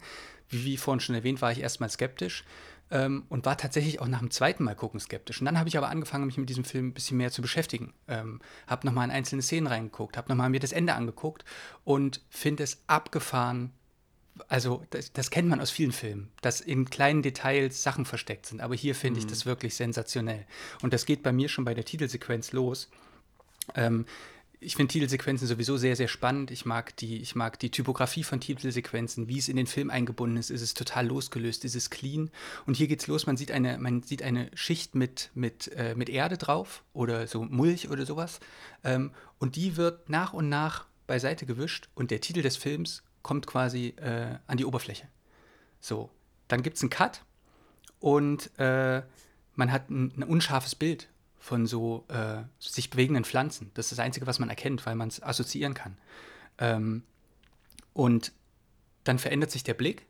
Wie, 0.48 0.64
wie 0.64 0.76
vorhin 0.76 1.00
schon 1.00 1.14
erwähnt, 1.14 1.42
war 1.42 1.52
ich 1.52 1.60
erstmal 1.60 1.90
skeptisch. 1.90 2.44
Ähm, 2.88 3.24
und 3.28 3.44
war 3.44 3.58
tatsächlich 3.58 4.00
auch 4.00 4.06
nach 4.06 4.20
dem 4.20 4.30
zweiten 4.30 4.62
Mal 4.62 4.76
gucken 4.76 5.00
skeptisch. 5.00 5.40
Und 5.40 5.46
dann 5.46 5.58
habe 5.58 5.68
ich 5.68 5.76
aber 5.76 5.88
angefangen, 5.88 6.26
mich 6.26 6.38
mit 6.38 6.48
diesem 6.48 6.62
Film 6.62 6.88
ein 6.88 6.94
bisschen 6.94 7.16
mehr 7.16 7.32
zu 7.32 7.42
beschäftigen. 7.42 7.92
Ähm, 8.06 8.40
habe 8.68 8.86
nochmal 8.86 9.06
in 9.06 9.10
einzelne 9.10 9.42
Szenen 9.42 9.66
reingeguckt, 9.66 10.16
habe 10.16 10.28
nochmal 10.28 10.50
mir 10.50 10.60
das 10.60 10.70
Ende 10.70 10.94
angeguckt 10.94 11.44
und 11.82 12.20
finde 12.30 12.62
es 12.62 12.84
abgefahren, 12.86 13.72
also 14.48 14.84
das, 14.90 15.12
das, 15.12 15.30
kennt 15.30 15.48
man 15.48 15.60
aus 15.60 15.70
vielen 15.70 15.92
Filmen, 15.92 16.30
dass 16.42 16.60
in 16.60 16.90
kleinen 16.90 17.22
Details 17.22 17.82
Sachen 17.82 18.04
versteckt 18.04 18.46
sind. 18.46 18.60
Aber 18.60 18.74
hier 18.74 18.94
finde 18.94 19.20
mhm. 19.20 19.26
ich 19.26 19.30
das 19.30 19.46
wirklich 19.46 19.74
sensationell. 19.74 20.46
Und 20.82 20.92
das 20.92 21.06
geht 21.06 21.22
bei 21.22 21.32
mir 21.32 21.48
schon 21.48 21.64
bei 21.64 21.74
der 21.74 21.84
Titelsequenz 21.84 22.52
los. 22.52 22.90
Ähm, 23.74 24.06
ich 24.58 24.74
finde 24.74 24.92
Titelsequenzen 24.92 25.46
sowieso 25.46 25.76
sehr, 25.76 25.96
sehr 25.96 26.08
spannend. 26.08 26.50
Ich 26.50 26.64
mag, 26.64 26.96
die, 26.96 27.20
ich 27.20 27.34
mag 27.34 27.58
die 27.58 27.70
Typografie 27.70 28.24
von 28.24 28.40
Titelsequenzen, 28.40 29.28
wie 29.28 29.38
es 29.38 29.48
in 29.48 29.56
den 29.56 29.66
Film 29.66 29.90
eingebunden 29.90 30.38
ist. 30.38 30.50
Ist 30.50 30.62
es 30.62 30.74
total 30.74 31.06
losgelöst, 31.06 31.64
ist 31.64 31.76
es 31.76 31.90
clean. 31.90 32.30
Und 32.66 32.76
hier 32.76 32.88
geht's 32.88 33.06
los. 33.06 33.26
Man 33.26 33.36
sieht 33.36 33.50
eine, 33.50 33.78
man 33.78 34.02
sieht 34.02 34.22
eine 34.22 34.50
Schicht 34.54 34.94
mit, 34.94 35.30
mit, 35.34 35.70
äh, 35.76 35.94
mit 35.94 36.08
Erde 36.08 36.38
drauf 36.38 36.82
oder 36.94 37.26
so 37.26 37.44
Mulch 37.44 37.90
oder 37.90 38.06
sowas. 38.06 38.40
Ähm, 38.82 39.12
und 39.38 39.56
die 39.56 39.76
wird 39.76 40.08
nach 40.08 40.32
und 40.32 40.48
nach 40.48 40.86
beiseite 41.06 41.44
gewischt. 41.44 41.88
Und 41.94 42.10
der 42.10 42.20
Titel 42.20 42.42
des 42.42 42.56
Films 42.56 43.02
kommt 43.26 43.48
quasi 43.48 43.88
äh, 43.96 44.38
an 44.46 44.56
die 44.56 44.64
Oberfläche. 44.64 45.08
So, 45.80 46.10
dann 46.46 46.62
gibt 46.62 46.76
es 46.76 46.82
einen 46.84 46.90
Cut 46.90 47.24
und 47.98 48.56
äh, 48.56 49.02
man 49.56 49.72
hat 49.72 49.90
ein, 49.90 50.12
ein, 50.16 50.22
unscharfes 50.22 50.76
Bild 50.76 51.08
von 51.40 51.66
so 51.66 52.04
äh, 52.06 52.44
sich 52.60 52.88
bewegenden 52.88 53.24
Pflanzen. 53.24 53.72
Das 53.74 53.86
ist 53.86 53.98
das 53.98 53.98
Einzige, 53.98 54.28
was 54.28 54.38
man 54.38 54.48
erkennt, 54.48 54.86
weil 54.86 54.94
man 54.94 55.08
es 55.08 55.20
assoziieren 55.20 55.74
kann. 55.74 55.98
Ähm, 56.58 57.02
und 57.94 58.30
dann 59.02 59.18
verändert 59.18 59.50
sich 59.50 59.64
der 59.64 59.74
Blick, 59.74 60.06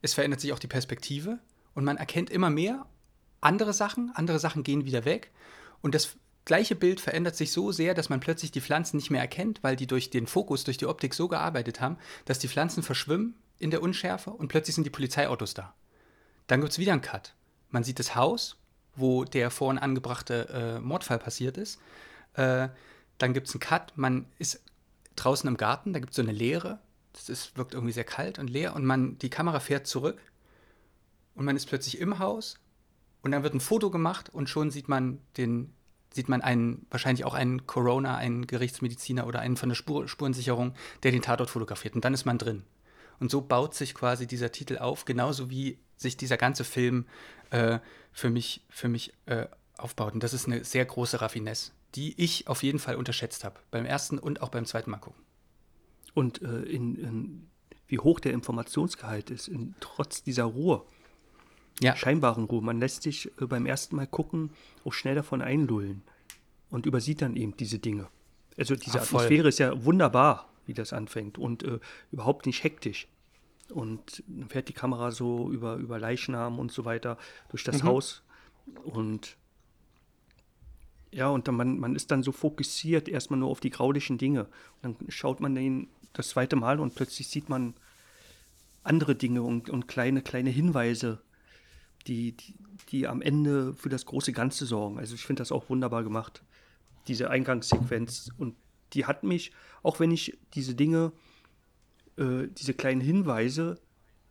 es 0.00 0.14
verändert 0.14 0.40
sich 0.40 0.54
auch 0.54 0.58
die 0.58 0.66
Perspektive 0.66 1.38
und 1.74 1.84
man 1.84 1.98
erkennt 1.98 2.30
immer 2.30 2.48
mehr 2.48 2.86
andere 3.42 3.74
Sachen, 3.74 4.12
andere 4.14 4.38
Sachen 4.38 4.62
gehen 4.62 4.86
wieder 4.86 5.04
weg 5.04 5.30
und 5.82 5.94
das 5.94 6.16
gleiche 6.44 6.74
Bild 6.74 7.00
verändert 7.00 7.36
sich 7.36 7.52
so 7.52 7.72
sehr, 7.72 7.94
dass 7.94 8.08
man 8.08 8.20
plötzlich 8.20 8.52
die 8.52 8.60
Pflanzen 8.60 8.96
nicht 8.96 9.10
mehr 9.10 9.20
erkennt, 9.20 9.62
weil 9.62 9.76
die 9.76 9.86
durch 9.86 10.10
den 10.10 10.26
Fokus, 10.26 10.64
durch 10.64 10.76
die 10.76 10.86
Optik 10.86 11.14
so 11.14 11.28
gearbeitet 11.28 11.80
haben, 11.80 11.98
dass 12.24 12.38
die 12.38 12.48
Pflanzen 12.48 12.82
verschwimmen 12.82 13.34
in 13.58 13.70
der 13.70 13.82
Unschärfe 13.82 14.30
und 14.30 14.48
plötzlich 14.48 14.74
sind 14.74 14.84
die 14.84 14.90
Polizeiautos 14.90 15.54
da. 15.54 15.74
Dann 16.46 16.60
gibt 16.60 16.72
es 16.72 16.78
wieder 16.78 16.92
einen 16.92 17.00
Cut. 17.00 17.34
Man 17.70 17.84
sieht 17.84 17.98
das 17.98 18.14
Haus, 18.14 18.56
wo 18.94 19.24
der 19.24 19.50
vorhin 19.50 19.78
angebrachte 19.78 20.48
äh, 20.48 20.80
Mordfall 20.80 21.18
passiert 21.18 21.56
ist. 21.56 21.80
Äh, 22.34 22.68
dann 23.18 23.32
gibt 23.32 23.48
es 23.48 23.54
einen 23.54 23.60
Cut, 23.60 23.92
man 23.96 24.26
ist 24.38 24.62
draußen 25.16 25.48
im 25.48 25.56
Garten, 25.56 25.92
da 25.92 26.00
gibt 26.00 26.10
es 26.10 26.16
so 26.16 26.22
eine 26.22 26.32
Leere. 26.32 26.80
Das 27.12 27.28
ist, 27.28 27.56
wirkt 27.56 27.74
irgendwie 27.74 27.92
sehr 27.92 28.04
kalt 28.04 28.38
und 28.38 28.50
leer 28.50 28.74
und 28.74 28.84
man, 28.84 29.18
die 29.18 29.30
Kamera 29.30 29.60
fährt 29.60 29.86
zurück 29.86 30.20
und 31.36 31.44
man 31.44 31.54
ist 31.54 31.66
plötzlich 31.66 32.00
im 32.00 32.18
Haus 32.18 32.58
und 33.22 33.30
dann 33.30 33.44
wird 33.44 33.54
ein 33.54 33.60
Foto 33.60 33.90
gemacht 33.90 34.30
und 34.30 34.48
schon 34.48 34.72
sieht 34.72 34.88
man 34.88 35.20
den, 35.36 35.72
sieht 36.14 36.28
man 36.28 36.42
einen, 36.42 36.86
wahrscheinlich 36.90 37.24
auch 37.24 37.34
einen 37.34 37.66
Corona, 37.66 38.16
einen 38.16 38.46
Gerichtsmediziner 38.46 39.26
oder 39.26 39.40
einen 39.40 39.56
von 39.56 39.68
der 39.68 39.76
Spur, 39.76 40.06
Spurensicherung, 40.06 40.74
der 41.02 41.10
den 41.10 41.22
Tatort 41.22 41.50
fotografiert 41.50 41.94
und 41.94 42.04
dann 42.04 42.14
ist 42.14 42.24
man 42.24 42.38
drin. 42.38 42.62
Und 43.18 43.30
so 43.30 43.40
baut 43.40 43.74
sich 43.74 43.94
quasi 43.94 44.26
dieser 44.26 44.52
Titel 44.52 44.78
auf, 44.78 45.04
genauso 45.04 45.50
wie 45.50 45.78
sich 45.96 46.16
dieser 46.16 46.36
ganze 46.36 46.64
Film 46.64 47.06
äh, 47.50 47.78
für 48.12 48.30
mich, 48.30 48.64
für 48.68 48.88
mich 48.88 49.12
äh, 49.26 49.46
aufbaut. 49.76 50.14
Und 50.14 50.22
das 50.22 50.34
ist 50.34 50.46
eine 50.46 50.64
sehr 50.64 50.84
große 50.84 51.20
Raffinesse, 51.20 51.72
die 51.94 52.20
ich 52.22 52.48
auf 52.48 52.62
jeden 52.62 52.78
Fall 52.78 52.96
unterschätzt 52.96 53.44
habe. 53.44 53.60
Beim 53.70 53.86
ersten 53.86 54.18
und 54.18 54.42
auch 54.42 54.48
beim 54.48 54.66
zweiten 54.66 54.90
Mal 54.90 54.98
gucken. 54.98 55.22
Und 56.14 56.42
äh, 56.42 56.62
in, 56.62 56.96
in, 56.96 57.50
wie 57.86 57.98
hoch 57.98 58.20
der 58.20 58.32
Informationsgehalt 58.32 59.30
ist, 59.30 59.48
in, 59.48 59.74
trotz 59.80 60.22
dieser 60.22 60.44
Ruhe. 60.44 60.84
Ja. 61.80 61.96
Scheinbaren 61.96 62.44
Ruhe. 62.44 62.62
Man 62.62 62.78
lässt 62.78 63.02
sich 63.02 63.30
äh, 63.40 63.46
beim 63.46 63.66
ersten 63.66 63.96
Mal 63.96 64.06
gucken 64.06 64.50
auch 64.84 64.92
schnell 64.92 65.14
davon 65.14 65.42
einlullen 65.42 66.02
und 66.70 66.86
übersieht 66.86 67.22
dann 67.22 67.36
eben 67.36 67.56
diese 67.56 67.78
Dinge. 67.78 68.08
Also 68.56 68.76
diese 68.76 68.98
Ach, 68.98 69.02
Atmosphäre 69.02 69.48
ist 69.48 69.58
ja 69.58 69.84
wunderbar, 69.84 70.48
wie 70.66 70.74
das 70.74 70.92
anfängt 70.92 71.38
und 71.38 71.62
äh, 71.64 71.80
überhaupt 72.12 72.46
nicht 72.46 72.62
hektisch. 72.62 73.08
Und 73.70 74.22
dann 74.28 74.48
fährt 74.48 74.68
die 74.68 74.74
Kamera 74.74 75.10
so 75.10 75.50
über, 75.50 75.76
über 75.76 75.98
Leichnam 75.98 76.58
und 76.58 76.70
so 76.70 76.84
weiter 76.84 77.18
durch 77.48 77.64
das 77.64 77.82
mhm. 77.82 77.88
Haus. 77.88 78.22
Und 78.84 79.36
ja, 81.10 81.28
und 81.28 81.48
dann 81.48 81.56
man, 81.56 81.78
man 81.78 81.94
ist 81.94 82.10
dann 82.10 82.22
so 82.22 82.32
fokussiert 82.32 83.08
erstmal 83.08 83.38
nur 83.38 83.48
auf 83.48 83.60
die 83.60 83.70
graulichen 83.70 84.18
Dinge. 84.18 84.46
Und 84.82 85.00
dann 85.00 85.10
schaut 85.10 85.40
man 85.40 85.54
den 85.54 85.88
das 86.12 86.30
zweite 86.30 86.56
Mal 86.56 86.80
und 86.80 86.94
plötzlich 86.94 87.28
sieht 87.28 87.48
man 87.48 87.74
andere 88.82 89.14
Dinge 89.14 89.42
und, 89.42 89.70
und 89.70 89.88
kleine, 89.88 90.22
kleine 90.22 90.50
Hinweise, 90.50 91.20
die, 92.06 92.36
die, 92.90 93.06
am 93.06 93.22
Ende 93.22 93.74
für 93.74 93.88
das 93.88 94.06
große 94.06 94.32
Ganze 94.32 94.66
sorgen. 94.66 94.98
Also 94.98 95.14
ich 95.14 95.24
finde 95.24 95.40
das 95.40 95.52
auch 95.52 95.68
wunderbar 95.68 96.02
gemacht, 96.02 96.42
diese 97.08 97.30
Eingangssequenz. 97.30 98.30
Und 98.36 98.56
die 98.92 99.06
hat 99.06 99.24
mich, 99.24 99.52
auch 99.82 100.00
wenn 100.00 100.10
ich 100.10 100.38
diese 100.54 100.74
Dinge 100.74 101.12
äh, 102.16 102.48
diese 102.48 102.74
kleinen 102.74 103.00
Hinweise 103.00 103.80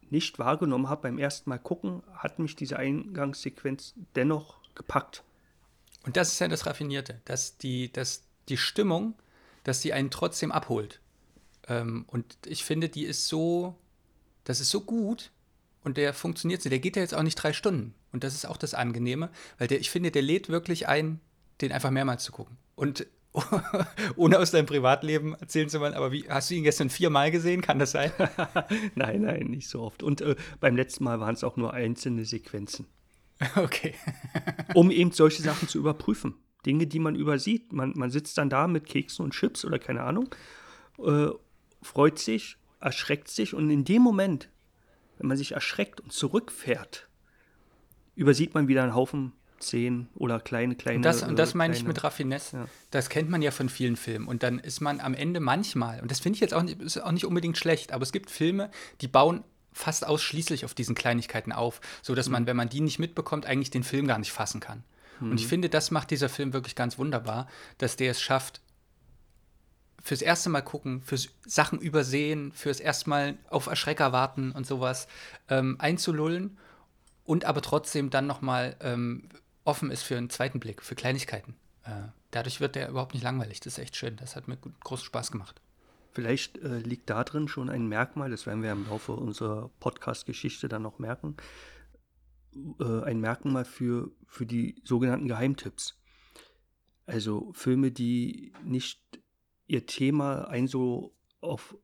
nicht 0.09 0.39
wahrgenommen 0.39 0.89
habe 0.89 1.03
beim 1.03 1.17
ersten 1.17 1.49
Mal 1.49 1.57
gucken, 1.57 2.03
hat 2.13 2.39
mich 2.39 2.55
diese 2.55 2.77
Eingangssequenz 2.77 3.93
dennoch 4.15 4.59
gepackt. 4.75 5.23
Und 6.05 6.17
das 6.17 6.33
ist 6.33 6.39
ja 6.39 6.47
das 6.47 6.65
Raffinierte, 6.65 7.21
dass 7.25 7.57
die, 7.57 7.91
dass 7.91 8.23
die 8.49 8.57
Stimmung, 8.57 9.15
dass 9.63 9.81
sie 9.81 9.93
einen 9.93 10.11
trotzdem 10.11 10.51
abholt. 10.51 10.99
Ähm, 11.67 12.05
und 12.07 12.37
ich 12.45 12.63
finde, 12.63 12.89
die 12.89 13.05
ist 13.05 13.27
so, 13.27 13.75
das 14.43 14.59
ist 14.59 14.69
so 14.69 14.81
gut 14.81 15.31
und 15.83 15.97
der 15.97 16.13
funktioniert 16.13 16.61
so. 16.61 16.69
Der 16.69 16.79
geht 16.79 16.95
ja 16.95 17.01
jetzt 17.01 17.13
auch 17.13 17.23
nicht 17.23 17.35
drei 17.35 17.53
Stunden. 17.53 17.93
Und 18.11 18.23
das 18.23 18.33
ist 18.33 18.45
auch 18.45 18.57
das 18.57 18.73
Angenehme, 18.73 19.29
weil 19.57 19.67
der, 19.67 19.79
ich 19.79 19.89
finde, 19.89 20.11
der 20.11 20.21
lädt 20.21 20.49
wirklich 20.49 20.87
ein, 20.87 21.19
den 21.61 21.71
einfach 21.71 21.91
mehrmals 21.91 22.23
zu 22.23 22.31
gucken. 22.31 22.57
Und 22.75 23.05
ohne 24.15 24.39
aus 24.39 24.51
deinem 24.51 24.67
Privatleben 24.67 25.33
erzählen 25.33 25.69
zu 25.69 25.79
wollen, 25.79 25.95
aber 25.95 26.11
wie, 26.11 26.29
hast 26.29 26.51
du 26.51 26.55
ihn 26.55 26.63
gestern 26.63 26.89
viermal 26.89 27.31
gesehen? 27.31 27.61
Kann 27.61 27.79
das 27.79 27.91
sein? 27.91 28.11
nein, 28.95 29.21
nein, 29.21 29.47
nicht 29.47 29.67
so 29.67 29.81
oft. 29.81 30.03
Und 30.03 30.21
äh, 30.21 30.35
beim 30.59 30.75
letzten 30.75 31.03
Mal 31.03 31.19
waren 31.19 31.33
es 31.33 31.43
auch 31.43 31.57
nur 31.57 31.73
einzelne 31.73 32.25
Sequenzen. 32.25 32.87
Okay. 33.57 33.95
um 34.73 34.89
eben 34.91 35.11
solche 35.11 35.41
Sachen 35.41 35.67
zu 35.67 35.77
überprüfen. 35.77 36.35
Dinge, 36.65 36.87
die 36.87 36.99
man 36.99 37.15
übersieht. 37.15 37.73
Man, 37.73 37.91
man 37.95 38.09
sitzt 38.09 38.37
dann 38.37 38.49
da 38.49 38.67
mit 38.67 38.85
Keksen 38.85 39.25
und 39.25 39.33
Chips 39.33 39.65
oder 39.65 39.79
keine 39.79 40.03
Ahnung, 40.03 40.29
äh, 40.99 41.27
freut 41.81 42.19
sich, 42.19 42.57
erschreckt 42.79 43.29
sich 43.29 43.53
und 43.53 43.69
in 43.69 43.83
dem 43.83 44.01
Moment, 44.01 44.49
wenn 45.23 45.29
man 45.29 45.37
sich 45.37 45.53
erschreckt 45.53 46.01
und 46.01 46.11
zurückfährt, 46.11 47.07
übersieht 48.15 48.53
man 48.53 48.67
wieder 48.67 48.83
einen 48.83 48.93
Haufen 48.93 49.31
Szenen 49.61 50.09
oder 50.15 50.41
kleine, 50.41 50.75
kleine. 50.75 50.97
Und 50.97 51.05
das, 51.05 51.23
und 51.23 51.39
das 51.39 51.53
meine 51.53 51.73
ich 51.73 51.85
mit 51.85 52.03
Raffinesse. 52.03 52.57
Ja. 52.57 52.65
Das 52.91 53.07
kennt 53.07 53.29
man 53.29 53.41
ja 53.41 53.51
von 53.51 53.69
vielen 53.69 53.95
Filmen. 53.95 54.27
Und 54.27 54.43
dann 54.43 54.59
ist 54.59 54.81
man 54.81 54.99
am 54.99 55.13
Ende 55.13 55.39
manchmal, 55.39 56.01
und 56.01 56.11
das 56.11 56.19
finde 56.19 56.35
ich 56.35 56.41
jetzt 56.41 56.53
auch 56.53 56.63
nicht, 56.63 56.81
ist 56.81 57.01
auch 57.01 57.13
nicht 57.13 57.25
unbedingt 57.25 57.57
schlecht, 57.57 57.93
aber 57.93 58.03
es 58.03 58.11
gibt 58.11 58.29
Filme, 58.29 58.69
die 58.99 59.07
bauen 59.07 59.45
fast 59.71 60.05
ausschließlich 60.05 60.65
auf 60.65 60.73
diesen 60.73 60.93
Kleinigkeiten 60.93 61.53
auf, 61.53 61.79
sodass 62.01 62.27
mhm. 62.27 62.33
man, 62.33 62.47
wenn 62.47 62.57
man 62.57 62.67
die 62.67 62.81
nicht 62.81 62.99
mitbekommt, 62.99 63.45
eigentlich 63.45 63.71
den 63.71 63.83
Film 63.83 64.05
gar 64.05 64.19
nicht 64.19 64.33
fassen 64.33 64.59
kann. 64.59 64.83
Mhm. 65.21 65.31
Und 65.31 65.39
ich 65.39 65.47
finde, 65.47 65.69
das 65.69 65.89
macht 65.89 66.11
dieser 66.11 66.27
Film 66.27 66.51
wirklich 66.51 66.75
ganz 66.75 66.97
wunderbar, 66.97 67.47
dass 67.77 67.95
der 67.95 68.11
es 68.11 68.21
schafft, 68.21 68.59
fürs 70.03 70.21
erste 70.21 70.49
Mal 70.49 70.61
gucken, 70.61 71.01
fürs 71.01 71.29
Sachen 71.47 71.79
übersehen, 71.79 72.51
fürs 72.51 72.81
erste 72.81 73.09
Mal 73.09 73.37
auf 73.49 73.67
Erschrecker 73.67 74.11
warten 74.11 74.51
und 74.51 74.67
sowas 74.67 75.07
ähm, 75.49 75.77
einzulullen 75.79 76.57
und 77.23 77.45
aber 77.45 77.61
trotzdem 77.61 78.09
dann 78.09 78.27
nochmal 78.27 78.75
ähm, 78.81 79.29
offen 79.63 79.91
ist 79.91 80.03
für 80.03 80.17
einen 80.17 80.29
zweiten 80.29 80.59
Blick, 80.59 80.81
für 80.83 80.95
Kleinigkeiten. 80.95 81.55
Äh, 81.85 82.09
dadurch 82.31 82.59
wird 82.59 82.75
der 82.75 82.89
überhaupt 82.89 83.13
nicht 83.13 83.23
langweilig. 83.23 83.61
Das 83.61 83.73
ist 83.73 83.79
echt 83.79 83.95
schön. 83.95 84.17
Das 84.17 84.35
hat 84.35 84.49
mir 84.49 84.57
gut, 84.57 84.73
großen 84.81 85.05
Spaß 85.05 85.31
gemacht. 85.31 85.61
Vielleicht 86.11 86.57
äh, 86.57 86.79
liegt 86.79 87.09
da 87.09 87.23
drin 87.23 87.47
schon 87.47 87.69
ein 87.69 87.87
Merkmal, 87.87 88.29
das 88.29 88.45
werden 88.45 88.61
wir 88.61 88.71
im 88.71 88.85
Laufe 88.87 89.13
unserer 89.13 89.71
Podcast-Geschichte 89.79 90.67
dann 90.67 90.83
noch 90.83 90.99
merken, 90.99 91.37
äh, 92.79 93.03
ein 93.03 93.19
Merkmal 93.19 93.65
für, 93.65 94.11
für 94.27 94.45
die 94.45 94.75
sogenannten 94.83 95.27
Geheimtipps. 95.27 95.97
Also 97.05 97.51
Filme, 97.53 97.91
die 97.91 98.53
nicht 98.63 99.02
ihr 99.67 99.85
Thema 99.85 100.47
ein 100.47 100.67
so 100.67 101.13
auf 101.41 101.75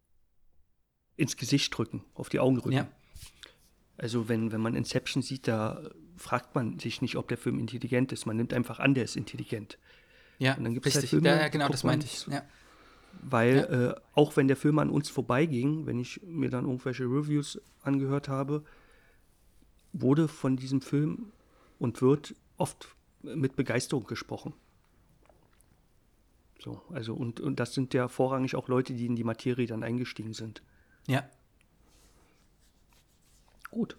ins 1.15 1.35
Gesicht 1.35 1.77
drücken, 1.77 2.05
auf 2.13 2.29
die 2.29 2.39
Augen 2.39 2.57
drücken. 2.57 2.75
Ja. 2.75 2.87
Also 3.97 4.29
wenn, 4.29 4.51
wenn 4.51 4.61
man 4.61 4.75
Inception 4.75 5.21
sieht, 5.21 5.47
da 5.47 5.89
fragt 6.15 6.55
man 6.55 6.79
sich 6.79 7.01
nicht, 7.01 7.17
ob 7.17 7.27
der 7.27 7.37
Film 7.37 7.59
intelligent 7.59 8.11
ist. 8.11 8.25
Man 8.25 8.37
nimmt 8.37 8.53
einfach 8.53 8.79
an, 8.79 8.93
der 8.93 9.03
ist 9.03 9.17
intelligent. 9.17 9.77
Ja, 10.37 10.55
und 10.55 10.63
dann 10.63 10.73
gibt's 10.73 10.93
halt 10.93 11.03
richtig. 11.03 11.17
Halt 11.17 11.23
Filme, 11.23 11.41
ja, 11.41 11.47
genau, 11.49 11.67
das 11.67 11.83
meinte 11.83 12.05
ich. 12.05 12.25
Ja. 12.27 12.43
Weil 13.21 13.55
ja. 13.57 13.89
Äh, 13.89 13.95
auch 14.13 14.37
wenn 14.37 14.47
der 14.47 14.55
Film 14.55 14.79
an 14.79 14.89
uns 14.89 15.09
vorbeiging, 15.09 15.85
wenn 15.85 15.99
ich 15.99 16.21
mir 16.23 16.49
dann 16.49 16.65
irgendwelche 16.65 17.03
Reviews 17.03 17.59
angehört 17.81 18.29
habe, 18.29 18.63
wurde 19.91 20.27
von 20.27 20.55
diesem 20.55 20.81
Film 20.81 21.31
und 21.79 22.01
wird 22.01 22.35
oft 22.57 22.95
mit 23.21 23.55
Begeisterung 23.55 24.05
gesprochen. 24.05 24.53
So, 26.62 26.82
also 26.93 27.13
und, 27.13 27.39
und 27.39 27.60
das 27.60 27.74
sind 27.74 27.93
ja 27.93 28.08
vorrangig 28.08 28.56
auch 28.56 28.67
Leute, 28.67 28.93
die 28.93 29.06
in 29.06 29.15
die 29.15 29.24
Materie 29.24 29.65
dann 29.65 29.84
eingestiegen 29.84 30.34
sind. 30.34 30.62
Ja. 31.08 31.24
Gut. 33.72 33.95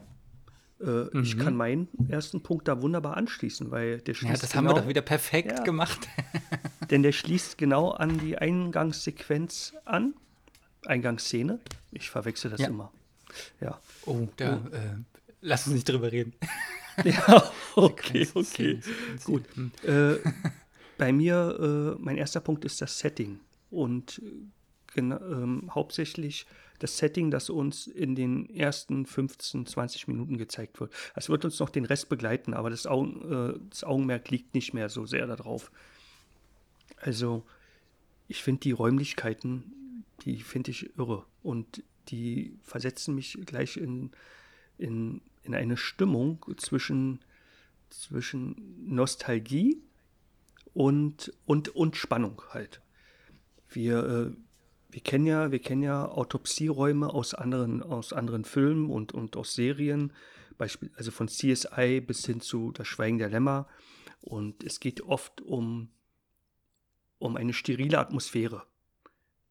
Äh, 0.81 0.85
mhm. 0.85 1.23
Ich 1.23 1.39
kann 1.39 1.57
meinen 1.57 1.89
ersten 2.09 2.43
Punkt 2.43 2.69
da 2.69 2.83
wunderbar 2.83 3.17
anschließen, 3.17 3.71
weil 3.71 4.01
der 4.01 4.15
schließt. 4.15 4.35
Ja, 4.35 4.41
das 4.41 4.51
genau, 4.51 4.57
haben 4.57 4.65
wir 4.65 4.69
genau 4.71 4.81
doch 4.83 4.89
wieder 4.89 5.03
perfekt 5.03 5.53
ja, 5.59 5.63
gemacht. 5.63 6.09
denn 6.91 7.03
der 7.03 7.13
schließt 7.13 7.59
genau 7.59 7.91
an 7.91 8.19
die 8.19 8.39
Eingangssequenz 8.39 9.75
an. 9.85 10.15
Eingangsszene. 10.87 11.61
Ich 11.93 12.09
verwechsel 12.09 12.51
das 12.51 12.61
ja. 12.61 12.69
immer. 12.69 12.91
Ja. 13.61 13.79
Oh, 14.07 14.29
da, 14.37 14.63
oh. 14.65 14.75
Äh, 14.75 14.97
lass 15.43 15.67
uns 15.67 15.75
nicht 15.75 15.89
drüber 15.89 16.11
reden. 16.11 16.33
ja, 17.05 17.51
okay, 17.77 18.27
okay. 18.35 18.81
Gut. 19.25 19.45
Hm. 19.55 19.73
Äh, 19.87 20.17
bei 21.01 21.15
mir, 21.15 21.97
äh, 21.99 22.03
mein 22.03 22.19
erster 22.19 22.41
Punkt 22.41 22.67
ist 22.67 22.83
das 22.83 22.99
Setting. 22.99 23.41
Und 23.71 24.21
ähm, 24.97 25.71
hauptsächlich 25.75 26.45
das 26.79 26.99
Setting, 26.99 27.31
das 27.31 27.49
uns 27.49 27.87
in 27.87 28.15
den 28.15 28.55
ersten 28.55 29.07
15, 29.07 29.65
20 29.65 30.09
Minuten 30.09 30.37
gezeigt 30.37 30.79
wird. 30.79 30.93
Es 31.15 31.31
wird 31.31 31.47
uns 31.47 31.59
noch 31.59 31.71
den 31.71 31.87
Rest 31.87 32.11
begleiten, 32.11 32.53
aber 32.53 32.69
das, 32.69 32.87
Augen, 32.87 33.33
äh, 33.33 33.59
das 33.71 33.83
Augenmerk 33.83 34.29
liegt 34.31 34.55
nicht 34.55 34.75
mehr 34.75 34.91
so 34.91 35.07
sehr 35.07 35.27
darauf. 35.27 35.73
Also, 36.99 37.47
ich 38.29 38.43
finde 38.43 38.61
die 38.61 38.73
Räumlichkeiten, 38.73 40.05
die 40.27 40.37
finde 40.43 40.71
ich 40.71 40.99
irre 40.99 41.25
und 41.43 41.83
die 42.09 42.59
versetzen 42.63 43.15
mich 43.15 43.39
gleich 43.47 43.79
in, 43.79 44.11
in, 44.77 45.23
in 45.45 45.55
eine 45.55 45.79
Stimmung 45.79 46.45
zwischen, 46.59 47.21
zwischen 47.89 48.85
Nostalgie 48.87 49.81
und, 50.75 51.33
und, 51.47 51.69
und 51.75 51.97
Spannung 51.97 52.43
halt. 52.51 52.81
Wir, 53.69 54.05
äh, 54.05 54.93
wir 54.93 55.01
kennen 55.01 55.27
ja, 55.27 55.53
wir 55.53 55.61
kennen 55.61 55.83
ja 55.83 56.07
Autopsieräume 56.09 57.13
aus 57.13 57.35
anderen, 57.35 57.83
aus 57.83 58.13
anderen 58.13 58.45
Filmen 58.45 58.91
und, 58.91 59.13
und 59.13 59.37
aus 59.37 59.55
Serien, 59.55 60.13
Beispiel, 60.59 60.91
also 60.95 61.11
von 61.11 61.29
CSI 61.29 62.01
bis 62.01 62.27
hin 62.27 62.41
zu 62.41 62.73
Das 62.73 62.87
Schweigen 62.87 63.19
der 63.19 63.31
Lämmer. 63.31 63.67
Und 64.21 64.63
es 64.65 64.81
geht 64.81 65.01
oft 65.03 65.41
um 65.41 65.89
um 67.21 67.37
eine 67.37 67.53
sterile 67.53 67.99
Atmosphäre, 67.99 68.65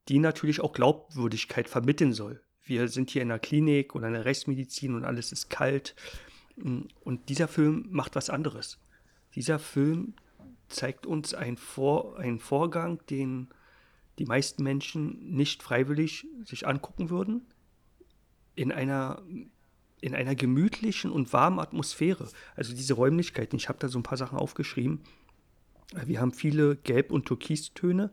die 0.10 0.19
natürlich 0.19 0.60
auch 0.60 0.73
Glaubwürdigkeit 0.73 1.69
vermitteln 1.69 2.12
soll. 2.12 2.41
Wir 2.63 2.89
sind 2.89 3.12
hier 3.12 3.21
in 3.21 3.32
einer 3.32 3.39
Klinik 3.39 3.95
oder 3.95 4.08
in 4.08 4.13
der 4.13 4.25
Rechtsmedizin 4.25 4.95
und 4.95 5.05
alles 5.05 5.32
ist 5.32 5.49
kalt. 5.49 5.95
Und 6.58 7.29
dieser 7.29 7.47
Film 7.47 7.88
macht 7.89 8.15
was 8.15 8.29
anderes. 8.29 8.79
Dieser 9.36 9.60
Film 9.60 10.15
zeigt 10.69 11.05
uns 11.05 11.34
einen, 11.34 11.58
Vor 11.58 12.17
einen 12.17 12.39
Vorgang, 12.39 12.99
den 13.10 13.49
die 14.19 14.25
meisten 14.25 14.63
Menschen 14.63 15.34
nicht 15.34 15.63
freiwillig 15.63 16.27
sich 16.43 16.67
angucken 16.67 17.10
würden, 17.10 17.47
in 18.55 18.71
einer, 18.71 19.21
in 20.01 20.13
einer 20.13 20.36
gemütlichen 20.36 21.12
und 21.12 21.32
warmen 21.32 21.60
Atmosphäre. 21.60 22.27
Also 22.55 22.75
diese 22.75 22.93
Räumlichkeiten, 22.93 23.55
ich 23.55 23.69
habe 23.69 23.79
da 23.79 23.88
so 23.88 23.97
ein 23.97 24.03
paar 24.03 24.17
Sachen 24.17 24.38
aufgeschrieben. 24.38 25.01
Wir 26.05 26.19
haben 26.19 26.34
viele 26.34 26.75
Gelb- 26.75 27.12
und 27.12 27.25
Türkistöne. 27.25 28.12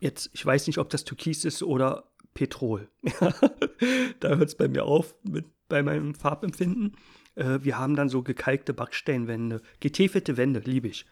Jetzt, 0.00 0.30
ich 0.32 0.44
weiß 0.44 0.66
nicht, 0.66 0.78
ob 0.78 0.88
das 0.88 1.04
Türkis 1.04 1.44
ist 1.44 1.62
oder 1.62 2.10
Petrol. 2.32 2.88
da 4.20 4.28
hört 4.28 4.48
es 4.48 4.54
bei 4.54 4.68
mir 4.68 4.84
auf 4.84 5.14
mit, 5.22 5.44
bei 5.68 5.82
meinem 5.82 6.14
Farbempfinden. 6.14 6.96
Äh, 7.34 7.58
wir 7.62 7.78
haben 7.78 7.94
dann 7.94 8.08
so 8.08 8.22
gekalkte 8.22 8.72
Backsteinwände, 8.72 9.60
getäfelte 9.80 10.36
Wände, 10.36 10.60
liebe 10.60 10.88
ich. 10.88 11.04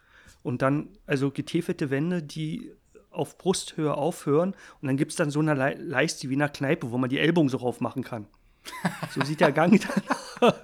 Und 0.48 0.62
dann, 0.62 0.88
also 1.04 1.30
getäfelte 1.30 1.90
Wände, 1.90 2.22
die 2.22 2.72
auf 3.10 3.36
Brusthöhe 3.36 3.92
aufhören. 3.92 4.54
Und 4.80 4.86
dann 4.86 4.96
gibt 4.96 5.10
es 5.10 5.16
dann 5.18 5.30
so 5.30 5.40
eine 5.40 5.52
Le 5.52 5.74
Leiste 5.74 6.30
wie 6.30 6.32
in 6.32 6.40
einer 6.40 6.48
Kneipe, 6.48 6.90
wo 6.90 6.96
man 6.96 7.10
die 7.10 7.18
Ellbogen 7.18 7.50
so 7.50 7.58
rauf 7.58 7.82
machen 7.82 8.02
kann. 8.02 8.26
So 9.14 9.22
sieht 9.24 9.40
der 9.40 9.52
Gang 9.52 9.78
dann 9.78 10.02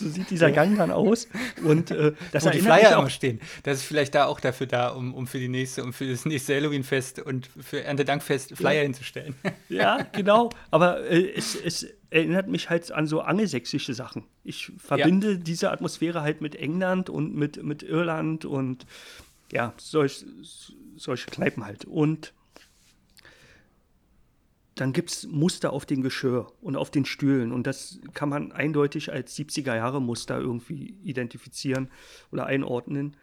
so 0.00 0.08
sieht 0.08 0.28
dieser 0.30 0.50
Gang 0.50 0.76
dann 0.76 0.90
aus. 0.90 1.28
Und 1.62 1.92
äh, 1.92 2.14
das 2.32 2.46
Wo 2.46 2.50
die 2.50 2.58
Flyer 2.58 2.98
immer 2.98 3.10
stehen. 3.10 3.40
Das 3.62 3.78
ist 3.78 3.84
vielleicht 3.84 4.16
da 4.16 4.26
auch 4.26 4.40
dafür 4.40 4.66
da, 4.66 4.88
um, 4.88 5.14
um 5.14 5.28
für 5.28 5.38
die 5.38 5.48
nächste, 5.48 5.84
um 5.84 5.92
für 5.92 6.10
das 6.10 6.24
nächste 6.24 6.56
Halloween-Fest 6.56 7.20
und 7.20 7.48
für 7.60 7.84
Erntedankfest 7.84 8.56
Flyer 8.56 8.78
ja. 8.78 8.82
hinzustellen. 8.82 9.36
Ja, 9.68 10.04
genau. 10.12 10.50
Aber 10.72 11.04
äh, 11.08 11.30
es, 11.32 11.54
es 11.54 11.86
erinnert 12.10 12.48
mich 12.48 12.70
halt 12.70 12.90
an 12.92 13.06
so 13.06 13.20
angelsächsische 13.20 13.94
Sachen. 13.94 14.24
Ich 14.44 14.72
verbinde 14.78 15.32
ja. 15.32 15.36
diese 15.36 15.70
Atmosphäre 15.70 16.22
halt 16.22 16.40
mit 16.40 16.54
England 16.54 17.10
und 17.10 17.34
mit, 17.34 17.62
mit 17.62 17.82
Irland 17.82 18.44
und 18.44 18.86
ja, 19.52 19.74
solch, 19.78 20.24
solche 20.96 21.30
Kneipen 21.30 21.64
halt. 21.64 21.84
Und 21.84 22.32
dann 24.74 24.92
gibt 24.92 25.10
es 25.10 25.26
Muster 25.26 25.72
auf 25.72 25.86
dem 25.86 26.02
Geschirr 26.02 26.52
und 26.60 26.76
auf 26.76 26.90
den 26.90 27.04
Stühlen. 27.04 27.52
Und 27.52 27.66
das 27.66 28.00
kann 28.14 28.28
man 28.28 28.52
eindeutig 28.52 29.12
als 29.12 29.36
70er-Jahre-Muster 29.36 30.38
irgendwie 30.38 30.94
identifizieren 31.02 31.90
oder 32.30 32.46
einordnen. 32.46 33.16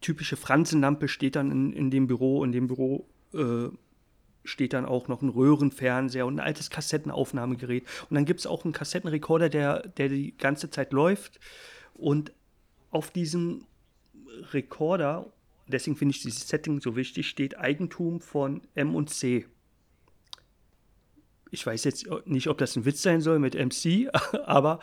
Typische 0.00 0.36
Franzenlampe 0.36 1.08
steht 1.08 1.36
dann 1.36 1.50
in, 1.50 1.72
in 1.72 1.90
dem 1.90 2.06
Büro. 2.06 2.44
In 2.44 2.52
dem 2.52 2.68
Büro 2.68 3.08
äh, 3.34 3.68
steht 4.44 4.72
dann 4.72 4.86
auch 4.86 5.08
noch 5.08 5.22
ein 5.22 5.28
Röhrenfernseher 5.28 6.26
und 6.26 6.36
ein 6.36 6.44
altes 6.44 6.70
Kassettenaufnahmegerät. 6.70 7.84
Und 8.08 8.14
dann 8.14 8.24
gibt 8.24 8.40
es 8.40 8.46
auch 8.46 8.64
einen 8.64 8.72
Kassettenrekorder, 8.72 9.48
der, 9.48 9.88
der 9.88 10.08
die 10.08 10.36
ganze 10.36 10.70
Zeit 10.70 10.92
läuft. 10.92 11.38
Und 11.94 12.32
auf 12.90 13.10
diesem 13.10 13.66
Rekorder, 14.52 15.32
deswegen 15.68 15.96
finde 15.96 16.14
ich 16.14 16.22
dieses 16.22 16.48
Setting 16.48 16.80
so 16.80 16.96
wichtig, 16.96 17.28
steht 17.28 17.58
Eigentum 17.58 18.20
von 18.20 18.62
M 18.74 18.94
und 18.94 19.10
C. 19.10 19.46
Ich 21.50 21.66
weiß 21.66 21.84
jetzt 21.84 22.06
nicht, 22.24 22.48
ob 22.48 22.58
das 22.58 22.76
ein 22.76 22.84
Witz 22.84 23.02
sein 23.02 23.20
soll 23.20 23.38
mit 23.38 23.54
MC, 23.54 24.08
aber 24.44 24.80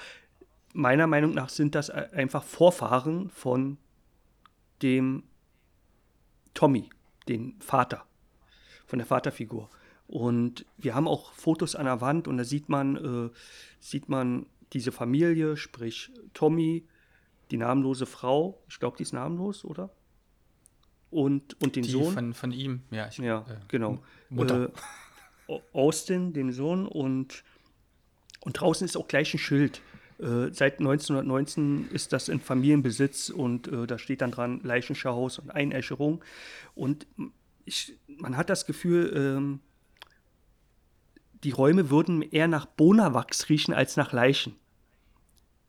meiner 0.73 1.07
Meinung 1.07 1.33
nach 1.33 1.49
sind 1.49 1.75
das 1.75 1.89
einfach 1.89 2.43
Vorfahren 2.43 3.29
von 3.29 3.77
dem 4.81 5.23
Tommy, 6.53 6.89
den 7.27 7.55
Vater, 7.59 8.05
von 8.89 8.97
der 8.97 9.05
Vaterfigur. 9.05 9.69
Und 10.07 10.65
wir 10.77 10.95
haben 10.95 11.07
auch 11.07 11.31
Fotos 11.33 11.75
an 11.75 11.85
der 11.85 12.01
Wand 12.01 12.27
und 12.27 12.37
da 12.37 12.43
sieht 12.43 12.67
man, 12.67 12.95
äh, 13.27 13.29
sieht 13.79 14.09
man 14.09 14.47
diese 14.73 14.91
Familie, 14.91 15.55
sprich 15.55 16.11
Tommy, 16.33 16.87
die 17.51 17.57
namenlose 17.57 18.07
Frau, 18.07 18.59
ich 18.67 18.79
glaube, 18.79 18.97
die 18.97 19.03
ist 19.03 19.13
namenlos, 19.13 19.63
oder? 19.63 19.91
Und, 21.11 21.61
und 21.61 21.75
den 21.75 21.83
die 21.83 21.89
Sohn. 21.89 22.13
Von, 22.13 22.33
von 22.33 22.51
ihm, 22.51 22.81
ja. 22.89 23.07
Ich, 23.07 23.19
ja, 23.19 23.45
äh, 23.47 23.57
genau. 23.67 23.99
Mutter. 24.29 24.71
Äh, 25.47 25.59
Austin, 25.73 26.33
dem 26.33 26.51
Sohn, 26.51 26.87
und, 26.87 27.43
und 28.41 28.53
draußen 28.53 28.85
ist 28.85 28.97
auch 28.97 29.07
gleich 29.07 29.33
ein 29.33 29.39
Schild. 29.39 29.81
Äh, 30.19 30.51
seit 30.51 30.79
1919 30.79 31.89
ist 31.91 32.13
das 32.13 32.29
in 32.29 32.39
Familienbesitz 32.39 33.29
und 33.29 33.67
äh, 33.67 33.85
da 33.85 33.99
steht 33.99 34.21
dann 34.21 34.31
dran 34.31 34.59
Leichenschauhaus 34.63 35.37
und 35.39 35.51
Einäscherung. 35.51 36.23
Und 36.73 37.07
ich, 37.69 37.93
man 38.07 38.35
hat 38.35 38.49
das 38.49 38.65
Gefühl, 38.65 39.13
ähm, 39.15 39.59
die 41.43 41.51
Räume 41.51 41.89
würden 41.89 42.21
eher 42.21 42.47
nach 42.47 42.65
Bonawachs 42.65 43.47
riechen 43.47 43.73
als 43.73 43.95
nach 43.95 44.11
Leichen. 44.11 44.55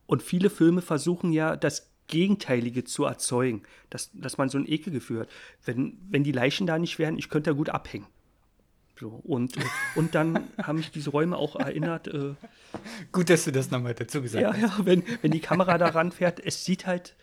Und 0.07 0.23
viele 0.23 0.51
Filme 0.51 0.83
versuchen 0.83 1.33
ja, 1.33 1.55
das 1.57 1.93
Gegenteilige 2.09 2.83
zu 2.83 3.05
erzeugen, 3.05 3.63
dass, 3.91 4.11
dass 4.15 4.39
man 4.39 4.49
so 4.49 4.59
ein 4.59 4.67
Ekelgefühl 4.67 5.21
hat. 5.21 5.29
Wenn, 5.65 5.99
wenn 6.09 6.25
die 6.25 6.33
Leichen 6.33 6.67
da 6.67 6.79
nicht 6.79 6.99
wären, 6.99 7.19
ich 7.19 7.29
könnte 7.29 7.51
da 7.51 7.57
gut 7.57 7.69
abhängen. 7.69 8.07
So, 8.99 9.21
und, 9.23 9.57
und 9.95 10.15
dann 10.15 10.49
haben 10.63 10.79
mich 10.79 10.91
diese 10.91 11.11
Räume 11.11 11.37
auch 11.37 11.55
erinnert. 11.55 12.09
Äh, 12.09 12.35
gut, 13.13 13.31
dass 13.31 13.45
du 13.45 13.53
das 13.53 13.71
nochmal 13.71 13.95
dazu 13.95 14.23
gesagt 14.23 14.43
ja, 14.43 14.53
hast. 14.53 14.79
Ja, 14.79 14.87
wenn, 14.87 15.05
wenn 15.23 15.31
die 15.31 15.41
Kamera 15.41 15.79
da 15.79 15.87
ranfährt, 15.87 16.41
es 16.41 16.65
sieht 16.65 16.87
halt, 16.87 17.15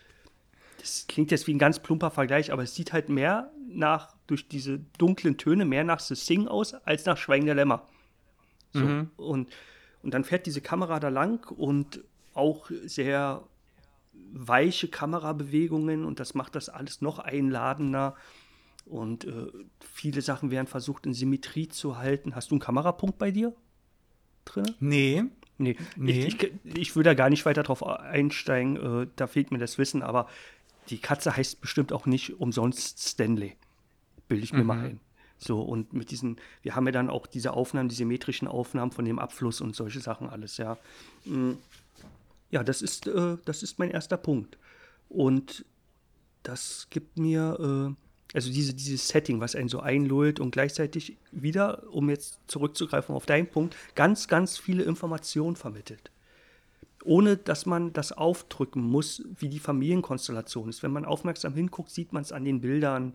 das 0.80 1.06
klingt 1.08 1.32
jetzt 1.32 1.48
wie 1.48 1.54
ein 1.54 1.60
ganz 1.60 1.80
plumper 1.80 2.12
Vergleich, 2.12 2.54
aber 2.54 2.64
es 2.64 2.74
sieht 2.74 2.94
halt 2.94 3.10
mehr 3.10 3.52
nach, 3.68 4.16
durch 4.28 4.48
diese 4.48 4.80
dunklen 4.98 5.38
Töne, 5.38 5.66
mehr 5.66 5.84
nach 5.84 6.00
The 6.00 6.16
Sing 6.16 6.48
aus, 6.48 6.74
als 6.74 7.06
nach 7.06 7.18
Schweigen 7.18 7.46
der 7.46 7.56
Lämmer. 7.56 7.88
So, 8.74 8.80
mhm. 8.80 9.12
und, 9.18 9.50
und 10.04 10.14
dann 10.14 10.24
fährt 10.24 10.46
diese 10.46 10.62
Kamera 10.62 11.00
da 11.00 11.10
lang 11.10 11.50
und 11.52 12.02
auch 12.34 12.70
sehr 12.86 13.44
weiche 14.32 14.88
Kamerabewegungen 14.88 16.06
und 16.06 16.20
das 16.20 16.34
macht 16.34 16.56
das 16.56 16.70
alles 16.70 17.02
noch 17.02 17.20
einladender. 17.20 18.16
Und 18.86 19.26
äh, 19.26 19.48
viele 19.80 20.22
Sachen 20.22 20.50
werden 20.52 20.68
versucht 20.68 21.06
in 21.06 21.14
Symmetrie 21.14 21.68
zu 21.68 21.98
halten. 21.98 22.36
Hast 22.36 22.52
du 22.52 22.56
einen 22.56 22.62
Kamerapunkt 22.62 23.18
bei 23.18 23.32
dir 23.32 23.54
drin? 24.46 24.76
Nee. 24.80 25.26
Nee, 25.60 25.76
nee. 25.96 26.28
Ich, 26.28 26.44
ich, 26.44 26.78
ich 26.78 26.96
will 26.96 27.04
da 27.04 27.16
gar 27.16 27.32
nicht 27.32 27.46
weiter 27.46 27.64
drauf 27.64 27.84
einsteigen, 27.84 28.76
äh, 29.04 29.08
da 29.16 29.26
fehlt 29.26 29.52
mir 29.52 29.58
das 29.58 29.80
Wissen, 29.80 30.04
aber 30.04 30.28
die 30.90 31.00
Katze 31.00 31.36
heißt 31.36 31.62
bestimmt 31.62 31.94
auch 31.94 32.06
nicht 32.06 32.40
umsonst 32.40 33.00
Stanley. 33.00 33.56
Bilde 34.28 34.44
ich 34.44 34.54
mir 34.54 34.60
mhm. 34.60 34.68
mal 34.68 34.80
ein. 34.80 35.00
So, 35.38 35.62
und 35.62 35.94
mit 35.94 36.10
diesen, 36.10 36.38
wir 36.64 36.76
haben 36.76 36.86
ja 36.88 36.92
dann 36.92 37.10
auch 37.10 37.28
diese 37.28 37.54
Aufnahmen, 37.54 37.90
die 37.90 37.96
symmetrischen 37.96 38.48
Aufnahmen 38.48 38.92
von 38.92 39.06
dem 39.06 39.20
Abfluss 39.20 39.62
und 39.62 39.76
solche 39.76 40.00
Sachen 40.00 40.30
alles, 40.30 40.58
ja. 40.58 40.78
Mhm. 41.26 41.58
Ja, 42.50 42.64
das 42.64 42.82
ist, 42.82 43.08
äh, 43.08 43.38
das 43.46 43.62
ist 43.62 43.78
mein 43.78 43.92
erster 43.92 44.18
Punkt. 44.18 44.58
Und 45.10 45.66
das 46.44 46.88
gibt 46.90 47.18
mir, 47.20 47.58
äh, 47.94 48.36
also 48.36 48.52
diese, 48.52 48.74
dieses 48.74 49.08
Setting, 49.08 49.40
was 49.40 49.56
einen 49.56 49.70
so 49.70 49.80
einlullt 49.80 50.40
und 50.40 50.52
gleichzeitig 50.52 51.18
wieder, 51.32 51.84
um 51.92 52.10
jetzt 52.10 52.40
zurückzugreifen 52.48 53.14
auf 53.14 53.26
deinen 53.26 53.48
Punkt, 53.48 53.76
ganz, 53.96 54.28
ganz 54.28 54.58
viele 54.58 54.84
Informationen 54.84 55.56
vermittelt. 55.56 56.10
Ohne 57.08 57.38
dass 57.38 57.66
man 57.66 57.94
das 57.94 58.12
aufdrücken 58.12 58.82
muss, 58.82 59.24
wie 59.40 59.48
die 59.48 59.60
Familienkonstellation 59.60 60.68
ist. 60.68 60.84
Wenn 60.84 60.92
man 60.92 61.06
aufmerksam 61.06 61.54
hinguckt, 61.54 61.90
sieht 61.90 62.12
man 62.12 62.22
es 62.22 62.34
an 62.34 62.44
den 62.44 62.60
Bildern, 62.60 63.14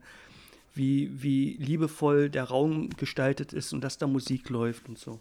wie, 0.75 1.11
wie 1.23 1.57
liebevoll 1.59 2.31
der 2.31 2.45
Raum 2.45 2.89
gestaltet 2.91 3.53
ist 3.53 3.73
und 3.75 3.83
dass 3.83 3.99
da 3.99 4.07
Musik 4.07 4.49
läuft 4.49 4.89
und 4.89 4.99
so. 4.99 5.21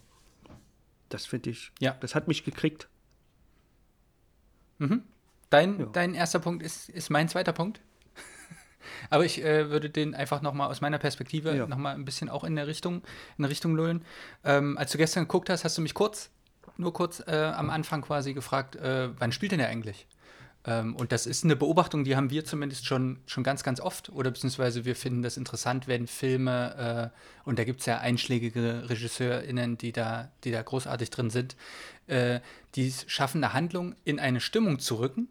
Das 1.10 1.26
finde 1.26 1.50
ich, 1.50 1.70
ja. 1.78 1.92
das 2.00 2.14
hat 2.14 2.28
mich 2.28 2.44
gekriegt. 2.44 2.88
Mhm. 4.78 5.02
Dein, 5.50 5.78
ja. 5.78 5.86
dein 5.92 6.14
erster 6.14 6.38
Punkt 6.38 6.62
ist, 6.62 6.88
ist 6.88 7.10
mein 7.10 7.28
zweiter 7.28 7.52
Punkt. 7.52 7.82
Aber 9.10 9.26
ich 9.26 9.44
äh, 9.44 9.68
würde 9.68 9.90
den 9.90 10.14
einfach 10.14 10.40
nochmal 10.40 10.70
aus 10.70 10.80
meiner 10.80 10.98
Perspektive 10.98 11.54
ja. 11.54 11.66
nochmal 11.66 11.94
ein 11.94 12.06
bisschen 12.06 12.30
auch 12.30 12.44
in 12.44 12.56
der 12.56 12.66
Richtung, 12.66 13.02
in 13.36 13.44
Richtung 13.44 13.74
lullen. 13.74 14.02
Ähm, 14.44 14.78
als 14.78 14.92
du 14.92 14.98
gestern 14.98 15.24
geguckt 15.24 15.50
hast, 15.50 15.64
hast 15.64 15.76
du 15.76 15.82
mich 15.82 15.92
kurz, 15.92 16.30
nur 16.76 16.92
kurz 16.92 17.22
äh, 17.26 17.52
am 17.54 17.70
Anfang 17.70 18.02
quasi 18.02 18.34
gefragt, 18.34 18.76
äh, 18.76 19.10
wann 19.18 19.32
spielt 19.32 19.52
denn 19.52 19.58
der 19.58 19.68
eigentlich? 19.68 20.06
Ähm, 20.64 20.94
und 20.94 21.12
das 21.12 21.26
ist 21.26 21.44
eine 21.44 21.56
Beobachtung, 21.56 22.04
die 22.04 22.16
haben 22.16 22.30
wir 22.30 22.44
zumindest 22.44 22.86
schon, 22.86 23.18
schon 23.26 23.42
ganz, 23.42 23.62
ganz 23.62 23.80
oft. 23.80 24.10
Oder 24.10 24.30
beziehungsweise 24.30 24.84
wir 24.84 24.94
finden 24.94 25.22
das 25.22 25.36
interessant, 25.36 25.88
wenn 25.88 26.06
Filme, 26.06 27.12
äh, 27.12 27.48
und 27.48 27.58
da 27.58 27.64
gibt 27.64 27.80
es 27.80 27.86
ja 27.86 27.98
einschlägige 27.98 28.88
RegisseurInnen, 28.88 29.78
die 29.78 29.92
da, 29.92 30.30
die 30.44 30.52
da 30.52 30.62
großartig 30.62 31.10
drin 31.10 31.30
sind, 31.30 31.56
äh, 32.06 32.40
die 32.74 32.88
es 32.88 33.04
schaffen, 33.08 33.42
eine 33.42 33.52
Handlung 33.52 33.94
in 34.04 34.20
eine 34.20 34.40
Stimmung 34.40 34.78
zu 34.78 34.96
rücken 34.96 35.28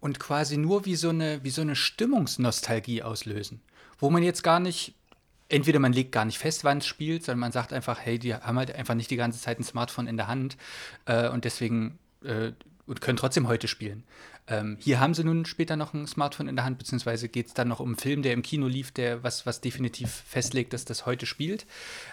und 0.00 0.18
quasi 0.20 0.56
nur 0.56 0.84
wie 0.84 0.96
so 0.96 1.10
eine, 1.10 1.42
wie 1.44 1.50
so 1.50 1.62
eine 1.62 1.76
Stimmungsnostalgie 1.76 3.02
auslösen. 3.02 3.62
Wo 3.98 4.10
man 4.10 4.22
jetzt 4.22 4.42
gar 4.42 4.60
nicht 4.60 4.94
entweder 5.50 5.78
man 5.78 5.92
legt 5.92 6.12
gar 6.12 6.24
nicht 6.24 6.38
fest, 6.38 6.64
wann 6.64 6.78
es 6.78 6.86
spielt, 6.86 7.24
sondern 7.24 7.40
man 7.40 7.52
sagt 7.52 7.72
einfach, 7.72 7.98
hey, 8.00 8.18
die 8.18 8.34
haben 8.34 8.58
halt 8.58 8.74
einfach 8.74 8.94
nicht 8.94 9.10
die 9.10 9.16
ganze 9.16 9.40
Zeit 9.40 9.58
ein 9.58 9.64
Smartphone 9.64 10.06
in 10.06 10.16
der 10.16 10.28
Hand 10.28 10.56
äh, 11.06 11.28
und 11.28 11.44
deswegen 11.44 11.98
äh, 12.24 12.52
und 12.86 13.00
können 13.00 13.16
trotzdem 13.16 13.46
heute 13.46 13.68
spielen. 13.68 14.02
Ähm, 14.48 14.76
hier 14.80 14.98
haben 14.98 15.14
sie 15.14 15.22
nun 15.22 15.44
später 15.44 15.76
noch 15.76 15.94
ein 15.94 16.08
Smartphone 16.08 16.48
in 16.48 16.56
der 16.56 16.64
Hand, 16.64 16.76
beziehungsweise 16.76 17.28
geht 17.28 17.46
es 17.46 17.54
dann 17.54 17.68
noch 17.68 17.78
um 17.78 17.90
einen 17.90 17.96
Film, 17.96 18.22
der 18.22 18.32
im 18.32 18.42
Kino 18.42 18.66
lief, 18.66 18.90
der 18.90 19.22
was, 19.22 19.46
was 19.46 19.60
definitiv 19.60 20.10
festlegt, 20.26 20.72
dass 20.72 20.84
das 20.84 21.06
heute 21.06 21.24
spielt. 21.24 21.66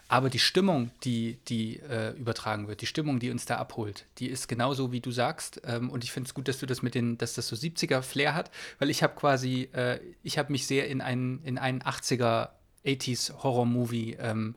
Aber 0.07 0.29
die 0.29 0.37
Stimmung, 0.37 0.91
die, 1.03 1.39
die 1.47 1.79
äh, 1.79 2.11
übertragen 2.11 2.67
wird, 2.67 2.81
die 2.81 2.85
Stimmung, 2.85 3.19
die 3.19 3.31
uns 3.31 3.45
da 3.45 3.57
abholt, 3.57 4.05
die 4.19 4.27
ist 4.27 4.47
genauso, 4.47 4.91
wie 4.91 4.99
du 4.99 5.09
sagst. 5.09 5.61
Ähm, 5.65 5.89
und 5.89 6.03
ich 6.03 6.11
finde 6.11 6.27
es 6.27 6.35
gut, 6.35 6.47
dass 6.47 6.59
du 6.59 6.67
das 6.67 6.83
mit 6.83 6.93
den, 6.93 7.17
dass 7.17 7.33
das 7.33 7.47
so 7.47 7.55
70er-Flair 7.55 8.35
hat, 8.35 8.51
weil 8.77 8.91
ich 8.91 9.01
habe 9.01 9.15
quasi, 9.15 9.69
äh, 9.73 9.99
ich 10.21 10.37
habe 10.37 10.51
mich 10.51 10.67
sehr 10.67 10.87
in 10.89 11.01
einen, 11.01 11.41
in 11.43 11.57
einen 11.57 11.81
80er, 11.81 12.49
80s 12.87 13.43
Horror-Movie 13.43 14.17
ähm, 14.19 14.55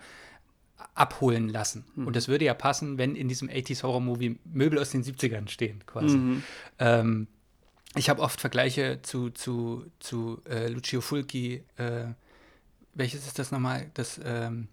abholen 0.95 1.49
lassen. 1.49 1.85
Mhm. 1.95 2.07
Und 2.07 2.17
das 2.17 2.29
würde 2.29 2.45
ja 2.45 2.55
passen, 2.55 2.99
wenn 2.99 3.17
in 3.17 3.29
diesem 3.29 3.49
80s 3.49 3.83
Horror-Movie 3.83 4.39
Möbel 4.45 4.79
aus 4.79 4.91
den 4.91 5.03
70ern 5.03 5.49
stehen, 5.49 5.83
quasi. 5.87 6.17
Mhm. 6.17 6.43
Ähm, 6.79 7.27
ich 7.97 8.09
habe 8.09 8.23
oft 8.23 8.41
Vergleiche 8.41 9.01
zu, 9.03 9.31
zu, 9.31 9.87
zu 9.99 10.41
äh, 10.49 10.69
Lucio 10.69 11.01
Fulci. 11.01 11.65
Äh, 11.77 12.05
welches 12.95 13.27
ist 13.27 13.39
das 13.39 13.51
nochmal? 13.51 13.91
Das 13.95 14.21
ähm, 14.25 14.69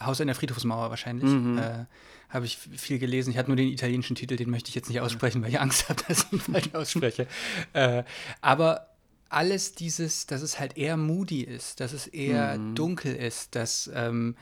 Haus 0.00 0.20
in 0.20 0.26
der 0.26 0.36
Friedhofsmauer 0.36 0.90
wahrscheinlich. 0.90 1.30
Mhm. 1.30 1.58
Äh, 1.58 1.84
habe 2.28 2.46
ich 2.46 2.56
viel 2.56 2.98
gelesen. 2.98 3.30
Ich 3.30 3.38
hatte 3.38 3.50
nur 3.50 3.56
den 3.56 3.68
italienischen 3.68 4.16
Titel, 4.16 4.36
den 4.36 4.50
möchte 4.50 4.68
ich 4.68 4.74
jetzt 4.74 4.88
nicht 4.88 5.00
aussprechen, 5.00 5.42
weil 5.42 5.50
ich 5.50 5.60
Angst 5.60 5.88
habe, 5.88 6.02
dass 6.08 6.24
ich 6.24 6.32
ihn 6.32 6.40
falsch 6.40 6.70
ausspreche. 6.72 7.26
Äh, 7.72 8.04
aber 8.40 8.88
alles 9.32 9.74
dieses, 9.74 10.26
dass 10.26 10.42
es 10.42 10.58
halt 10.58 10.76
eher 10.76 10.96
moody 10.96 11.42
ist, 11.42 11.80
dass 11.80 11.92
es 11.92 12.06
eher 12.06 12.58
mhm. 12.58 12.74
dunkel 12.74 13.14
ist, 13.14 13.54
dass 13.54 13.90
ähm, 13.94 14.36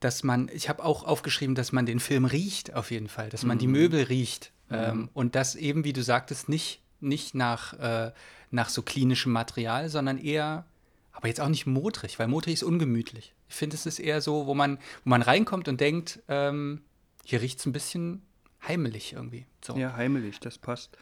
dass 0.00 0.24
man, 0.24 0.50
ich 0.52 0.68
habe 0.68 0.82
auch 0.82 1.04
aufgeschrieben, 1.04 1.54
dass 1.54 1.72
man 1.72 1.86
den 1.86 2.00
Film 2.00 2.24
riecht 2.24 2.74
auf 2.74 2.90
jeden 2.90 3.08
Fall, 3.08 3.28
dass 3.28 3.44
man 3.44 3.58
mhm. 3.58 3.60
die 3.60 3.66
Möbel 3.68 4.02
riecht. 4.04 4.52
Mhm. 4.70 4.76
Ähm, 4.76 5.08
und 5.12 5.34
das 5.34 5.54
eben, 5.54 5.84
wie 5.84 5.92
du 5.92 6.02
sagtest, 6.02 6.48
nicht, 6.48 6.82
nicht 7.00 7.34
nach, 7.34 7.74
äh, 7.74 8.12
nach 8.50 8.70
so 8.70 8.82
klinischem 8.82 9.30
Material, 9.30 9.90
sondern 9.90 10.18
eher, 10.18 10.64
aber 11.12 11.28
jetzt 11.28 11.40
auch 11.40 11.48
nicht 11.48 11.66
modrig, 11.66 12.18
weil 12.18 12.28
modrig 12.28 12.54
ist 12.54 12.62
ungemütlich. 12.62 13.34
Ich 13.48 13.54
finde, 13.54 13.76
es 13.76 13.84
ist 13.84 13.98
eher 13.98 14.22
so, 14.22 14.46
wo 14.46 14.54
man, 14.54 14.78
wo 15.04 15.10
man 15.10 15.22
reinkommt 15.22 15.68
und 15.68 15.80
denkt, 15.80 16.20
ähm, 16.28 16.80
hier 17.24 17.42
riecht 17.42 17.58
es 17.58 17.66
ein 17.66 17.72
bisschen 17.72 18.22
heimelig 18.66 19.12
irgendwie. 19.12 19.46
So. 19.62 19.76
Ja, 19.76 19.94
heimelig, 19.96 20.40
das 20.40 20.56
passt. 20.56 20.96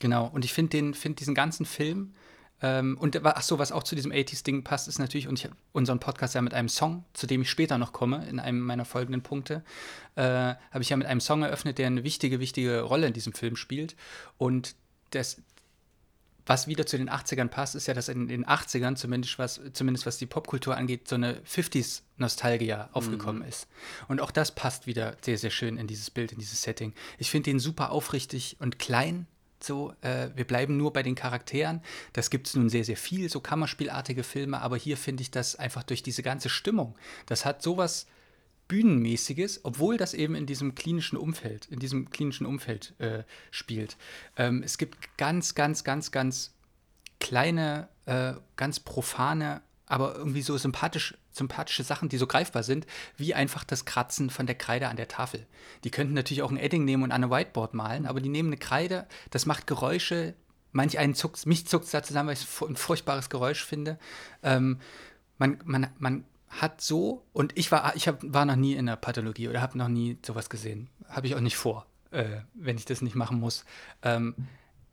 Genau, 0.00 0.26
und 0.26 0.44
ich 0.44 0.52
finde 0.52 0.94
find 0.94 1.20
diesen 1.20 1.34
ganzen 1.34 1.64
Film, 1.66 2.12
ähm, 2.62 2.96
und 2.98 3.24
ach 3.24 3.42
so, 3.42 3.58
was 3.58 3.70
auch 3.70 3.82
zu 3.82 3.94
diesem 3.94 4.12
80s-Ding 4.12 4.64
passt, 4.64 4.88
ist 4.88 4.98
natürlich, 4.98 5.28
und 5.28 5.38
ich 5.38 5.44
habe 5.44 5.56
unseren 5.72 6.00
Podcast 6.00 6.34
ja 6.34 6.42
mit 6.42 6.54
einem 6.54 6.68
Song, 6.68 7.04
zu 7.12 7.26
dem 7.26 7.42
ich 7.42 7.50
später 7.50 7.76
noch 7.76 7.92
komme, 7.92 8.26
in 8.28 8.40
einem 8.40 8.60
meiner 8.60 8.84
folgenden 8.84 9.22
Punkte, 9.22 9.62
äh, 10.14 10.22
habe 10.22 10.80
ich 10.80 10.88
ja 10.88 10.96
mit 10.96 11.06
einem 11.06 11.20
Song 11.20 11.42
eröffnet, 11.42 11.78
der 11.78 11.86
eine 11.86 12.02
wichtige, 12.02 12.40
wichtige 12.40 12.80
Rolle 12.80 13.08
in 13.08 13.12
diesem 13.12 13.34
Film 13.34 13.56
spielt. 13.56 13.94
Und 14.38 14.74
das, 15.10 15.42
was 16.46 16.66
wieder 16.66 16.86
zu 16.86 16.96
den 16.96 17.10
80ern 17.10 17.48
passt, 17.48 17.74
ist 17.74 17.88
ja, 17.88 17.94
dass 17.94 18.08
in 18.08 18.26
den 18.28 18.46
80ern, 18.46 18.96
zumindest 18.96 19.38
was, 19.38 19.60
zumindest 19.74 20.06
was 20.06 20.16
die 20.16 20.26
Popkultur 20.26 20.78
angeht, 20.78 21.08
so 21.08 21.16
eine 21.16 21.40
50s-Nostalgia 21.40 22.88
aufgekommen 22.92 23.42
mhm. 23.42 23.48
ist. 23.48 23.68
Und 24.08 24.22
auch 24.22 24.30
das 24.30 24.54
passt 24.54 24.86
wieder 24.86 25.14
sehr, 25.20 25.36
sehr 25.36 25.50
schön 25.50 25.76
in 25.76 25.88
dieses 25.88 26.10
Bild, 26.10 26.32
in 26.32 26.38
dieses 26.38 26.62
Setting. 26.62 26.94
Ich 27.18 27.30
finde 27.30 27.50
den 27.50 27.58
super 27.58 27.90
aufrichtig 27.90 28.56
und 28.60 28.78
klein, 28.78 29.26
so, 29.66 29.94
äh, 30.00 30.30
wir 30.34 30.46
bleiben 30.46 30.76
nur 30.76 30.92
bei 30.92 31.02
den 31.02 31.14
Charakteren. 31.14 31.82
Das 32.12 32.30
gibt 32.30 32.46
es 32.46 32.54
nun 32.54 32.68
sehr, 32.68 32.84
sehr 32.84 32.96
viel, 32.96 33.28
so 33.28 33.40
Kammerspielartige 33.40 34.22
Filme, 34.22 34.60
aber 34.60 34.76
hier 34.76 34.96
finde 34.96 35.22
ich 35.22 35.30
das 35.30 35.56
einfach 35.56 35.82
durch 35.82 36.02
diese 36.02 36.22
ganze 36.22 36.48
Stimmung. 36.48 36.96
Das 37.26 37.44
hat 37.44 37.62
sowas 37.62 38.06
Bühnenmäßiges, 38.68 39.60
obwohl 39.64 39.96
das 39.96 40.14
eben 40.14 40.34
in 40.34 40.46
diesem 40.46 40.74
klinischen 40.74 41.16
Umfeld, 41.16 41.66
in 41.66 41.78
diesem 41.78 42.10
klinischen 42.10 42.46
Umfeld 42.46 42.94
äh, 42.98 43.22
spielt. 43.50 43.96
Ähm, 44.36 44.62
es 44.64 44.78
gibt 44.78 45.16
ganz, 45.18 45.54
ganz, 45.54 45.84
ganz, 45.84 46.10
ganz 46.10 46.54
kleine, 47.20 47.88
äh, 48.06 48.34
ganz 48.56 48.80
profane 48.80 49.62
aber 49.86 50.16
irgendwie 50.16 50.42
so 50.42 50.58
sympathisch, 50.58 51.14
sympathische 51.36 51.84
Sachen, 51.84 52.08
die 52.08 52.16
so 52.16 52.26
greifbar 52.26 52.62
sind, 52.62 52.86
wie 53.16 53.34
einfach 53.34 53.64
das 53.64 53.84
Kratzen 53.84 54.30
von 54.30 54.46
der 54.46 54.56
Kreide 54.56 54.88
an 54.88 54.96
der 54.96 55.08
Tafel. 55.08 55.46
Die 55.84 55.90
könnten 55.90 56.14
natürlich 56.14 56.42
auch 56.42 56.50
ein 56.50 56.56
Edding 56.56 56.84
nehmen 56.84 57.04
und 57.04 57.12
an 57.12 57.22
eine 57.22 57.32
Whiteboard 57.32 57.74
malen, 57.74 58.06
aber 58.06 58.20
die 58.20 58.28
nehmen 58.28 58.48
eine 58.48 58.56
Kreide, 58.56 59.06
das 59.30 59.46
macht 59.46 59.66
Geräusche, 59.66 60.34
manch 60.72 60.98
einen 60.98 61.14
zuckt, 61.14 61.46
mich 61.46 61.66
zuckt 61.66 61.84
es 61.84 61.90
da 61.90 62.02
zusammen, 62.02 62.28
weil 62.28 62.34
ich 62.34 62.42
es 62.42 62.62
ein 62.62 62.76
furchtbares 62.76 63.30
Geräusch 63.30 63.64
finde. 63.64 63.98
Ähm, 64.42 64.80
man, 65.38 65.58
man, 65.64 65.88
man 65.98 66.24
hat 66.48 66.80
so, 66.80 67.24
und 67.32 67.56
ich 67.56 67.70
war, 67.72 67.94
ich 67.96 68.08
hab, 68.08 68.20
war 68.22 68.44
noch 68.44 68.56
nie 68.56 68.74
in 68.74 68.86
der 68.86 68.96
Pathologie 68.96 69.48
oder 69.48 69.60
habe 69.60 69.78
noch 69.78 69.88
nie 69.88 70.18
sowas 70.24 70.48
gesehen. 70.48 70.88
Habe 71.08 71.26
ich 71.26 71.34
auch 71.34 71.40
nicht 71.40 71.56
vor, 71.56 71.86
äh, 72.10 72.40
wenn 72.54 72.76
ich 72.76 72.84
das 72.84 73.02
nicht 73.02 73.14
machen 73.14 73.40
muss. 73.40 73.64
Ähm, 74.02 74.34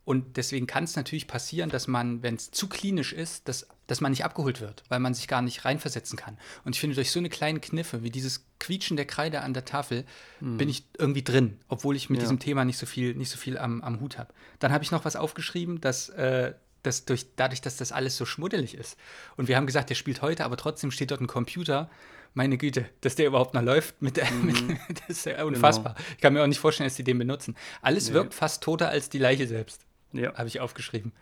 und 0.04 0.36
deswegen 0.36 0.66
kann 0.66 0.84
es 0.84 0.96
natürlich 0.96 1.26
passieren, 1.26 1.70
dass 1.70 1.86
man, 1.86 2.22
wenn 2.22 2.34
es 2.34 2.50
zu 2.50 2.68
klinisch 2.68 3.12
ist, 3.12 3.48
dass, 3.48 3.66
dass 3.86 4.00
man 4.00 4.12
nicht 4.12 4.24
abgeholt 4.24 4.60
wird, 4.60 4.82
weil 4.88 5.00
man 5.00 5.14
sich 5.14 5.28
gar 5.28 5.42
nicht 5.42 5.64
reinversetzen 5.64 6.16
kann. 6.16 6.38
Und 6.64 6.74
ich 6.74 6.80
finde, 6.80 6.94
durch 6.94 7.10
so 7.10 7.18
eine 7.18 7.28
kleine 7.28 7.60
Kniffe 7.60 8.02
wie 8.02 8.10
dieses 8.10 8.46
Quietschen 8.58 8.96
der 8.96 9.06
Kreide 9.06 9.42
an 9.42 9.54
der 9.54 9.64
Tafel 9.64 10.04
mhm. 10.40 10.56
bin 10.56 10.68
ich 10.68 10.84
irgendwie 10.98 11.22
drin, 11.22 11.58
obwohl 11.68 11.96
ich 11.96 12.08
mit 12.08 12.18
ja. 12.18 12.22
diesem 12.22 12.38
Thema 12.38 12.64
nicht 12.64 12.78
so 12.78 12.86
viel, 12.86 13.14
nicht 13.14 13.30
so 13.30 13.36
viel 13.36 13.58
am, 13.58 13.82
am 13.82 14.00
Hut 14.00 14.18
habe. 14.18 14.32
Dann 14.58 14.72
habe 14.72 14.84
ich 14.84 14.90
noch 14.90 15.04
was 15.04 15.16
aufgeschrieben, 15.16 15.80
dass, 15.80 16.08
äh, 16.10 16.54
dass 16.82 17.04
durch, 17.04 17.26
dadurch, 17.36 17.60
dass 17.60 17.76
das 17.76 17.92
alles 17.92 18.16
so 18.16 18.24
schmuddelig 18.24 18.74
ist. 18.74 18.96
Und 19.36 19.48
wir 19.48 19.56
haben 19.56 19.66
gesagt, 19.66 19.90
der 19.90 19.94
spielt 19.94 20.22
heute, 20.22 20.44
aber 20.44 20.56
trotzdem 20.56 20.90
steht 20.90 21.10
dort 21.10 21.20
ein 21.20 21.26
Computer. 21.26 21.90
Meine 22.32 22.58
Güte, 22.58 22.86
dass 23.02 23.14
der 23.14 23.28
überhaupt 23.28 23.54
noch 23.54 23.62
läuft, 23.62 24.02
mit 24.02 24.16
der, 24.16 24.30
mhm. 24.30 24.46
mit, 24.46 24.78
das 25.08 25.18
ist 25.18 25.26
ja 25.26 25.44
unfassbar. 25.44 25.94
Genau. 25.94 26.06
Ich 26.16 26.20
kann 26.22 26.32
mir 26.32 26.42
auch 26.42 26.48
nicht 26.48 26.58
vorstellen, 26.58 26.88
dass 26.88 26.96
die 26.96 27.04
den 27.04 27.18
benutzen. 27.18 27.54
Alles 27.82 28.08
nee. 28.08 28.14
wirkt 28.14 28.34
fast 28.34 28.62
toter 28.62 28.88
als 28.88 29.08
die 29.08 29.18
Leiche 29.18 29.46
selbst. 29.46 29.82
Ja. 30.12 30.34
Habe 30.34 30.48
ich 30.48 30.60
aufgeschrieben. 30.60 31.12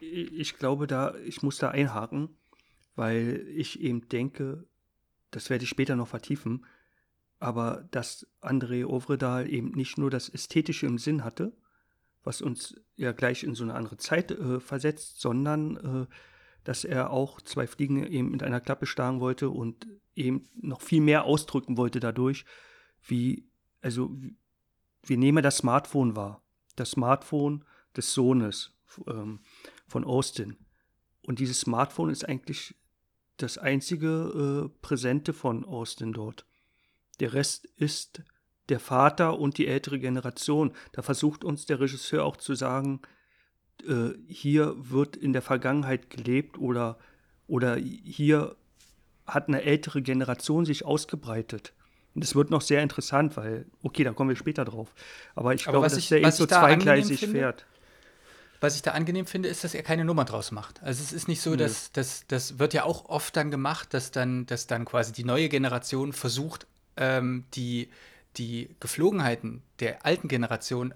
Ich 0.00 0.56
glaube 0.56 0.86
da, 0.86 1.14
ich 1.26 1.42
muss 1.42 1.58
da 1.58 1.70
einhaken, 1.70 2.30
weil 2.96 3.46
ich 3.54 3.80
eben 3.80 4.08
denke, 4.08 4.66
das 5.30 5.50
werde 5.50 5.64
ich 5.64 5.70
später 5.70 5.96
noch 5.96 6.08
vertiefen, 6.08 6.66
aber 7.38 7.88
dass 7.90 8.26
André 8.40 8.84
Ovredal 8.84 9.48
eben 9.48 9.70
nicht 9.70 9.98
nur 9.98 10.10
das 10.10 10.28
Ästhetische 10.28 10.86
im 10.86 10.98
Sinn 10.98 11.24
hatte, 11.24 11.52
was 12.22 12.42
uns 12.42 12.80
ja 12.96 13.12
gleich 13.12 13.42
in 13.42 13.54
so 13.54 13.64
eine 13.64 13.74
andere 13.74 13.96
Zeit 13.96 14.30
äh, 14.30 14.60
versetzt, 14.60 15.20
sondern 15.20 15.76
äh, 15.76 16.06
dass 16.64 16.84
er 16.84 17.10
auch 17.10 17.40
zwei 17.40 17.66
Fliegen 17.66 18.06
eben 18.06 18.30
mit 18.30 18.42
einer 18.42 18.60
Klappe 18.60 18.86
schlagen 18.86 19.20
wollte 19.20 19.48
und 19.48 19.86
eben 20.14 20.48
noch 20.54 20.82
viel 20.82 21.00
mehr 21.00 21.24
ausdrücken 21.24 21.76
wollte 21.76 22.00
dadurch, 22.00 22.44
wie, 23.02 23.48
also, 23.80 24.14
wir 25.02 25.16
nehmen 25.16 25.42
das 25.42 25.58
Smartphone 25.58 26.16
wahr. 26.16 26.42
Das 26.76 26.90
Smartphone 26.90 27.64
des 27.96 28.12
Sohnes 28.12 28.76
ähm, 29.06 29.40
von 29.90 30.04
Austin. 30.04 30.56
Und 31.26 31.38
dieses 31.38 31.60
Smartphone 31.60 32.10
ist 32.10 32.26
eigentlich 32.28 32.74
das 33.36 33.58
einzige 33.58 34.68
äh, 34.68 34.78
Präsente 34.82 35.32
von 35.32 35.64
Austin 35.64 36.12
dort. 36.12 36.46
Der 37.20 37.32
Rest 37.32 37.66
ist 37.76 38.22
der 38.68 38.80
Vater 38.80 39.38
und 39.38 39.58
die 39.58 39.66
ältere 39.66 39.98
Generation. 39.98 40.72
Da 40.92 41.02
versucht 41.02 41.44
uns 41.44 41.66
der 41.66 41.80
Regisseur 41.80 42.24
auch 42.24 42.36
zu 42.36 42.54
sagen, 42.54 43.00
äh, 43.86 44.10
hier 44.26 44.74
wird 44.78 45.16
in 45.16 45.32
der 45.32 45.42
Vergangenheit 45.42 46.10
gelebt 46.10 46.58
oder, 46.58 46.98
oder 47.46 47.76
hier 47.76 48.56
hat 49.26 49.48
eine 49.48 49.62
ältere 49.62 50.02
Generation 50.02 50.64
sich 50.64 50.84
ausgebreitet. 50.84 51.74
Und 52.14 52.24
es 52.24 52.34
wird 52.34 52.50
noch 52.50 52.62
sehr 52.62 52.82
interessant, 52.82 53.36
weil, 53.36 53.66
okay, 53.82 54.04
da 54.04 54.12
kommen 54.12 54.30
wir 54.30 54.36
später 54.36 54.64
drauf. 54.64 54.92
Aber 55.34 55.54
ich 55.54 55.62
Aber 55.66 55.72
glaube, 55.72 55.86
dass 55.86 55.96
ich, 55.96 56.08
der 56.08 56.20
eben 56.20 56.30
so 56.30 56.46
zweigleisig 56.46 57.26
fährt. 57.26 57.66
Was 58.60 58.76
ich 58.76 58.82
da 58.82 58.90
angenehm 58.90 59.26
finde, 59.26 59.48
ist, 59.48 59.64
dass 59.64 59.74
er 59.74 59.82
keine 59.82 60.04
Nummer 60.04 60.26
draus 60.26 60.50
macht. 60.50 60.82
Also 60.82 61.02
es 61.02 61.12
ist 61.12 61.28
nicht 61.28 61.40
so, 61.40 61.56
dass 61.56 61.92
das, 61.92 62.24
das 62.28 62.58
wird 62.58 62.74
ja 62.74 62.84
auch 62.84 63.06
oft 63.06 63.34
dann 63.34 63.50
gemacht, 63.50 63.94
dass 63.94 64.10
dann, 64.10 64.44
dass 64.46 64.66
dann 64.66 64.84
quasi 64.84 65.12
die 65.12 65.24
neue 65.24 65.48
Generation 65.48 66.12
versucht, 66.12 66.66
ähm, 66.98 67.44
die, 67.54 67.88
die 68.36 68.76
Geflogenheiten 68.78 69.62
der 69.80 70.04
alten 70.04 70.28
Generation 70.28 70.92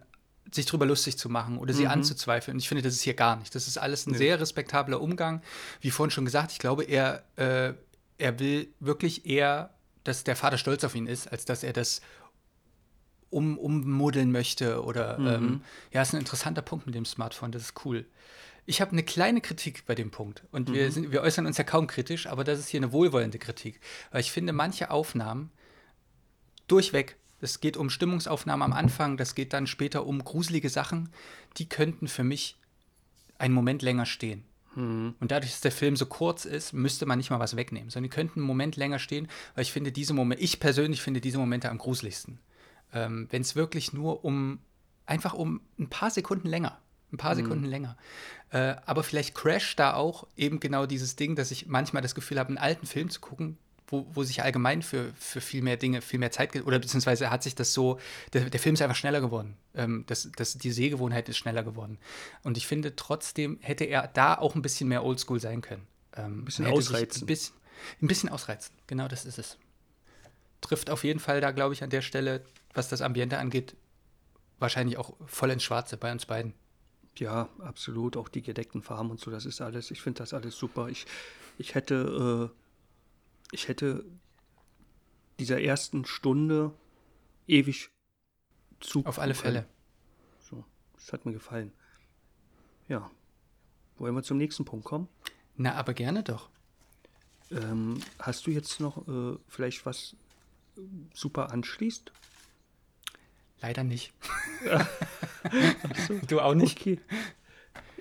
sich 0.53 0.67
drüber 0.67 0.87
lustig 0.87 1.19
zu 1.19 1.29
machen 1.29 1.59
oder 1.59 1.73
sie 1.73 1.85
mhm. 1.85 1.91
anzuzweifeln. 1.91 2.57
Und 2.57 2.61
ich 2.61 2.69
finde, 2.69 2.83
das 2.83 2.95
ist 2.95 3.03
hier 3.03 3.15
gar 3.15 3.37
nicht. 3.37 3.55
Das 3.55 3.67
ist 3.67 3.79
alles 3.79 4.07
ein 4.07 4.13
nee. 4.13 4.19
sehr 4.19 4.41
respektabler 4.41 5.01
Umgang. 5.01 5.43
Wie 5.81 5.91
vorhin 5.91 6.11
schon 6.11 6.25
gesagt, 6.25 6.53
ich 6.53 6.59
glaube, 6.59 6.85
er, 6.85 7.25
äh, 7.37 7.73
er 8.19 8.39
will 8.39 8.69
wirklich 8.79 9.27
eher, 9.27 9.71
dass 10.05 10.23
der 10.23 10.37
Vater 10.37 10.59
stolz 10.59 10.85
auf 10.85 10.95
ihn 10.95 11.07
ist, 11.07 11.33
als 11.33 11.45
dass 11.45 11.63
er 11.63 11.73
das 11.73 12.03
um, 13.35 13.59
ummodeln 13.59 14.33
möchte. 14.33 14.83
Oder 14.85 15.19
mhm. 15.19 15.27
ähm, 15.27 15.61
ja, 15.93 16.03
ist 16.03 16.15
ein 16.15 16.21
interessanter 16.21 16.63
Punkt 16.63 16.87
mit 16.87 16.95
dem 16.95 17.05
Smartphone, 17.05 17.53
das 17.53 17.63
ist 17.63 17.85
cool. 17.85 18.07
Ich 18.67 18.81
habe 18.81 18.93
eine 18.93 19.03
kleine 19.03 19.41
Kritik 19.41 19.85
bei 19.87 19.95
dem 19.95 20.11
Punkt. 20.11 20.45
Und 20.53 20.69
mhm. 20.71 20.75
wir, 20.75 20.93
sind, 20.93 21.13
wir 21.13 21.23
äußern 21.23 21.47
uns 21.47 21.59
ja 21.59 21.65
kaum 21.65 21.87
kritisch, 21.87 22.27
aber 22.27 22.45
das 22.45 22.59
ist 22.59 22.69
hier 22.69 22.81
eine 22.81 22.93
wohlwollende 22.93 23.39
Kritik. 23.39 23.81
Weil 24.11 24.21
ich 24.21 24.33
finde, 24.33 24.53
manche 24.53 24.91
Aufnahmen 24.91 25.51
durchweg, 26.69 27.17
es 27.41 27.61
geht 27.61 27.77
um 27.77 27.91
Stimmungsaufnahmen 27.91 28.63
am 28.63 28.73
Anfang, 28.73 29.19
das 29.19 29.35
geht 29.35 29.53
dann 29.53 29.67
später 29.67 30.07
um 30.07 30.25
gruselige 30.25 30.71
Sachen, 30.71 31.11
die 31.59 31.69
könnten 31.69 32.09
für 32.09 32.25
mich 32.25 32.57
einen 33.37 33.53
Moment 33.53 33.83
länger 33.83 34.07
stehen. 34.07 34.45
Mhm. 34.77 35.15
Und 35.21 35.31
dadurch, 35.31 35.51
dass 35.51 35.61
der 35.61 35.73
Film 35.73 35.97
so 35.97 36.07
kurz 36.07 36.47
ist, 36.47 36.73
müsste 36.73 37.05
man 37.05 37.19
nicht 37.19 37.31
mal 37.31 37.41
was 37.41 37.57
wegnehmen, 37.57 37.91
sondern 37.91 38.11
die 38.11 38.15
könnten 38.15 38.41
einen 38.41 38.47
Moment 38.47 38.77
länger 38.77 38.99
stehen, 38.99 39.29
weil 39.55 39.63
ich 39.63 39.73
finde 39.73 39.93
diese 39.93 40.15
Momente, 40.15 40.43
ich 40.43 40.59
persönlich 40.59 41.03
finde 41.03 41.21
diese 41.21 41.37
Momente 41.37 41.71
am 41.71 41.77
gruseligsten 41.77 42.39
ähm, 42.95 43.29
wenn 43.31 43.43
es 43.43 43.57
wirklich 43.57 43.93
nur 43.93 44.25
um, 44.25 44.61
einfach 45.07 45.35
um 45.35 45.61
ein 45.79 45.91
paar 45.91 46.11
Sekunden 46.11 46.49
länger. 46.49 46.79
Ein 47.13 47.19
paar 47.19 47.37
Sekunden 47.37 47.67
länger. 47.67 47.97
Äh, 48.51 48.75
aber 48.87 49.05
vielleicht 49.05 49.35
crasht 49.37 49.79
da 49.79 49.95
auch 49.95 50.27
eben 50.37 50.59
genau 50.59 50.87
dieses 50.87 51.15
Ding, 51.15 51.37
dass 51.37 51.53
ich 51.53 51.67
manchmal 51.67 52.03
das 52.03 52.15
Gefühl 52.15 52.41
habe, 52.41 52.49
einen 52.49 52.59
alten 52.59 52.87
Film 52.87 53.09
zu 53.09 53.21
gucken, 53.21 53.57
wo, 53.87 54.07
wo 54.13 54.25
sich 54.25 54.43
allgemein 54.43 54.83
für, 54.83 55.13
für 55.15 55.41
viel 55.41 55.63
mehr 55.63 55.77
Dinge, 55.77 56.01
viel 56.01 56.19
mehr 56.19 56.31
Zeit, 56.31 56.55
oder 56.65 56.79
beziehungsweise 56.79 57.31
hat 57.31 57.43
sich 57.43 57.55
das 57.55 57.73
so, 57.73 58.01
der, 58.33 58.51
der 58.51 58.59
Film 58.59 58.75
ist 58.75 58.83
einfach 58.83 58.97
schneller 58.97 59.21
geworden. 59.21 59.57
Ähm, 59.75 60.05
das, 60.07 60.31
das, 60.37 60.55
die 60.55 60.73
Sehgewohnheit 60.73 61.29
ist 61.29 61.37
schneller 61.37 61.63
geworden. 61.63 61.99
Und 62.43 62.57
ich 62.57 62.67
finde, 62.67 62.97
trotzdem 62.97 63.59
hätte 63.61 63.85
er 63.85 64.09
da 64.09 64.35
auch 64.35 64.55
ein 64.55 64.63
bisschen 64.63 64.89
mehr 64.89 65.05
Oldschool 65.05 65.41
sein 65.41 65.61
können. 65.61 65.87
Ähm, 66.17 66.41
ein 66.41 66.45
bisschen 66.45 66.67
ausreizen. 66.67 67.23
Ein 67.23 67.27
bisschen, 67.27 67.55
ein 68.03 68.09
bisschen 68.09 68.29
ausreizen, 68.29 68.75
genau 68.87 69.09
das 69.09 69.25
ist 69.25 69.39
es. 69.39 69.59
Trifft 70.61 70.91
auf 70.91 71.05
jeden 71.05 71.21
Fall 71.21 71.41
da, 71.41 71.51
glaube 71.51 71.75
ich, 71.75 71.83
an 71.83 71.91
der 71.91 72.03
Stelle, 72.03 72.43
was 72.75 72.89
das 72.89 73.01
Ambiente 73.03 73.39
angeht, 73.39 73.77
wahrscheinlich 74.59 74.99
auch 74.99 75.15
voll 75.27 75.51
ins 75.51 75.63
Schwarze 75.63 75.97
bei 75.97 76.13
uns 76.13 76.27
beiden. 76.27 76.55
Ja, 77.17 77.49
absolut. 77.61 78.17
Auch 78.17 78.29
die 78.29 78.43
gedeckten 78.43 78.83
Farben 78.83 79.11
und 79.11 79.21
so, 79.21 79.31
das 79.31 79.47
ist 79.47 79.61
alles, 79.61 79.91
ich 79.91 80.03
finde 80.03 80.19
das 80.19 80.35
alles 80.35 80.57
super. 80.57 80.89
Ich, 80.89 81.07
ich 81.59 81.75
hätte, 81.75 82.51
äh, 82.53 83.55
ich 83.55 83.69
hätte 83.69 84.05
dieser 85.39 85.61
ersten 85.61 86.05
Stunde 86.05 86.73
ewig 87.47 87.91
zu. 88.81 89.05
Auf 89.07 89.19
alle 89.19 89.35
Fälle. 89.35 89.67
So, 90.41 90.65
das 90.95 91.13
hat 91.13 91.25
mir 91.27 91.33
gefallen. 91.33 91.73
Ja. 92.89 93.11
Wollen 93.97 94.15
wir 94.15 94.23
zum 94.25 94.39
nächsten 94.39 94.65
Punkt 94.65 94.85
kommen? 94.85 95.09
Na, 95.57 95.75
aber 95.75 95.95
gerne 95.95 96.25
doch. 96.25 96.51
Ähm, 97.51 98.01
hast 98.19 98.47
du 98.47 98.51
jetzt 98.51 98.81
noch 98.81 99.07
äh, 99.07 99.39
vielleicht 99.47 99.87
was 99.87 100.17
super 101.13 101.53
anschließt? 101.53 102.11
Leider 103.61 103.85
nicht. 103.85 104.13
Du 106.27 106.41
auch 106.41 106.55
nicht? 106.55 106.81
Okay. 106.81 106.99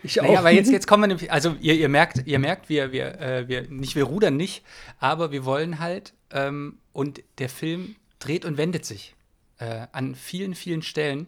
Ich 0.02 0.18
Naja, 0.18 0.32
auch 0.32 0.38
aber 0.40 0.52
jetzt, 0.52 0.72
jetzt 0.72 0.88
kommen 0.88 1.04
wir 1.04 1.08
nämlich, 1.08 1.32
also 1.32 1.56
ihr, 1.62 1.76
ihr 1.76 1.90
merkt, 1.90 2.26
ihr 2.26 2.40
merkt, 2.40 2.70
wir, 2.70 2.92
wir, 2.92 3.20
äh, 3.20 3.48
wir, 3.48 3.70
nicht 3.70 3.96
wir 3.96 4.04
rudern 4.04 4.36
nicht, 4.36 4.64
aber 5.00 5.32
wir 5.32 5.46
wollen 5.46 5.80
halt, 5.80 6.14
ähm, 6.32 6.78
und 6.92 7.24
der 7.38 7.50
Film 7.50 7.96
dreht 8.20 8.44
und 8.44 8.58
wendet 8.58 8.86
sich 8.86 9.16
äh, 9.60 9.88
an 9.92 10.16
vielen, 10.16 10.56
vielen 10.56 10.82
Stellen. 10.82 11.28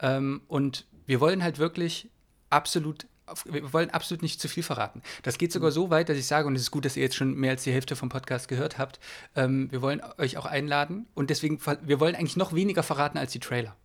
Ähm, 0.00 0.42
und 0.48 0.86
wir 1.06 1.20
wollen 1.20 1.42
halt 1.42 1.58
wirklich 1.58 2.08
absolut, 2.48 3.06
wir 3.44 3.72
wollen 3.72 3.90
absolut 3.90 4.22
nicht 4.22 4.40
zu 4.40 4.48
viel 4.48 4.62
verraten. 4.62 5.02
Das 5.22 5.38
geht 5.38 5.52
sogar 5.52 5.70
so 5.70 5.90
weit, 5.90 6.08
dass 6.08 6.16
ich 6.16 6.26
sage, 6.26 6.46
und 6.46 6.54
es 6.54 6.62
ist 6.62 6.70
gut, 6.70 6.84
dass 6.84 6.96
ihr 6.96 7.02
jetzt 7.02 7.16
schon 7.16 7.34
mehr 7.34 7.52
als 7.52 7.64
die 7.64 7.72
Hälfte 7.72 7.96
vom 7.96 8.08
Podcast 8.08 8.48
gehört 8.48 8.78
habt, 8.78 9.00
ähm, 9.34 9.70
wir 9.70 9.82
wollen 9.82 10.00
euch 10.18 10.36
auch 10.36 10.46
einladen 10.46 11.06
und 11.14 11.30
deswegen, 11.30 11.60
wir 11.82 12.00
wollen 12.00 12.14
eigentlich 12.14 12.36
noch 12.36 12.52
weniger 12.52 12.82
verraten 12.82 13.18
als 13.18 13.32
die 13.32 13.40
Trailer. 13.40 13.76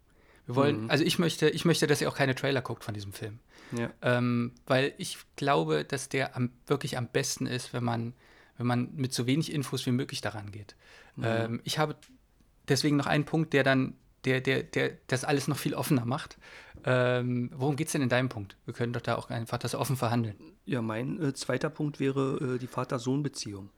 Wir 0.47 0.55
wollen, 0.55 0.89
also 0.89 1.03
ich 1.03 1.19
möchte, 1.19 1.49
ich 1.49 1.65
möchte, 1.65 1.87
dass 1.87 2.01
ihr 2.01 2.09
auch 2.09 2.15
keine 2.15 2.35
Trailer 2.35 2.61
guckt 2.61 2.83
von 2.83 2.93
diesem 2.93 3.13
Film. 3.13 3.39
Ja. 3.71 3.89
Ähm, 4.01 4.53
weil 4.65 4.93
ich 4.97 5.17
glaube, 5.35 5.85
dass 5.85 6.09
der 6.09 6.35
am, 6.35 6.49
wirklich 6.67 6.97
am 6.97 7.07
besten 7.07 7.45
ist, 7.45 7.73
wenn 7.73 7.83
man, 7.83 8.13
wenn 8.57 8.67
man 8.67 8.89
mit 8.95 9.13
so 9.13 9.27
wenig 9.27 9.53
Infos 9.53 9.85
wie 9.85 9.91
möglich 9.91 10.21
daran 10.21 10.51
geht. 10.51 10.75
Ähm, 11.21 11.61
ich 11.63 11.77
habe 11.77 11.95
deswegen 12.67 12.97
noch 12.97 13.05
einen 13.05 13.25
Punkt, 13.25 13.53
der 13.53 13.63
dann, 13.63 13.93
der, 14.25 14.41
der, 14.41 14.63
der 14.63 14.97
das 15.07 15.23
alles 15.23 15.47
noch 15.47 15.57
viel 15.57 15.73
offener 15.73 16.05
macht. 16.05 16.37
Ähm, 16.83 17.51
worum 17.53 17.75
geht 17.75 17.87
es 17.87 17.93
denn 17.93 18.01
in 18.01 18.09
deinem 18.09 18.29
Punkt? 18.29 18.57
Wir 18.65 18.73
können 18.73 18.93
doch 18.93 19.01
da 19.01 19.15
auch 19.15 19.29
einfach 19.29 19.57
das 19.57 19.75
offen 19.75 19.97
verhandeln. 19.97 20.35
Ja, 20.65 20.81
mein 20.81 21.21
äh, 21.21 21.33
zweiter 21.33 21.69
Punkt 21.69 21.99
wäre 21.99 22.55
äh, 22.55 22.57
die 22.57 22.67
Vater-Sohn-Beziehung. 22.67 23.69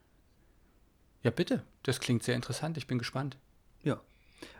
Ja, 1.22 1.30
bitte. 1.30 1.64
Das 1.82 2.00
klingt 2.00 2.22
sehr 2.22 2.34
interessant. 2.34 2.76
Ich 2.76 2.86
bin 2.86 2.98
gespannt. 2.98 3.38
Ja, 3.82 4.00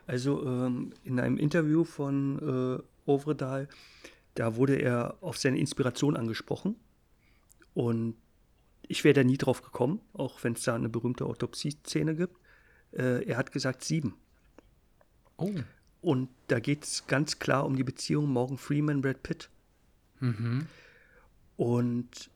also 0.07 0.45
ähm, 0.45 0.93
in 1.03 1.19
einem 1.19 1.37
Interview 1.37 1.83
von 1.83 2.79
äh, 2.79 3.09
Ovredal, 3.09 3.67
da 4.33 4.55
wurde 4.55 4.75
er 4.75 5.17
auf 5.21 5.37
seine 5.37 5.59
Inspiration 5.59 6.17
angesprochen. 6.17 6.75
Und 7.73 8.15
ich 8.87 9.03
wäre 9.03 9.13
da 9.13 9.23
nie 9.23 9.37
drauf 9.37 9.61
gekommen, 9.61 10.01
auch 10.13 10.43
wenn 10.43 10.53
es 10.53 10.63
da 10.63 10.75
eine 10.75 10.89
berühmte 10.89 11.25
Autopsie-Szene 11.25 12.15
gibt. 12.15 12.37
Äh, 12.91 13.25
er 13.25 13.37
hat 13.37 13.51
gesagt 13.51 13.83
sieben. 13.83 14.15
Oh. 15.37 15.51
Und 16.05 16.29
da 16.49 16.59
geht 16.59 16.83
es 16.83 17.07
ganz 17.07 17.39
klar 17.39 17.65
um 17.65 17.75
die 17.75 17.83
Beziehung 17.83 18.29
Morgan 18.29 18.59
Freeman, 18.59 19.01
Brad 19.01 19.23
Pitt. 19.23 19.49
Und 21.57 22.29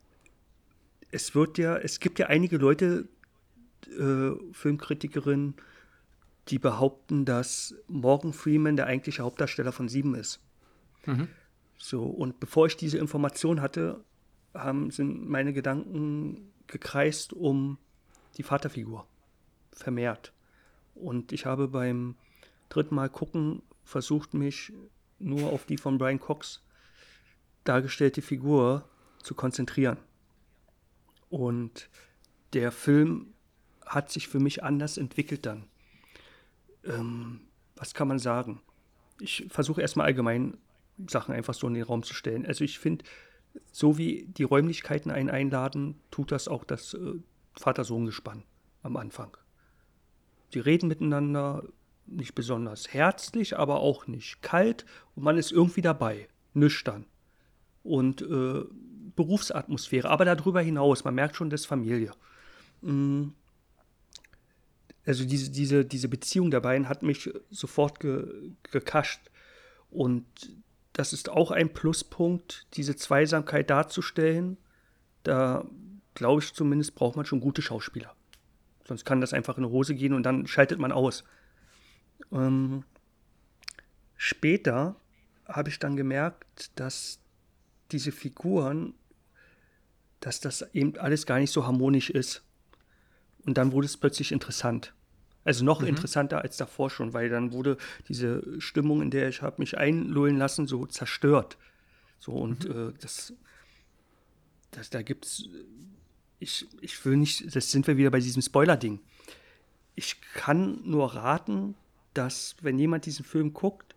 es 1.11 1.35
wird 1.35 1.59
ja, 1.59 1.77
es 1.77 1.99
gibt 1.99 2.17
ja 2.17 2.25
einige 2.25 2.57
Leute, 2.57 3.07
äh, 3.87 4.31
Filmkritikerinnen, 4.53 5.53
die 6.47 6.57
behaupten, 6.57 7.25
dass 7.25 7.75
Morgan 7.87 8.33
Freeman 8.33 8.75
der 8.75 8.87
eigentliche 8.87 9.21
Hauptdarsteller 9.21 9.71
von 9.71 9.87
Sieben 9.87 10.15
ist. 10.15 10.39
So, 11.77 12.05
und 12.05 12.39
bevor 12.39 12.65
ich 12.65 12.75
diese 12.75 12.97
Information 12.97 13.61
hatte, 13.61 14.03
haben, 14.55 14.89
sind 14.89 15.29
meine 15.29 15.53
Gedanken 15.53 16.51
gekreist 16.65 17.33
um 17.33 17.77
die 18.35 18.43
Vaterfigur. 18.43 19.05
Vermehrt. 19.73 20.33
Und 20.95 21.31
ich 21.33 21.45
habe 21.45 21.67
beim 21.67 22.15
dritten 22.69 22.95
Mal 22.95 23.09
gucken 23.09 23.61
versucht, 23.83 24.33
mich 24.33 24.71
nur 25.17 25.51
auf 25.51 25.65
die 25.65 25.77
von 25.77 25.97
Brian 25.97 26.19
Cox 26.19 26.63
dargestellte 27.63 28.21
Figur 28.21 28.87
zu 29.21 29.35
konzentrieren. 29.35 29.97
Und 31.29 31.89
der 32.53 32.71
Film 32.71 33.33
hat 33.85 34.11
sich 34.11 34.27
für 34.27 34.39
mich 34.39 34.63
anders 34.63 34.97
entwickelt 34.97 35.45
dann. 35.45 35.65
Ähm, 36.83 37.41
was 37.75 37.93
kann 37.93 38.07
man 38.07 38.19
sagen? 38.19 38.61
Ich 39.19 39.45
versuche 39.49 39.81
erstmal 39.81 40.07
allgemein 40.07 40.57
Sachen 41.07 41.33
einfach 41.33 41.53
so 41.53 41.67
in 41.67 41.73
den 41.73 41.83
Raum 41.83 42.03
zu 42.03 42.13
stellen. 42.13 42.45
Also 42.45 42.63
ich 42.63 42.79
finde, 42.79 43.05
so 43.71 43.97
wie 43.97 44.25
die 44.25 44.43
Räumlichkeiten 44.43 45.11
einen 45.11 45.29
einladen, 45.29 45.99
tut 46.11 46.31
das 46.31 46.47
auch 46.47 46.63
das 46.63 46.93
äh, 46.93 47.15
Vater-Sohn-Gespann 47.53 48.43
am 48.83 48.97
Anfang. 48.97 49.35
Sie 50.51 50.59
reden 50.59 50.87
miteinander, 50.87 51.63
nicht 52.11 52.35
besonders 52.35 52.93
herzlich, 52.93 53.57
aber 53.57 53.79
auch 53.79 54.07
nicht 54.07 54.41
kalt 54.41 54.85
und 55.15 55.23
man 55.23 55.37
ist 55.37 55.51
irgendwie 55.51 55.81
dabei, 55.81 56.27
nüchtern 56.53 57.05
und 57.83 58.21
äh, 58.21 58.63
Berufsatmosphäre, 59.15 60.09
aber 60.09 60.25
darüber 60.25 60.61
hinaus, 60.61 61.03
man 61.03 61.15
merkt 61.15 61.35
schon, 61.35 61.49
das 61.49 61.61
ist 61.61 61.67
Familie. 61.67 62.11
Mm. 62.81 63.29
Also 65.05 65.25
diese, 65.25 65.49
diese, 65.49 65.85
diese 65.85 66.07
Beziehung 66.07 66.51
der 66.51 66.59
beiden 66.59 66.87
hat 66.87 67.01
mich 67.01 67.31
sofort 67.49 67.99
ge, 67.99 68.51
gekascht 68.63 69.21
und 69.89 70.25
das 70.93 71.13
ist 71.13 71.29
auch 71.29 71.51
ein 71.51 71.73
Pluspunkt, 71.73 72.67
diese 72.73 72.95
Zweisamkeit 72.95 73.69
darzustellen. 73.69 74.57
Da 75.23 75.65
glaube 76.13 76.41
ich 76.41 76.53
zumindest, 76.53 76.95
braucht 76.95 77.15
man 77.15 77.25
schon 77.25 77.39
gute 77.39 77.61
Schauspieler. 77.61 78.13
Sonst 78.85 79.05
kann 79.05 79.21
das 79.21 79.33
einfach 79.33 79.57
in 79.57 79.63
die 79.63 79.69
Hose 79.69 79.95
gehen 79.95 80.13
und 80.13 80.23
dann 80.23 80.45
schaltet 80.47 80.79
man 80.79 80.91
aus. 80.91 81.23
Ähm, 82.31 82.83
später 84.15 84.95
habe 85.47 85.69
ich 85.69 85.79
dann 85.79 85.95
gemerkt, 85.95 86.71
dass 86.79 87.19
diese 87.91 88.11
Figuren, 88.11 88.93
dass 90.19 90.39
das 90.39 90.61
eben 90.73 90.97
alles 90.97 91.25
gar 91.25 91.39
nicht 91.39 91.51
so 91.51 91.65
harmonisch 91.65 92.09
ist. 92.09 92.43
Und 93.45 93.57
dann 93.57 93.71
wurde 93.71 93.85
es 93.85 93.97
plötzlich 93.97 94.31
interessant. 94.31 94.93
Also 95.45 95.63
noch 95.63 95.81
interessanter 95.81 96.41
als 96.41 96.57
davor 96.57 96.89
schon, 96.89 97.13
weil 97.13 97.29
dann 97.29 97.53
wurde 97.53 97.77
diese 98.07 98.43
Stimmung, 98.61 99.01
in 99.01 99.09
der 99.09 99.29
ich 99.29 99.41
habe 99.41 99.55
mich 99.59 99.77
einlullen 99.77 100.37
lassen, 100.37 100.67
so 100.67 100.85
zerstört. 100.85 101.57
So 102.19 102.33
und 102.33 102.65
äh, 102.65 102.91
das, 102.99 103.33
das, 104.71 104.89
da 104.89 105.01
gibt's, 105.01 105.45
ich, 106.39 106.67
ich 106.81 107.03
will 107.05 107.17
nicht, 107.17 107.55
das 107.55 107.71
sind 107.71 107.87
wir 107.87 107.97
wieder 107.97 108.11
bei 108.11 108.19
diesem 108.19 108.41
Spoiler-Ding. 108.41 108.99
Ich 109.95 110.21
kann 110.33 110.81
nur 110.83 111.15
raten, 111.15 111.75
dass 112.13 112.55
wenn 112.61 112.79
jemand 112.79 113.05
diesen 113.05 113.25
Film 113.25 113.53
guckt, 113.53 113.95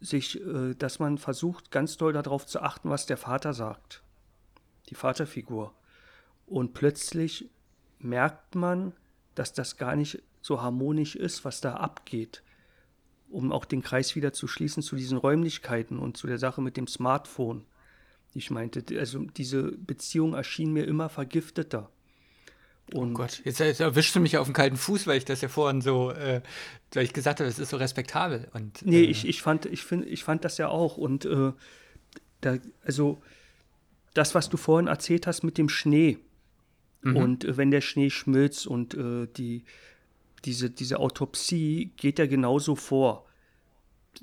sich, 0.00 0.40
äh, 0.40 0.74
dass 0.74 0.98
man 0.98 1.18
versucht, 1.18 1.70
ganz 1.70 1.96
doll 1.96 2.12
darauf 2.12 2.46
zu 2.46 2.60
achten, 2.60 2.90
was 2.90 3.06
der 3.06 3.16
Vater 3.16 3.52
sagt. 3.52 4.02
Die 4.88 4.94
Vaterfigur. 4.94 5.74
Und 6.46 6.72
plötzlich 6.72 7.50
merkt 7.98 8.54
man, 8.54 8.92
dass 9.34 9.52
das 9.52 9.76
gar 9.76 9.96
nicht 9.96 10.22
so 10.40 10.62
harmonisch 10.62 11.16
ist, 11.16 11.44
was 11.44 11.60
da 11.60 11.74
abgeht. 11.74 12.42
Um 13.28 13.52
auch 13.52 13.64
den 13.64 13.82
Kreis 13.82 14.16
wieder 14.16 14.32
zu 14.32 14.46
schließen 14.46 14.82
zu 14.82 14.96
diesen 14.96 15.18
Räumlichkeiten 15.18 15.98
und 15.98 16.16
zu 16.16 16.26
der 16.26 16.38
Sache 16.38 16.62
mit 16.62 16.76
dem 16.76 16.86
Smartphone, 16.86 17.66
ich 18.34 18.50
meinte. 18.50 18.84
Also 18.98 19.24
diese 19.24 19.72
Beziehung 19.72 20.34
erschien 20.34 20.72
mir 20.72 20.86
immer 20.86 21.08
vergifteter. 21.08 21.90
Und 22.94 23.10
Oh 23.10 23.14
Gott, 23.14 23.42
jetzt, 23.44 23.60
jetzt 23.60 23.80
erwischst 23.80 24.14
du 24.14 24.20
mich 24.20 24.38
auf 24.38 24.46
den 24.46 24.54
kalten 24.54 24.76
Fuß, 24.76 25.06
weil 25.06 25.18
ich 25.18 25.24
das 25.24 25.40
ja 25.40 25.48
vorhin 25.48 25.80
so, 25.80 26.10
äh, 26.10 26.40
weil 26.94 27.04
ich 27.04 27.12
gesagt 27.12 27.40
habe, 27.40 27.48
es 27.48 27.58
ist 27.58 27.70
so 27.70 27.76
respektabel. 27.76 28.48
Und, 28.54 28.84
Nee, 28.84 29.02
äh, 29.02 29.04
ich, 29.04 29.26
ich, 29.26 29.42
fand, 29.42 29.66
ich, 29.66 29.82
find, 29.82 30.06
ich 30.06 30.24
fand 30.24 30.44
das 30.44 30.58
ja 30.58 30.68
auch. 30.68 30.96
Und 30.96 31.24
äh, 31.24 31.52
da, 32.40 32.56
also 32.84 33.20
das, 34.14 34.34
was 34.34 34.48
du 34.48 34.56
vorhin 34.56 34.86
erzählt 34.88 35.26
hast 35.26 35.42
mit 35.42 35.58
dem 35.58 35.68
Schnee 35.68 36.18
und 37.02 37.44
äh, 37.44 37.56
wenn 37.56 37.70
der 37.70 37.80
Schnee 37.80 38.10
schmilzt 38.10 38.66
und 38.66 38.94
äh, 38.94 39.26
die, 39.36 39.64
diese, 40.44 40.70
diese 40.70 40.98
Autopsie 40.98 41.92
geht 41.96 42.18
ja 42.18 42.26
genauso 42.26 42.74
vor. 42.74 43.26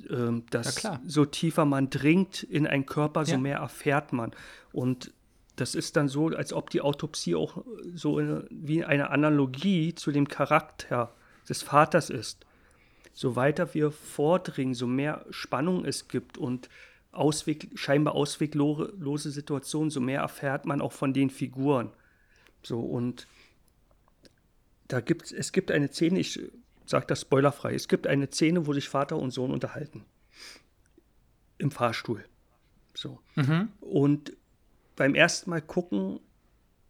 ähm, 0.09 0.43
dass 0.49 0.82
so 1.05 1.26
tiefer 1.26 1.66
man 1.66 1.89
dringt 1.89 2.43
in 2.43 2.68
einen 2.68 2.86
Körper, 2.86 3.26
so 3.26 3.34
ja. 3.34 3.38
mehr 3.38 3.57
erfährt 3.59 4.11
man. 4.11 4.32
Und 4.72 5.13
das 5.55 5.75
ist 5.75 5.95
dann 5.95 6.07
so, 6.07 6.27
als 6.27 6.53
ob 6.53 6.69
die 6.69 6.81
Autopsie 6.81 7.35
auch 7.35 7.63
so 7.93 8.17
eine, 8.17 8.45
wie 8.49 8.83
eine 8.83 9.09
Analogie 9.09 9.95
zu 9.95 10.11
dem 10.11 10.27
Charakter 10.27 11.13
des 11.47 11.63
Vaters 11.63 12.09
ist. 12.09 12.45
So 13.13 13.35
weiter 13.35 13.73
wir 13.73 13.91
vordringen, 13.91 14.73
so 14.73 14.87
mehr 14.87 15.25
Spannung 15.29 15.85
es 15.85 16.07
gibt 16.07 16.37
und 16.37 16.69
Ausweg, 17.11 17.69
scheinbar 17.75 18.13
ausweglose 18.15 19.31
Situationen, 19.31 19.89
so 19.89 20.01
mehr 20.01 20.19
erfährt 20.19 20.65
man 20.65 20.81
auch 20.81 20.91
von 20.91 21.13
den 21.13 21.29
Figuren. 21.29 21.91
So 22.61 22.81
und 22.81 23.27
da 24.89 24.99
gibt 24.99 25.31
es 25.31 25.51
gibt 25.53 25.71
eine 25.71 25.87
Szene, 25.87 26.19
ich 26.19 26.39
sage 26.85 27.05
das 27.07 27.21
spoilerfrei, 27.21 27.73
es 27.73 27.87
gibt 27.87 28.05
eine 28.05 28.27
Szene, 28.27 28.67
wo 28.67 28.73
sich 28.73 28.89
Vater 28.89 29.17
und 29.17 29.31
Sohn 29.31 29.51
unterhalten. 29.51 30.03
Im 31.57 31.71
Fahrstuhl. 31.71 32.25
So. 32.93 33.19
Mhm. 33.35 33.69
Und 33.79 34.33
beim 34.95 35.15
ersten 35.15 35.49
Mal 35.49 35.61
gucken 35.61 36.19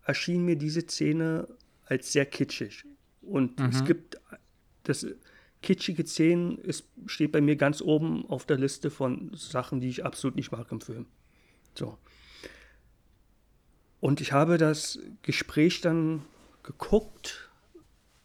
erschien 0.04 0.46
mir 0.46 0.56
diese 0.56 0.82
Szene 0.82 1.48
als 1.86 2.12
sehr 2.12 2.26
kitschig. 2.26 2.86
Und 3.22 3.60
mhm. 3.60 3.70
es 3.70 3.84
gibt 3.84 4.18
das 4.84 5.06
kitschige 5.62 6.06
Szenen 6.06 6.60
ist, 6.60 6.86
steht 7.08 7.32
bei 7.32 7.42
mir 7.42 7.56
ganz 7.56 7.82
oben 7.82 8.26
auf 8.28 8.46
der 8.46 8.58
Liste 8.58 8.92
von 8.92 9.32
Sachen, 9.36 9.80
die 9.80 9.90
ich 9.90 10.06
absolut 10.06 10.36
nicht 10.36 10.52
mag 10.52 10.72
im 10.72 10.80
Film. 10.80 11.08
So. 11.74 11.98
Und 14.00 14.22
ich 14.22 14.32
habe 14.32 14.60
das 14.60 15.00
Gespräch 15.24 15.82
dann 15.82 16.22
geguckt 16.62 17.50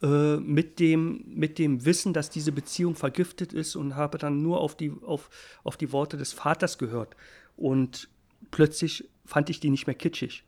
äh, 0.03 0.37
mit, 0.37 0.79
dem, 0.79 1.25
mit 1.27 1.59
dem 1.59 1.87
Wissen, 1.87 2.13
dass 2.13 2.29
diese 2.29 2.53
Beziehung 2.53 2.95
vergiftet 2.95 3.55
ist 3.55 3.77
und 3.77 3.97
habe 3.97 4.19
dann 4.19 4.43
nur 4.43 4.61
auf 4.61 4.77
die, 4.77 4.93
auf, 5.03 5.31
auf 5.65 5.79
die 5.79 5.93
Worte 5.93 6.19
des 6.19 6.35
Vaters 6.35 6.77
gehört. 6.77 7.17
Und 7.57 8.11
plötzlich 8.51 9.09
fand 9.31 9.49
ich 9.49 9.61
die 9.61 9.71
nicht 9.71 9.87
mehr 9.87 9.95
kitschig, 9.95 10.43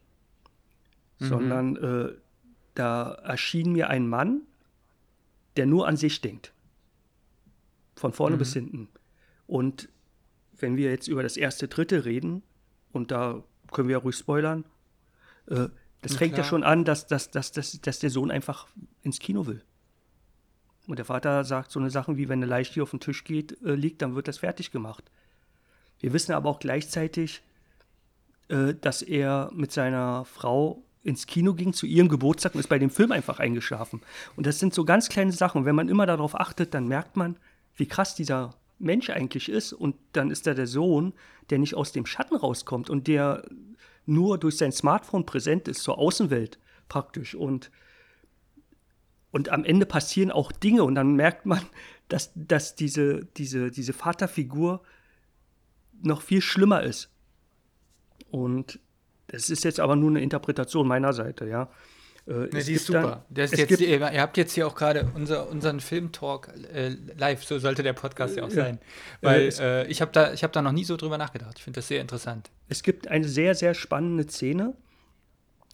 mhm. 1.21 1.25
sondern 1.25 1.77
äh, 1.77 2.13
da 2.75 3.13
erschien 3.13 3.73
mir 3.73 3.89
ein 3.89 4.09
Mann, 4.09 4.43
der 5.57 5.67
nur 5.67 5.87
an 5.87 5.97
sich 5.97 6.21
denkt. 6.21 6.53
Von 7.95 8.13
vorne 8.13 8.35
mhm. 8.37 8.41
bis 8.41 8.53
hinten. 8.53 8.89
Und 9.47 9.89
wenn 10.59 10.77
wir 10.77 10.91
jetzt 10.91 11.07
über 11.07 11.23
das 11.23 11.37
erste 11.37 11.69
Dritte 11.69 12.05
reden, 12.05 12.43
und 12.93 13.13
da 13.13 13.45
können 13.71 13.87
wir 13.87 13.93
ja 13.93 14.03
ruhig 14.03 14.17
spoilern, 14.17 14.65
äh, 15.47 15.69
das 16.01 16.13
Na 16.13 16.19
fängt 16.19 16.35
klar. 16.35 16.45
ja 16.45 16.51
schon 16.51 16.65
an, 16.65 16.85
dass, 16.85 17.07
dass, 17.07 17.31
dass, 17.31 17.53
dass, 17.53 17.81
dass 17.81 18.01
der 18.01 18.11
Sohn 18.11 18.33
einfach 18.33 18.67
ins 19.03 19.21
Kino 19.21 19.47
will. 19.47 19.63
Und 20.89 20.99
der 20.99 21.05
Vater 21.05 21.45
sagt 21.45 21.71
so 21.71 21.79
eine 21.79 21.91
Sachen 21.91 22.17
wie, 22.17 22.29
wenn 22.29 22.41
eine 22.41 22.47
Leiche 22.47 22.75
hier 22.75 22.83
auf 22.83 22.91
den 22.91 22.99
Tisch 22.99 23.23
geht, 23.23 23.63
äh, 23.63 23.77
liegt, 23.77 24.03
dann 24.03 24.17
wird 24.17 24.27
das 24.27 24.39
fertig 24.39 24.73
gemacht. 24.73 25.05
Wir 26.01 26.13
wissen 26.13 26.33
aber 26.33 26.51
auch 26.51 26.59
gleichzeitig, 26.59 27.43
äh, 28.53 28.75
dass 28.79 29.01
er 29.01 29.51
mit 29.55 29.73
seiner 29.73 30.27
Frau 30.27 30.85
ins 31.03 31.27
Kino 31.27 31.55
ging 31.55 31.73
zu 31.73 31.87
ihrem 31.87 32.09
Geburtstag 32.09 32.55
und 32.55 32.61
ist 32.61 32.69
bei 32.69 32.79
dem 32.79 32.91
Film 32.91 33.11
einfach 33.11 33.41
eingeschlafen. 33.41 34.03
Und 34.37 34.47
das 34.47 34.59
sind 34.59 34.75
so 34.75 34.85
ganz 34.85 35.09
kleine 35.09 35.33
Sachen. 35.33 35.59
Und 35.59 35.65
wenn 35.65 35.75
man 35.75 35.89
immer 35.89 36.05
darauf 36.05 36.39
achtet, 36.39 36.75
dann 36.75 36.87
merkt 36.87 37.17
man, 37.17 37.37
wie 37.77 37.87
krass 37.87 38.15
dieser 38.15 38.55
Mensch 38.79 39.09
eigentlich 39.09 39.49
ist. 39.49 39.73
Und 39.73 39.97
dann 40.13 40.31
ist 40.31 40.47
da 40.47 40.53
der 40.53 40.67
Sohn, 40.67 41.15
der 41.49 41.59
nicht 41.59 41.75
aus 41.75 41.93
dem 41.93 42.05
Schatten 42.05 42.37
rauskommt 42.37 42.91
und 42.91 43.09
der 43.09 43.43
nur 44.05 44.37
durch 44.37 44.59
sein 44.59 44.71
Smartphone 44.71 45.25
präsent 45.25 45.67
ist 45.67 45.83
zur 45.83 45.99
Außenwelt 45.99 46.59
praktisch. 46.89 47.35
Und, 47.35 47.71
und 49.31 49.49
am 49.49 49.65
Ende 49.65 49.87
passieren 49.87 50.31
auch 50.31 50.53
Dinge 50.53 50.85
und 50.85 50.95
dann 50.95 51.15
merkt 51.15 51.47
man, 51.47 51.63
dass, 52.09 52.33
dass 52.35 52.75
diese, 52.75 53.25
diese, 53.39 53.71
diese 53.71 53.95
Vaterfigur 53.95 54.83
noch 56.03 56.21
viel 56.21 56.43
schlimmer 56.43 56.83
ist. 56.83 57.12
Und 58.31 58.79
das 59.29 59.51
ist 59.51 59.65
jetzt 59.65 59.81
aber 59.81 59.97
nur 59.97 60.11
eine 60.11 60.21
Interpretation 60.21 60.87
meiner 60.87 61.13
Seite, 61.13 61.47
ja. 61.47 61.69
Äh, 62.27 62.33
ne, 62.33 62.63
die 62.65 62.75
ist 62.75 62.87
super. 62.87 63.25
Dann, 63.31 63.45
ist 63.45 63.57
jetzt, 63.57 63.81
ihr, 63.81 63.99
ihr, 63.99 64.21
habt 64.21 64.37
jetzt 64.37 64.53
hier 64.53 64.67
auch 64.67 64.75
gerade 64.77 65.11
unser, 65.15 65.49
unseren 65.49 65.81
Filmtalk 65.81 66.53
äh, 66.73 66.97
live, 67.17 67.43
so 67.45 67.59
sollte 67.59 67.83
der 67.83 67.95
Podcast 67.95 68.37
ja 68.37 68.45
auch 68.45 68.51
sein. 68.51 68.79
Weil 69.21 69.53
äh, 69.59 69.87
ich 69.89 70.01
habe 70.01 70.13
da, 70.13 70.33
hab 70.33 70.53
da 70.53 70.63
noch 70.63 70.73
nie 70.73 70.85
so 70.85 70.97
drüber 70.97 71.19
nachgedacht. 71.19 71.55
Ich 71.59 71.65
finde 71.65 71.79
das 71.79 71.89
sehr 71.89 72.01
interessant. 72.01 72.51
Es 72.69 72.83
gibt 72.83 73.09
eine 73.09 73.27
sehr, 73.27 73.55
sehr 73.55 73.75
spannende 73.75 74.29
Szene 74.29 74.75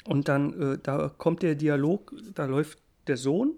und 0.04 0.28
dann, 0.28 0.74
äh, 0.74 0.78
da 0.82 1.12
kommt 1.16 1.42
der 1.42 1.54
Dialog, 1.54 2.14
da 2.34 2.46
läuft 2.46 2.78
der 3.08 3.18
Sohn 3.18 3.54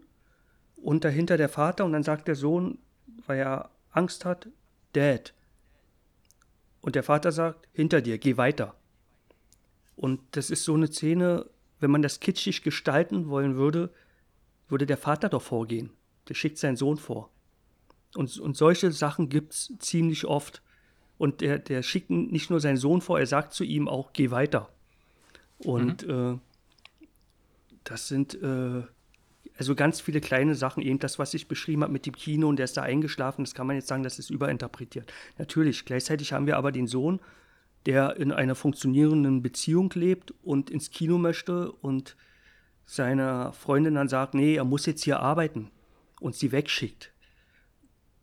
und 0.77 1.05
dahinter 1.05 1.37
der 1.37 1.49
Vater 1.49 1.85
und 1.85 1.93
dann 1.93 2.03
sagt 2.03 2.27
der 2.27 2.35
Sohn, 2.35 2.79
weil 3.27 3.39
er 3.39 3.71
Angst 3.93 4.25
hat, 4.25 4.49
Dad. 4.95 5.33
Und 6.81 6.97
der 6.97 7.05
Vater 7.05 7.31
sagt, 7.31 7.69
hinter 7.73 8.01
dir, 8.01 8.19
geh 8.19 8.37
weiter. 8.37 8.75
Und 10.01 10.21
das 10.31 10.49
ist 10.49 10.65
so 10.65 10.73
eine 10.73 10.87
Szene, 10.87 11.45
wenn 11.79 11.91
man 11.91 12.01
das 12.01 12.21
kitschig 12.21 12.63
gestalten 12.63 13.29
wollen 13.29 13.57
würde, 13.57 13.93
würde 14.67 14.87
der 14.87 14.97
Vater 14.97 15.29
doch 15.29 15.43
vorgehen. 15.43 15.91
Der 16.31 16.33
schickt 16.33 16.57
seinen 16.57 16.77
Sohn 16.77 16.97
vor. 16.97 17.29
Und, 18.15 18.39
und 18.39 18.57
solche 18.57 18.93
Sachen 18.93 19.29
gibt 19.29 19.53
es 19.53 19.75
ziemlich 19.79 20.25
oft. 20.25 20.63
Und 21.19 21.43
der, 21.43 21.59
der 21.59 21.83
schickt 21.83 22.09
nicht 22.09 22.49
nur 22.49 22.61
seinen 22.61 22.79
Sohn 22.79 23.03
vor, 23.03 23.19
er 23.19 23.27
sagt 23.27 23.53
zu 23.53 23.63
ihm 23.63 23.89
auch, 23.89 24.15
geh 24.15 24.31
weiter. 24.31 24.71
Und 25.59 26.07
mhm. 26.07 26.41
äh, 26.41 27.07
das 27.85 28.09
sind 28.09 28.43
äh, 28.43 28.83
also 29.59 29.75
ganz 29.75 30.01
viele 30.01 30.23
kleine 30.23 30.55
Sachen, 30.55 30.83
eben 30.83 30.99
das, 30.99 31.19
was 31.19 31.35
ich 31.35 31.47
beschrieben 31.47 31.83
habe 31.83 31.93
mit 31.93 32.07
dem 32.07 32.17
Kino 32.17 32.49
und 32.49 32.57
der 32.57 32.65
ist 32.65 32.79
da 32.79 32.83
eingeschlafen, 32.83 33.45
das 33.45 33.53
kann 33.53 33.67
man 33.67 33.77
jetzt 33.77 33.89
sagen, 33.89 34.03
das 34.03 34.19
ist 34.19 34.31
überinterpretiert. 34.31 35.13
Natürlich, 35.37 35.85
gleichzeitig 35.85 36.33
haben 36.33 36.47
wir 36.47 36.57
aber 36.57 36.73
den 36.73 36.87
Sohn, 36.87 37.21
der 37.87 38.17
in 38.17 38.33
einer 38.33 38.55
funktionierenden 38.55 39.43
Beziehung 39.43 39.91
lebt 39.95 40.35
und 40.43 40.71
ins 40.71 40.91
Kino 40.91 41.19
möchte 41.19 41.73
und 41.73 42.17
seiner 42.85 43.53
Freundin 43.53 43.95
dann 43.95 44.09
sagt, 44.09 44.35
nee, 44.35 44.57
er 44.57 44.65
muss 44.65 44.87
jetzt 44.87 45.05
hier 45.05 45.21
arbeiten 45.21 45.71
und 46.21 46.35
sie 46.35 46.53
wegschickt. 46.53 47.13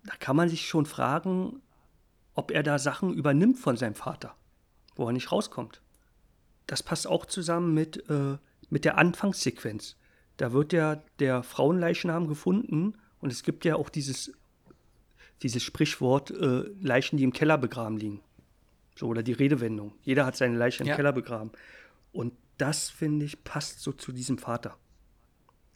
Da 0.04 0.14
kann 0.20 0.36
man 0.36 0.50
sich 0.50 0.68
schon 0.68 0.86
fragen, 0.86 1.62
ob 2.34 2.52
er 2.52 2.64
da 2.64 2.78
Sachen 2.78 3.14
übernimmt 3.14 3.58
von 3.58 3.78
seinem 3.78 3.96
Vater, 3.96 4.36
wo 4.96 5.08
er 5.08 5.14
nicht 5.14 5.32
rauskommt. 5.32 5.82
Das 6.68 6.84
passt 6.84 7.08
auch 7.08 7.26
zusammen 7.26 7.74
mit, 7.74 8.10
äh, 8.10 8.38
mit 8.70 8.86
der 8.86 8.98
Anfangssequenz. 8.98 9.96
Da 10.36 10.52
wird 10.54 10.72
ja 10.74 11.02
der 11.20 11.44
Frauenleichnam 11.44 12.28
gefunden 12.28 12.96
und 13.20 13.32
es 13.32 13.44
gibt 13.44 13.66
ja 13.66 13.76
auch 13.76 13.90
dieses, 13.90 14.34
dieses 15.42 15.64
Sprichwort, 15.64 16.32
äh, 16.32 16.66
Leichen, 16.80 17.18
die 17.18 17.24
im 17.24 17.34
Keller 17.34 17.58
begraben 17.58 17.98
liegen. 17.98 18.22
So, 18.98 19.08
oder 19.08 19.22
die 19.22 19.34
Redewendung. 19.34 19.94
Jeder 20.02 20.26
hat 20.26 20.36
seine 20.36 20.58
Leiche 20.58 20.84
im 20.84 20.90
ja. 20.90 20.96
Keller 20.96 21.14
begraben. 21.14 21.52
Und 22.12 22.34
das, 22.58 22.90
finde 22.90 23.26
ich, 23.26 23.44
passt 23.44 23.82
so 23.82 23.92
zu 23.92 24.12
diesem 24.12 24.40
Vater. 24.40 24.76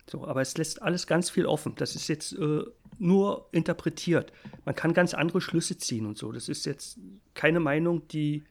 So, 0.10 0.26
aber 0.26 0.42
es 0.42 0.58
lässt 0.58 0.82
alles 0.82 1.06
ganz 1.06 1.30
viel 1.30 1.46
offen. 1.46 1.76
Das 1.76 1.96
ist 1.96 2.08
jetzt 2.08 2.34
äh, 2.34 2.64
nur 2.98 3.48
interpretiert. 3.52 4.34
Man 4.66 4.74
kann 4.74 4.94
ganz 4.94 5.14
andere 5.14 5.40
Schlüsse 5.40 5.78
ziehen 5.78 6.08
und 6.08 6.18
so. 6.18 6.32
Das 6.32 6.50
ist 6.50 6.66
jetzt 6.66 6.98
keine 7.36 7.60
Meinung, 7.60 8.08
die 8.08 8.44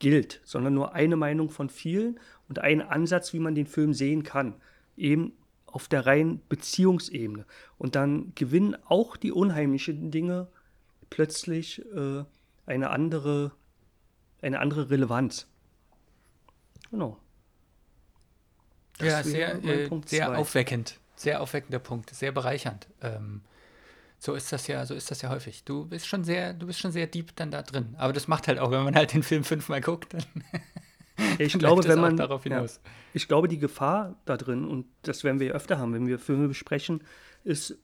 gilt, 0.00 0.40
sondern 0.44 0.74
nur 0.74 0.94
eine 0.94 1.16
Meinung 1.16 1.48
von 1.48 1.70
vielen 1.70 2.18
und 2.48 2.58
ein 2.58 2.82
Ansatz, 2.82 3.32
wie 3.32 3.38
man 3.38 3.54
den 3.54 3.66
Film 3.66 3.94
sehen 3.94 4.24
kann. 4.24 4.54
Eben 4.96 5.32
auf 5.66 5.86
der 5.86 6.04
reinen 6.04 6.40
Beziehungsebene. 6.48 7.46
Und 7.78 7.94
dann 7.94 8.32
gewinnen 8.34 8.76
auch 8.86 9.16
die 9.16 9.30
unheimlichen 9.30 10.10
Dinge 10.10 10.48
plötzlich 11.10 11.84
äh, 11.94 12.24
eine 12.66 12.90
andere 12.90 13.52
eine 14.42 14.58
andere 14.60 14.90
Relevanz. 14.90 15.46
Genau. 16.90 17.18
Das 18.98 19.08
ja, 19.08 19.22
sehr, 19.22 19.64
äh, 19.64 19.88
sehr 20.06 20.38
aufweckend. 20.38 20.98
Sehr 21.16 21.40
aufweckender 21.40 21.78
Punkt, 21.78 22.10
sehr 22.10 22.32
bereichernd. 22.32 22.86
Ähm, 23.02 23.42
so 24.18 24.34
ist 24.34 24.52
das 24.52 24.66
ja, 24.66 24.84
so 24.84 24.94
ist 24.94 25.10
das 25.10 25.22
ja 25.22 25.30
häufig. 25.30 25.64
Du 25.64 25.86
bist 25.86 26.06
schon 26.06 26.24
sehr, 26.24 26.52
du 26.52 26.66
bist 26.66 26.78
schon 26.78 26.92
sehr 26.92 27.06
deep 27.06 27.34
dann 27.36 27.50
da 27.50 27.62
drin. 27.62 27.94
Aber 27.96 28.12
das 28.12 28.28
macht 28.28 28.48
halt 28.48 28.58
auch, 28.58 28.70
wenn 28.70 28.84
man 28.84 28.94
halt 28.94 29.12
den 29.14 29.22
Film 29.22 29.44
fünfmal 29.44 29.80
guckt, 29.80 30.14
dann. 30.14 30.24
ich 31.38 31.52
glaube, 31.58 31.84
wenn 31.84 32.00
man 32.00 32.16
darauf 32.16 32.42
hinaus. 32.42 32.80
Ja, 32.84 32.90
ich 33.14 33.28
glaube, 33.28 33.48
die 33.48 33.58
Gefahr 33.58 34.16
da 34.26 34.36
drin 34.36 34.66
und 34.66 34.86
das 35.02 35.24
werden 35.24 35.40
wir 35.40 35.54
öfter 35.54 35.78
haben, 35.78 35.94
wenn 35.94 36.06
wir 36.06 36.18
Filme 36.18 36.48
besprechen, 36.48 37.02
ist 37.44 37.78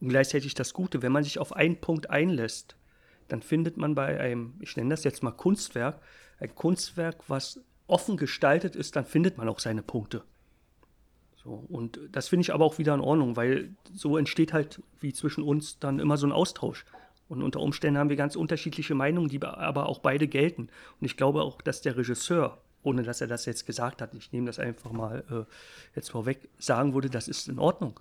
gleichzeitig 0.00 0.54
das 0.54 0.72
Gute, 0.72 1.02
wenn 1.02 1.12
man 1.12 1.24
sich 1.24 1.38
auf 1.38 1.52
einen 1.54 1.80
Punkt 1.80 2.10
einlässt 2.10 2.76
dann 3.28 3.42
findet 3.42 3.76
man 3.76 3.94
bei 3.94 4.18
einem, 4.20 4.54
ich 4.60 4.76
nenne 4.76 4.90
das 4.90 5.04
jetzt 5.04 5.22
mal 5.22 5.32
Kunstwerk, 5.32 6.00
ein 6.38 6.54
Kunstwerk, 6.54 7.16
was 7.28 7.60
offen 7.86 8.16
gestaltet 8.16 8.76
ist, 8.76 8.96
dann 8.96 9.04
findet 9.04 9.38
man 9.38 9.48
auch 9.48 9.58
seine 9.58 9.82
Punkte. 9.82 10.22
So, 11.42 11.64
und 11.68 12.00
das 12.10 12.28
finde 12.28 12.42
ich 12.42 12.52
aber 12.52 12.64
auch 12.64 12.78
wieder 12.78 12.94
in 12.94 13.00
Ordnung, 13.00 13.36
weil 13.36 13.70
so 13.94 14.16
entsteht 14.16 14.52
halt 14.52 14.82
wie 15.00 15.12
zwischen 15.12 15.44
uns 15.44 15.78
dann 15.78 16.00
immer 16.00 16.16
so 16.16 16.26
ein 16.26 16.32
Austausch. 16.32 16.84
Und 17.28 17.42
unter 17.42 17.60
Umständen 17.60 17.98
haben 17.98 18.10
wir 18.10 18.16
ganz 18.16 18.36
unterschiedliche 18.36 18.94
Meinungen, 18.94 19.28
die 19.28 19.42
aber 19.42 19.88
auch 19.88 19.98
beide 19.98 20.28
gelten. 20.28 20.68
Und 21.00 21.04
ich 21.04 21.16
glaube 21.16 21.42
auch, 21.42 21.60
dass 21.62 21.82
der 21.82 21.96
Regisseur, 21.96 22.58
ohne 22.82 23.02
dass 23.02 23.20
er 23.20 23.26
das 23.26 23.46
jetzt 23.46 23.66
gesagt 23.66 24.00
hat, 24.00 24.14
ich 24.14 24.32
nehme 24.32 24.46
das 24.46 24.58
einfach 24.58 24.92
mal 24.92 25.24
äh, 25.30 25.96
jetzt 25.96 26.10
vorweg, 26.10 26.48
sagen 26.58 26.94
würde, 26.94 27.10
das 27.10 27.26
ist 27.28 27.48
in 27.48 27.58
Ordnung. 27.58 27.98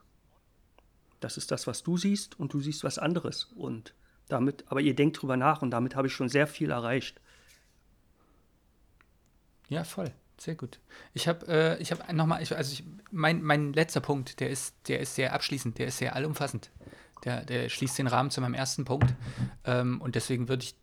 Das 1.20 1.38
ist 1.38 1.52
das, 1.52 1.66
was 1.66 1.82
du 1.82 1.98
siehst 1.98 2.40
und 2.40 2.54
du 2.54 2.60
siehst 2.60 2.84
was 2.84 3.00
anderes. 3.00 3.46
Und 3.56 3.94
Damit, 4.28 4.66
aber 4.68 4.82
ihr 4.82 4.96
denkt 4.96 5.22
drüber 5.22 5.38
nach 5.38 5.62
und 5.62 5.72
damit 5.72 5.96
habe 5.96 6.08
ich 6.08 6.14
schon 6.14 6.30
sehr 6.30 6.48
viel 6.48 6.72
erreicht. 6.72 7.22
Ja, 9.70 9.84
voll. 9.84 10.12
Sehr 10.38 10.56
gut. 10.56 10.80
Ich 11.14 11.28
habe 11.28 11.48
äh, 11.48 11.82
ich 11.82 11.92
hab 11.92 12.12
nochmal, 12.12 12.42
ich, 12.42 12.56
also 12.56 12.74
ich, 12.74 12.84
mein, 13.12 13.42
mein 13.42 13.72
letzter 13.74 14.02
Punkt, 14.02 14.40
der 14.40 14.50
ist, 14.50 14.76
der 14.88 15.00
ist 15.00 15.16
sehr 15.16 15.34
abschließend, 15.34 15.78
der 15.78 15.88
ist 15.88 15.98
sehr 15.98 16.16
allumfassend. 16.16 16.72
Der, 17.24 17.46
der 17.46 17.70
schließt 17.70 17.98
den 17.98 18.08
Rahmen 18.08 18.32
zu 18.32 18.42
meinem 18.42 18.54
ersten 18.54 18.86
Punkt. 18.86 19.14
Ähm, 19.64 20.02
und 20.02 20.16
deswegen 20.16 20.50
würde 20.50 20.64
ich, 20.64 20.76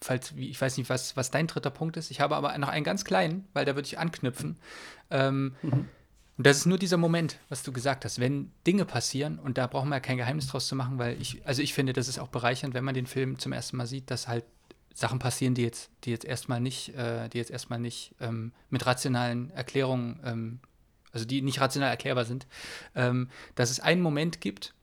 falls, 0.00 0.32
ich 0.36 0.60
weiß 0.60 0.76
nicht, 0.76 0.90
was, 0.90 1.16
was 1.16 1.30
dein 1.30 1.46
dritter 1.46 1.70
Punkt 1.70 1.96
ist, 1.96 2.10
ich 2.10 2.20
habe 2.20 2.36
aber 2.36 2.56
noch 2.58 2.68
einen 2.68 2.84
ganz 2.84 3.04
kleinen, 3.04 3.46
weil 3.52 3.64
da 3.64 3.76
würde 3.76 3.86
ich 3.86 3.98
anknüpfen. 3.98 4.58
Ähm, 5.10 5.54
mhm. 5.62 5.88
Und 6.38 6.46
das 6.46 6.58
ist 6.58 6.66
nur 6.66 6.78
dieser 6.78 6.96
Moment, 6.96 7.38
was 7.48 7.64
du 7.64 7.72
gesagt 7.72 8.04
hast, 8.04 8.20
wenn 8.20 8.52
Dinge 8.66 8.84
passieren, 8.84 9.40
und 9.40 9.58
da 9.58 9.66
brauchen 9.66 9.88
wir 9.88 9.96
ja 9.96 10.00
kein 10.00 10.16
Geheimnis 10.16 10.46
draus 10.46 10.68
zu 10.68 10.76
machen, 10.76 10.96
weil 10.96 11.20
ich, 11.20 11.44
also 11.44 11.62
ich 11.62 11.74
finde, 11.74 11.92
das 11.92 12.06
ist 12.06 12.20
auch 12.20 12.28
bereichernd, 12.28 12.74
wenn 12.74 12.84
man 12.84 12.94
den 12.94 13.06
Film 13.06 13.38
zum 13.40 13.52
ersten 13.52 13.76
Mal 13.76 13.88
sieht, 13.88 14.10
dass 14.10 14.28
halt 14.28 14.44
Sachen 14.94 15.18
passieren, 15.18 15.54
die 15.54 15.62
jetzt, 15.62 15.90
die 16.04 16.10
jetzt 16.10 16.24
erstmal 16.24 16.60
nicht, 16.60 16.94
äh, 16.94 17.28
die 17.28 17.38
jetzt 17.38 17.50
erstmal 17.50 17.80
nicht 17.80 18.14
ähm, 18.20 18.52
mit 18.70 18.86
rationalen 18.86 19.50
Erklärungen, 19.50 20.20
ähm, 20.24 20.60
also 21.12 21.26
die 21.26 21.42
nicht 21.42 21.60
rational 21.60 21.90
erklärbar 21.90 22.24
sind, 22.24 22.46
ähm, 22.94 23.28
dass 23.56 23.70
es 23.70 23.80
einen 23.80 24.00
Moment 24.00 24.40
gibt, 24.40 24.74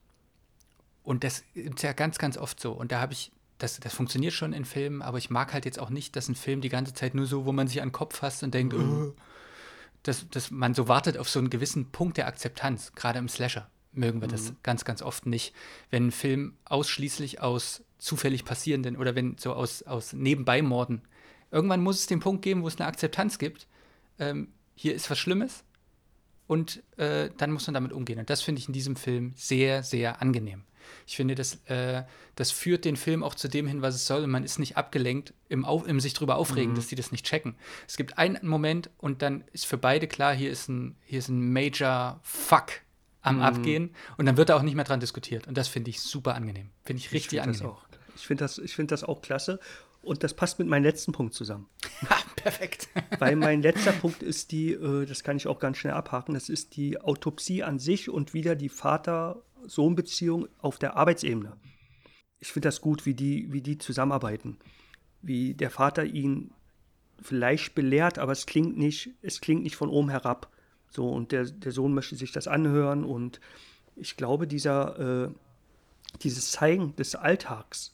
und 1.04 1.22
das 1.22 1.44
ist 1.54 1.82
ja 1.82 1.92
ganz, 1.92 2.18
ganz 2.18 2.36
oft 2.36 2.58
so. 2.58 2.72
Und 2.72 2.90
da 2.90 3.00
habe 3.00 3.12
ich, 3.12 3.30
das, 3.58 3.78
das 3.78 3.94
funktioniert 3.94 4.32
schon 4.32 4.52
in 4.52 4.64
Filmen, 4.64 5.02
aber 5.02 5.18
ich 5.18 5.30
mag 5.30 5.54
halt 5.54 5.64
jetzt 5.64 5.78
auch 5.78 5.88
nicht, 5.88 6.16
dass 6.16 6.28
ein 6.28 6.34
Film 6.34 6.60
die 6.60 6.68
ganze 6.68 6.94
Zeit 6.94 7.14
nur 7.14 7.26
so, 7.26 7.46
wo 7.46 7.52
man 7.52 7.68
sich 7.68 7.80
an 7.80 7.88
den 7.88 7.92
Kopf 7.92 8.16
fasst 8.16 8.42
und 8.42 8.52
denkt, 8.52 8.76
mhm. 8.76 9.14
oh, 9.16 9.20
dass, 10.06 10.28
dass 10.28 10.50
man 10.50 10.74
so 10.74 10.88
wartet 10.88 11.18
auf 11.18 11.28
so 11.28 11.38
einen 11.38 11.50
gewissen 11.50 11.90
Punkt 11.90 12.16
der 12.16 12.26
Akzeptanz, 12.26 12.92
gerade 12.94 13.18
im 13.18 13.28
Slasher 13.28 13.70
mögen 13.92 14.20
wir 14.20 14.28
mhm. 14.28 14.32
das 14.32 14.52
ganz, 14.62 14.84
ganz 14.84 15.02
oft 15.02 15.26
nicht. 15.26 15.54
Wenn 15.90 16.08
ein 16.08 16.12
Film 16.12 16.54
ausschließlich 16.64 17.40
aus 17.40 17.82
zufällig 17.98 18.44
passierenden 18.44 18.96
oder 18.96 19.14
wenn 19.14 19.36
so 19.38 19.54
aus, 19.54 19.82
aus 19.82 20.12
Nebenbeimorden. 20.12 21.02
Irgendwann 21.50 21.80
muss 21.80 22.00
es 22.00 22.06
den 22.06 22.20
Punkt 22.20 22.42
geben, 22.42 22.62
wo 22.62 22.68
es 22.68 22.78
eine 22.78 22.86
Akzeptanz 22.86 23.38
gibt. 23.38 23.66
Ähm, 24.18 24.48
hier 24.74 24.94
ist 24.94 25.10
was 25.10 25.18
Schlimmes 25.18 25.64
und 26.46 26.82
äh, 26.96 27.30
dann 27.36 27.50
muss 27.52 27.66
man 27.66 27.74
damit 27.74 27.92
umgehen. 27.92 28.18
Und 28.18 28.30
das 28.30 28.42
finde 28.42 28.60
ich 28.60 28.68
in 28.68 28.72
diesem 28.72 28.96
Film 28.96 29.32
sehr, 29.36 29.82
sehr 29.82 30.22
angenehm. 30.22 30.64
Ich 31.06 31.16
finde, 31.16 31.34
das, 31.34 31.56
äh, 31.66 32.04
das 32.36 32.50
führt 32.50 32.84
den 32.84 32.96
Film 32.96 33.22
auch 33.22 33.34
zu 33.34 33.48
dem 33.48 33.66
hin, 33.66 33.82
was 33.82 33.94
es 33.94 34.06
soll. 34.06 34.24
Und 34.24 34.30
man 34.30 34.44
ist 34.44 34.58
nicht 34.58 34.76
abgelenkt 34.76 35.34
im, 35.48 35.64
Auf, 35.64 35.86
im 35.86 36.00
sich 36.00 36.14
drüber 36.14 36.36
aufregen, 36.36 36.72
mhm. 36.72 36.76
dass 36.76 36.86
die 36.86 36.94
das 36.94 37.12
nicht 37.12 37.26
checken. 37.26 37.56
Es 37.88 37.96
gibt 37.96 38.18
einen 38.18 38.46
Moment 38.46 38.90
und 38.98 39.22
dann 39.22 39.44
ist 39.52 39.66
für 39.66 39.78
beide 39.78 40.06
klar, 40.06 40.34
hier 40.34 40.50
ist 40.50 40.68
ein, 40.68 40.96
hier 41.04 41.18
ist 41.18 41.28
ein 41.28 41.52
Major 41.52 42.20
Fuck 42.22 42.82
am 43.22 43.36
mhm. 43.36 43.42
Abgehen. 43.42 43.94
Und 44.16 44.26
dann 44.26 44.36
wird 44.36 44.48
da 44.48 44.56
auch 44.56 44.62
nicht 44.62 44.74
mehr 44.74 44.84
dran 44.84 45.00
diskutiert. 45.00 45.46
Und 45.48 45.56
das 45.56 45.68
finde 45.68 45.90
ich 45.90 46.00
super 46.00 46.34
angenehm. 46.34 46.70
Finde 46.84 47.00
ich 47.00 47.12
richtig 47.12 47.38
ich 47.38 47.44
find 47.44 47.56
angenehm. 47.56 47.76
Ich 48.14 48.26
finde 48.26 48.44
das, 48.44 48.60
find 48.66 48.90
das 48.90 49.04
auch 49.04 49.20
klasse. 49.20 49.60
Und 50.06 50.22
das 50.22 50.34
passt 50.34 50.60
mit 50.60 50.68
meinem 50.68 50.84
letzten 50.84 51.10
Punkt 51.10 51.34
zusammen. 51.34 51.68
Perfekt. 52.36 52.88
Weil 53.18 53.34
mein 53.34 53.60
letzter 53.60 53.90
Punkt 53.90 54.22
ist 54.22 54.52
die, 54.52 54.70
äh, 54.70 55.04
das 55.04 55.24
kann 55.24 55.36
ich 55.36 55.48
auch 55.48 55.58
ganz 55.58 55.78
schnell 55.78 55.94
abhaken, 55.94 56.34
das 56.34 56.48
ist 56.48 56.76
die 56.76 57.00
Autopsie 57.00 57.64
an 57.64 57.80
sich 57.80 58.08
und 58.08 58.32
wieder 58.32 58.54
die 58.54 58.68
Vater-Sohn-Beziehung 58.68 60.46
auf 60.58 60.78
der 60.78 60.96
Arbeitsebene. 60.96 61.56
Ich 62.38 62.52
finde 62.52 62.68
das 62.68 62.80
gut, 62.80 63.04
wie 63.04 63.14
die, 63.14 63.52
wie 63.52 63.62
die 63.62 63.78
zusammenarbeiten. 63.78 64.58
Wie 65.22 65.54
der 65.54 65.70
Vater 65.70 66.04
ihn 66.04 66.52
vielleicht 67.20 67.74
belehrt, 67.74 68.20
aber 68.20 68.30
es 68.30 68.46
klingt 68.46 68.78
nicht, 68.78 69.10
es 69.22 69.40
klingt 69.40 69.64
nicht 69.64 69.74
von 69.74 69.88
oben 69.88 70.10
herab. 70.10 70.52
So, 70.88 71.10
und 71.10 71.32
der, 71.32 71.46
der 71.46 71.72
Sohn 71.72 71.94
möchte 71.94 72.14
sich 72.14 72.30
das 72.30 72.46
anhören 72.46 73.02
und 73.02 73.40
ich 73.96 74.16
glaube, 74.16 74.46
dieser, 74.46 75.24
äh, 75.26 75.30
dieses 76.22 76.52
Zeigen 76.52 76.94
des 76.94 77.16
Alltags 77.16 77.92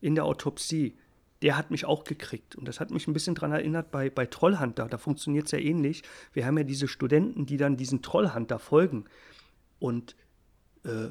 in 0.00 0.14
der 0.14 0.24
Autopsie, 0.24 0.96
der 1.42 1.56
hat 1.56 1.70
mich 1.70 1.84
auch 1.84 2.04
gekriegt. 2.04 2.56
Und 2.56 2.66
das 2.66 2.80
hat 2.80 2.90
mich 2.90 3.06
ein 3.06 3.12
bisschen 3.12 3.34
daran 3.34 3.52
erinnert 3.52 3.90
bei, 3.90 4.10
bei 4.10 4.26
Trollhunter. 4.26 4.86
Da 4.88 4.98
funktioniert 4.98 5.46
es 5.46 5.52
ja 5.52 5.58
ähnlich. 5.58 6.02
Wir 6.32 6.46
haben 6.46 6.58
ja 6.58 6.64
diese 6.64 6.88
Studenten, 6.88 7.46
die 7.46 7.56
dann 7.56 7.76
diesen 7.76 8.02
Trollhunter 8.02 8.58
folgen. 8.58 9.04
Und 9.78 10.16
äh, 10.84 11.10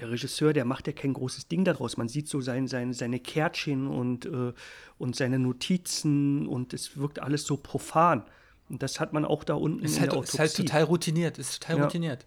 der 0.00 0.10
Regisseur, 0.10 0.52
der 0.52 0.64
macht 0.64 0.86
ja 0.86 0.92
kein 0.92 1.12
großes 1.12 1.46
Ding 1.46 1.64
daraus. 1.64 1.96
Man 1.96 2.08
sieht 2.08 2.28
so 2.28 2.40
sein, 2.40 2.66
sein, 2.66 2.92
seine 2.92 3.20
Kärtchen 3.20 3.86
und, 3.86 4.26
äh, 4.26 4.52
und 4.98 5.14
seine 5.14 5.38
Notizen 5.38 6.46
und 6.48 6.72
es 6.72 6.96
wirkt 6.96 7.20
alles 7.20 7.44
so 7.44 7.56
profan. 7.56 8.24
Und 8.68 8.82
das 8.82 8.98
hat 8.98 9.12
man 9.12 9.24
auch 9.24 9.44
da 9.44 9.54
unten 9.54 9.84
ist 9.84 9.94
in 9.94 10.00
halt, 10.00 10.12
der 10.12 10.18
Autopsie. 10.18 10.36
Ist 10.36 10.40
halt 10.40 10.56
total 10.56 10.82
routiniert, 10.84 11.38
ist 11.38 11.60
total 11.60 11.78
ja. 11.78 11.84
routiniert. 11.84 12.26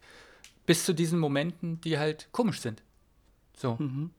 Bis 0.66 0.86
zu 0.86 0.94
diesen 0.94 1.20
Momenten, 1.20 1.82
die 1.82 1.98
halt 1.98 2.30
komisch 2.32 2.62
sind. 2.62 2.84
So. 3.58 3.76
Mhm. 3.80 4.12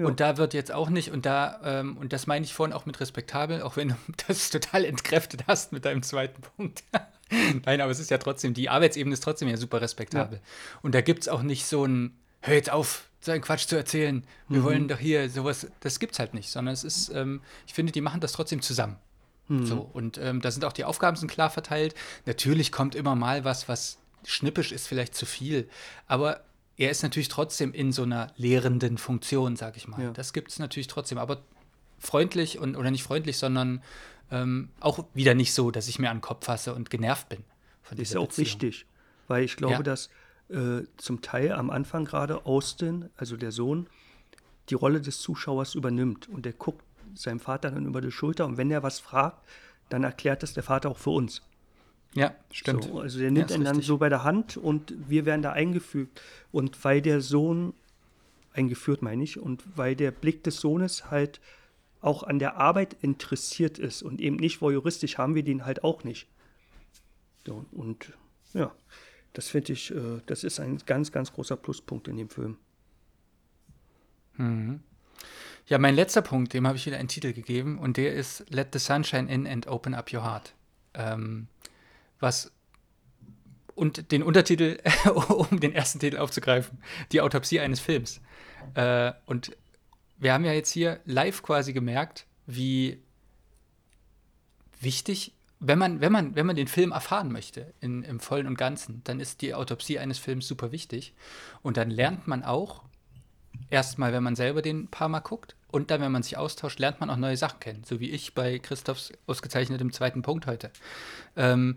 Ja. 0.00 0.06
Und 0.06 0.18
da 0.18 0.38
wird 0.38 0.54
jetzt 0.54 0.72
auch 0.72 0.88
nicht, 0.88 1.10
und 1.10 1.26
da, 1.26 1.60
ähm, 1.62 1.98
und 1.98 2.14
das 2.14 2.26
meine 2.26 2.44
ich 2.44 2.54
vorhin 2.54 2.74
auch 2.74 2.86
mit 2.86 3.00
respektabel, 3.00 3.60
auch 3.60 3.76
wenn 3.76 3.88
du 3.88 3.94
das 4.26 4.48
total 4.48 4.86
entkräftet 4.86 5.44
hast 5.46 5.72
mit 5.72 5.84
deinem 5.84 6.02
zweiten 6.02 6.40
Punkt. 6.40 6.84
Nein, 7.66 7.80
aber 7.80 7.90
es 7.90 8.00
ist 8.00 8.10
ja 8.10 8.18
trotzdem, 8.18 8.54
die 8.54 8.70
Arbeitsebene 8.70 9.12
ist 9.12 9.22
trotzdem 9.22 9.48
ja 9.48 9.58
super 9.58 9.80
respektabel. 9.82 10.38
Ja. 10.38 10.44
Und 10.82 10.94
da 10.94 11.02
gibt 11.02 11.22
es 11.22 11.28
auch 11.28 11.42
nicht 11.42 11.66
so 11.66 11.84
ein, 11.84 12.16
hör 12.40 12.54
jetzt 12.54 12.72
auf, 12.72 13.10
so 13.20 13.30
einen 13.30 13.42
Quatsch 13.42 13.66
zu 13.66 13.76
erzählen, 13.76 14.24
wir 14.48 14.60
mhm. 14.60 14.64
wollen 14.64 14.88
doch 14.88 14.98
hier 14.98 15.28
sowas, 15.28 15.66
das 15.80 16.00
gibt's 16.00 16.18
halt 16.18 16.32
nicht, 16.32 16.48
sondern 16.50 16.72
es 16.72 16.82
ist, 16.82 17.10
ähm, 17.10 17.42
ich 17.66 17.74
finde, 17.74 17.92
die 17.92 18.00
machen 18.00 18.22
das 18.22 18.32
trotzdem 18.32 18.62
zusammen. 18.62 18.96
Mhm. 19.48 19.66
So, 19.66 19.90
und 19.92 20.16
ähm, 20.16 20.40
da 20.40 20.50
sind 20.50 20.64
auch 20.64 20.72
die 20.72 20.84
Aufgaben 20.84 21.18
sind 21.18 21.30
klar 21.30 21.50
verteilt. 21.50 21.94
Natürlich 22.24 22.72
kommt 22.72 22.94
immer 22.94 23.14
mal 23.16 23.44
was, 23.44 23.68
was 23.68 23.98
schnippisch 24.24 24.72
ist, 24.72 24.88
vielleicht 24.88 25.14
zu 25.14 25.26
viel. 25.26 25.68
Aber 26.06 26.40
er 26.80 26.90
ist 26.90 27.02
natürlich 27.02 27.28
trotzdem 27.28 27.74
in 27.74 27.92
so 27.92 28.04
einer 28.04 28.32
lehrenden 28.36 28.96
Funktion, 28.96 29.54
sag 29.54 29.76
ich 29.76 29.86
mal. 29.86 30.02
Ja. 30.02 30.10
Das 30.12 30.32
gibt 30.32 30.50
es 30.50 30.58
natürlich 30.58 30.86
trotzdem. 30.86 31.18
Aber 31.18 31.42
freundlich 31.98 32.58
und 32.58 32.74
oder 32.74 32.90
nicht 32.90 33.02
freundlich, 33.02 33.36
sondern 33.36 33.82
ähm, 34.30 34.70
auch 34.80 35.04
wieder 35.12 35.34
nicht 35.34 35.52
so, 35.52 35.70
dass 35.70 35.88
ich 35.88 35.98
mir 35.98 36.08
an 36.08 36.16
den 36.16 36.22
Kopf 36.22 36.46
fasse 36.46 36.74
und 36.74 36.88
genervt 36.88 37.28
bin. 37.28 37.44
Von 37.82 37.98
das 37.98 38.08
ist 38.08 38.14
ja 38.14 38.20
auch 38.20 38.28
Beziehung. 38.28 38.46
wichtig, 38.46 38.86
weil 39.28 39.44
ich 39.44 39.56
glaube, 39.56 39.74
ja. 39.74 39.82
dass 39.82 40.08
äh, 40.48 40.84
zum 40.96 41.20
Teil 41.20 41.52
am 41.52 41.68
Anfang 41.68 42.06
gerade 42.06 42.46
Austin, 42.46 43.10
also 43.14 43.36
der 43.36 43.52
Sohn, 43.52 43.86
die 44.70 44.74
Rolle 44.74 45.02
des 45.02 45.20
Zuschauers 45.20 45.74
übernimmt 45.74 46.30
und 46.30 46.46
der 46.46 46.54
guckt 46.54 46.82
seinem 47.14 47.40
Vater 47.40 47.72
dann 47.72 47.84
über 47.84 48.00
die 48.00 48.10
Schulter 48.10 48.46
und 48.46 48.56
wenn 48.56 48.70
er 48.70 48.82
was 48.82 49.00
fragt, 49.00 49.46
dann 49.90 50.02
erklärt 50.02 50.42
das 50.42 50.54
der 50.54 50.62
Vater 50.62 50.88
auch 50.88 50.98
für 50.98 51.10
uns. 51.10 51.42
Ja, 52.14 52.34
stimmt. 52.50 52.84
So, 52.84 53.00
also 53.00 53.18
der 53.18 53.30
nimmt 53.30 53.50
ja, 53.50 53.56
ihn 53.56 53.64
dann 53.64 53.82
so 53.82 53.98
bei 53.98 54.08
der 54.08 54.24
Hand 54.24 54.56
und 54.56 54.94
wir 55.08 55.26
werden 55.26 55.42
da 55.42 55.52
eingefügt. 55.52 56.20
Und 56.50 56.82
weil 56.84 57.00
der 57.02 57.20
Sohn, 57.20 57.72
eingeführt 58.52 59.02
meine 59.02 59.22
ich, 59.22 59.38
und 59.38 59.64
weil 59.76 59.94
der 59.94 60.10
Blick 60.10 60.42
des 60.42 60.56
Sohnes 60.56 61.10
halt 61.10 61.40
auch 62.00 62.22
an 62.22 62.38
der 62.38 62.56
Arbeit 62.56 62.96
interessiert 63.02 63.78
ist 63.78 64.02
und 64.02 64.20
eben 64.20 64.36
nicht 64.36 64.60
voyeuristisch, 64.60 65.18
haben 65.18 65.34
wir 65.34 65.44
den 65.44 65.64
halt 65.64 65.84
auch 65.84 66.02
nicht. 66.02 66.26
So, 67.46 67.64
und 67.72 68.12
ja, 68.54 68.74
das 69.32 69.48
finde 69.48 69.72
ich, 69.72 69.90
äh, 69.94 70.20
das 70.26 70.44
ist 70.44 70.60
ein 70.60 70.78
ganz, 70.86 71.12
ganz 71.12 71.32
großer 71.32 71.56
Pluspunkt 71.56 72.08
in 72.08 72.16
dem 72.16 72.28
Film. 72.28 72.56
Mhm. 74.36 74.80
Ja, 75.66 75.78
mein 75.78 75.94
letzter 75.94 76.22
Punkt, 76.22 76.52
dem 76.52 76.66
habe 76.66 76.76
ich 76.76 76.86
wieder 76.86 76.98
einen 76.98 77.08
Titel 77.08 77.32
gegeben 77.32 77.78
und 77.78 77.96
der 77.96 78.14
ist 78.14 78.44
Let 78.50 78.68
the 78.72 78.78
Sunshine 78.78 79.32
In 79.32 79.46
and 79.46 79.68
Open 79.68 79.94
Up 79.94 80.12
Your 80.12 80.24
Heart. 80.24 80.54
Ähm, 80.94 81.46
was 82.20 82.52
und 83.74 84.12
den 84.12 84.22
Untertitel, 84.22 84.78
um 85.28 85.58
den 85.58 85.72
ersten 85.72 85.98
Titel 85.98 86.18
aufzugreifen, 86.18 86.82
die 87.12 87.20
Autopsie 87.20 87.60
eines 87.60 87.80
Films. 87.80 88.20
Äh, 88.74 89.12
und 89.26 89.56
wir 90.18 90.34
haben 90.34 90.44
ja 90.44 90.52
jetzt 90.52 90.70
hier 90.70 91.00
live 91.06 91.42
quasi 91.42 91.72
gemerkt, 91.72 92.26
wie 92.46 93.02
wichtig, 94.80 95.32
wenn 95.60 95.78
man, 95.78 96.00
wenn 96.00 96.12
man, 96.12 96.34
wenn 96.36 96.46
man 96.46 96.56
den 96.56 96.68
Film 96.68 96.92
erfahren 96.92 97.32
möchte, 97.32 97.72
in, 97.80 98.02
im 98.02 98.20
Vollen 98.20 98.46
und 98.46 98.56
Ganzen, 98.56 99.02
dann 99.04 99.20
ist 99.20 99.42
die 99.42 99.54
Autopsie 99.54 99.98
eines 99.98 100.18
Films 100.18 100.46
super 100.46 100.72
wichtig. 100.72 101.14
Und 101.62 101.76
dann 101.76 101.90
lernt 101.90 102.26
man 102.26 102.42
auch, 102.42 102.84
erstmal, 103.68 104.12
wenn 104.12 104.22
man 104.22 104.36
selber 104.36 104.62
den 104.62 104.88
paar 104.88 105.08
Mal 105.08 105.20
guckt, 105.20 105.56
und 105.70 105.90
dann, 105.90 106.00
wenn 106.00 106.12
man 106.12 106.22
sich 106.22 106.36
austauscht, 106.36 106.78
lernt 106.78 107.00
man 107.00 107.10
auch 107.10 107.16
neue 107.16 107.36
Sachen 107.36 107.60
kennen. 107.60 107.84
So 107.84 108.00
wie 108.00 108.10
ich 108.10 108.34
bei 108.34 108.58
Christophs 108.58 109.12
ausgezeichnetem 109.26 109.92
zweiten 109.92 110.22
Punkt 110.22 110.46
heute. 110.46 110.70
Ähm, 111.36 111.76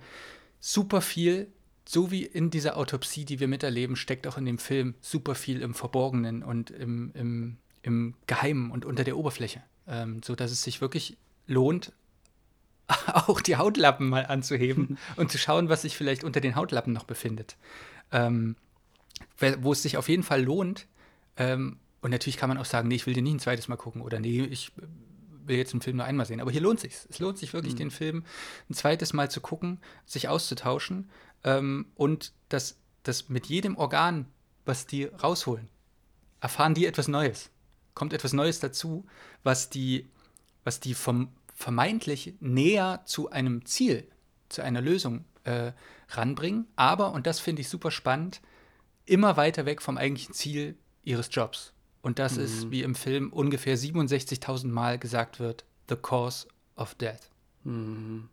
super 0.59 1.01
viel, 1.01 1.47
so 1.85 2.11
wie 2.11 2.23
in 2.23 2.49
dieser 2.49 2.77
Autopsie, 2.77 3.25
die 3.25 3.39
wir 3.39 3.47
miterleben, 3.47 3.95
steckt 3.95 4.25
auch 4.25 4.37
in 4.37 4.45
dem 4.45 4.57
Film 4.57 4.95
super 5.01 5.35
viel 5.35 5.61
im 5.61 5.73
Verborgenen 5.73 6.43
und 6.43 6.71
im, 6.71 7.11
im, 7.13 7.57
im 7.83 8.15
Geheimen 8.25 8.71
und 8.71 8.85
unter 8.85 9.03
der 9.03 9.17
Oberfläche. 9.17 9.61
Ähm, 9.87 10.23
so 10.23 10.35
dass 10.35 10.51
es 10.51 10.63
sich 10.63 10.81
wirklich 10.81 11.17
lohnt, 11.45 11.91
auch 13.13 13.41
die 13.41 13.57
Hautlappen 13.57 14.09
mal 14.09 14.25
anzuheben 14.25 14.97
und 15.17 15.31
zu 15.31 15.37
schauen, 15.37 15.69
was 15.69 15.83
sich 15.83 15.95
vielleicht 15.95 16.23
unter 16.23 16.41
den 16.41 16.55
Hautlappen 16.55 16.93
noch 16.93 17.03
befindet. 17.03 17.57
Ähm, 18.11 18.55
wo 19.59 19.73
es 19.73 19.83
sich 19.83 19.97
auf 19.97 20.09
jeden 20.09 20.23
Fall 20.23 20.41
lohnt, 20.41 20.87
ähm, 21.37 21.77
und 22.01 22.11
natürlich 22.11 22.37
kann 22.37 22.49
man 22.49 22.57
auch 22.57 22.65
sagen, 22.65 22.89
nee, 22.89 22.95
ich 22.95 23.05
will 23.05 23.13
den 23.13 23.23
nicht 23.23 23.35
ein 23.35 23.39
zweites 23.39 23.67
Mal 23.67 23.77
gucken 23.77 24.01
oder 24.01 24.19
nee, 24.19 24.41
ich 24.41 24.71
will 25.45 25.57
jetzt 25.57 25.73
einen 25.73 25.81
Film 25.81 25.97
nur 25.97 26.05
einmal 26.05 26.25
sehen. 26.25 26.41
Aber 26.41 26.51
hier 26.51 26.61
lohnt 26.61 26.79
sich 26.79 26.93
Es 27.09 27.19
lohnt 27.19 27.37
sich 27.37 27.53
wirklich, 27.53 27.73
mhm. 27.75 27.77
den 27.77 27.91
Film 27.91 28.25
ein 28.69 28.73
zweites 28.73 29.13
Mal 29.13 29.31
zu 29.31 29.41
gucken, 29.41 29.79
sich 30.05 30.27
auszutauschen 30.27 31.09
ähm, 31.43 31.87
und 31.95 32.33
das, 32.49 32.77
das 33.03 33.29
mit 33.29 33.47
jedem 33.47 33.77
Organ, 33.77 34.25
was 34.65 34.85
die 34.85 35.05
rausholen, 35.05 35.69
erfahren 36.41 36.73
die 36.73 36.85
etwas 36.85 37.07
Neues. 37.07 37.49
kommt 37.93 38.13
etwas 38.13 38.33
Neues 38.33 38.59
dazu, 38.59 39.05
was 39.43 39.69
die, 39.69 40.09
was 40.63 40.79
die 40.79 40.93
vom 40.93 41.29
vermeintlich 41.55 42.33
näher 42.39 43.03
zu 43.05 43.29
einem 43.29 43.65
Ziel, 43.65 44.07
zu 44.49 44.61
einer 44.61 44.81
Lösung 44.81 45.23
äh, 45.43 45.71
ranbringen, 46.09 46.67
aber, 46.75 47.13
und 47.13 47.27
das 47.27 47.39
finde 47.39 47.61
ich 47.61 47.69
super 47.69 47.91
spannend, 47.91 48.41
immer 49.05 49.37
weiter 49.37 49.65
weg 49.65 49.81
vom 49.81 49.97
eigentlichen 49.97 50.33
Ziel 50.33 50.75
ihres 51.03 51.29
Jobs. 51.31 51.73
Und 52.01 52.19
das 52.19 52.37
mhm. 52.37 52.43
ist, 52.43 52.71
wie 52.71 52.83
im 52.83 52.95
Film 52.95 53.31
ungefähr 53.31 53.77
67.000 53.77 54.67
Mal 54.67 54.99
gesagt 54.99 55.39
wird, 55.39 55.63
the 55.89 55.95
cause 55.95 56.47
of 56.75 56.95
death. 56.95 57.29
Mhm. 57.63 58.29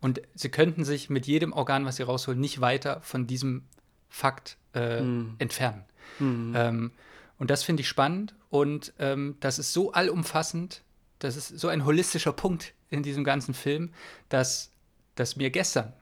Und 0.00 0.20
sie 0.34 0.50
könnten 0.50 0.84
sich 0.84 1.10
mit 1.10 1.26
jedem 1.26 1.52
Organ, 1.52 1.84
was 1.84 1.96
sie 1.96 2.02
rausholen, 2.02 2.40
nicht 2.40 2.60
weiter 2.60 3.00
von 3.02 3.26
diesem 3.26 3.64
Fakt 4.08 4.56
äh, 4.74 5.00
mhm. 5.00 5.34
entfernen. 5.38 5.84
Mhm. 6.18 6.52
Ähm, 6.56 6.90
und 7.38 7.50
das 7.50 7.62
finde 7.62 7.82
ich 7.82 7.88
spannend 7.88 8.34
und 8.50 8.92
ähm, 8.98 9.36
das 9.40 9.58
ist 9.58 9.72
so 9.72 9.92
allumfassend, 9.92 10.82
das 11.18 11.36
ist 11.36 11.48
so 11.58 11.68
ein 11.68 11.84
holistischer 11.84 12.32
Punkt 12.32 12.72
in 12.88 13.02
diesem 13.02 13.24
ganzen 13.24 13.52
Film, 13.52 13.92
dass, 14.28 14.70
dass 15.16 15.36
mir 15.36 15.50
gestern 15.50 15.92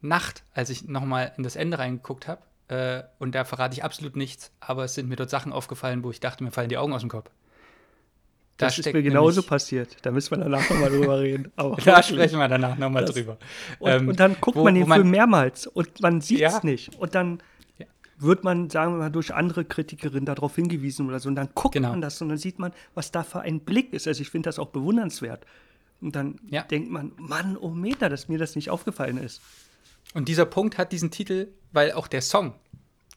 Nacht, 0.00 0.42
als 0.52 0.68
ich 0.68 0.86
nochmal 0.86 1.32
in 1.38 1.42
das 1.42 1.56
Ende 1.56 1.78
reingeguckt 1.78 2.28
habe, 2.28 2.42
äh, 2.68 3.02
und 3.18 3.34
da 3.34 3.44
verrate 3.44 3.74
ich 3.74 3.84
absolut 3.84 4.16
nichts, 4.16 4.50
aber 4.60 4.84
es 4.84 4.94
sind 4.94 5.08
mir 5.08 5.16
dort 5.16 5.30
Sachen 5.30 5.52
aufgefallen, 5.52 6.02
wo 6.02 6.10
ich 6.10 6.20
dachte, 6.20 6.42
mir 6.42 6.50
fallen 6.50 6.68
die 6.68 6.78
Augen 6.78 6.92
aus 6.92 7.02
dem 7.02 7.10
Kopf. 7.10 7.30
Da 8.56 8.66
das 8.66 8.78
ist 8.78 8.92
mir 8.92 9.02
genauso 9.02 9.42
passiert. 9.42 9.96
Da 10.02 10.12
müssen 10.12 10.30
wir 10.30 10.44
danach 10.44 10.70
nochmal 10.70 10.88
drüber 10.88 11.18
reden. 11.18 11.52
Aber 11.56 11.76
da 11.76 12.02
sprechen 12.02 12.38
wir 12.38 12.46
danach 12.46 12.78
nochmal 12.78 13.04
drüber. 13.04 13.36
Und, 13.80 13.90
ähm, 13.90 14.08
und, 14.08 14.20
dann 14.20 14.36
guckt 14.40 14.56
wo, 14.56 14.62
man 14.62 14.76
den 14.76 14.86
Film 14.86 15.10
mehrmals 15.10 15.66
und 15.66 16.00
man 16.00 16.20
sieht 16.20 16.40
es 16.40 16.52
ja. 16.52 16.60
nicht. 16.62 16.94
Und 16.94 17.16
dann 17.16 17.42
ja. 17.78 17.86
wird 18.18 18.44
man, 18.44 18.70
sagen 18.70 18.92
wir 18.92 18.98
mal, 18.98 19.10
durch 19.10 19.34
andere 19.34 19.64
Kritikerinnen 19.64 20.24
darauf 20.24 20.54
hingewiesen 20.54 21.08
oder 21.08 21.18
so. 21.18 21.28
Und 21.28 21.34
dann 21.34 21.48
guckt 21.54 21.74
genau. 21.74 21.90
man 21.90 22.00
das 22.00 22.22
und 22.22 22.28
dann 22.28 22.38
sieht 22.38 22.60
man, 22.60 22.72
was 22.94 23.10
da 23.10 23.24
für 23.24 23.40
ein 23.40 23.58
Blick 23.60 23.92
ist. 23.92 24.06
Also 24.06 24.22
ich 24.22 24.30
finde 24.30 24.48
das 24.48 24.60
auch 24.60 24.68
bewundernswert. 24.68 25.44
Und 26.00 26.14
dann 26.14 26.36
ja. 26.48 26.62
denkt 26.62 26.92
man, 26.92 27.10
Mann, 27.16 27.56
oh 27.56 27.70
Meter, 27.70 28.08
dass 28.08 28.28
mir 28.28 28.38
das 28.38 28.54
nicht 28.54 28.70
aufgefallen 28.70 29.18
ist. 29.18 29.42
Und 30.14 30.28
dieser 30.28 30.46
Punkt 30.46 30.78
hat 30.78 30.92
diesen 30.92 31.10
Titel, 31.10 31.48
weil 31.72 31.92
auch 31.92 32.06
der 32.06 32.22
Song, 32.22 32.54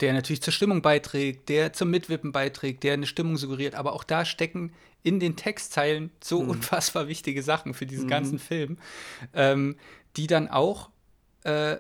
der 0.02 0.14
natürlich 0.14 0.42
zur 0.42 0.54
Stimmung 0.54 0.82
beiträgt, 0.82 1.48
der 1.48 1.72
zum 1.74 1.90
Mitwippen 1.90 2.32
beiträgt, 2.32 2.84
der 2.84 2.94
eine 2.94 3.08
Stimmung 3.08 3.38
suggeriert, 3.38 3.76
aber 3.76 3.94
auch 3.94 4.04
da 4.04 4.26
stecken 4.26 4.74
in 5.04 5.20
den 5.20 5.36
Textzeilen 5.36 6.12
so 6.22 6.44
mhm. 6.44 6.50
unfassbar 6.50 7.08
wichtige 7.08 7.44
Sachen 7.44 7.74
für 7.74 7.86
diesen 7.86 8.06
mhm. 8.06 8.10
ganzen 8.10 8.40
Film, 8.40 8.78
ähm, 9.34 9.78
die 10.18 10.28
dann 10.28 10.50
auch 10.50 10.90
äh, 11.44 11.78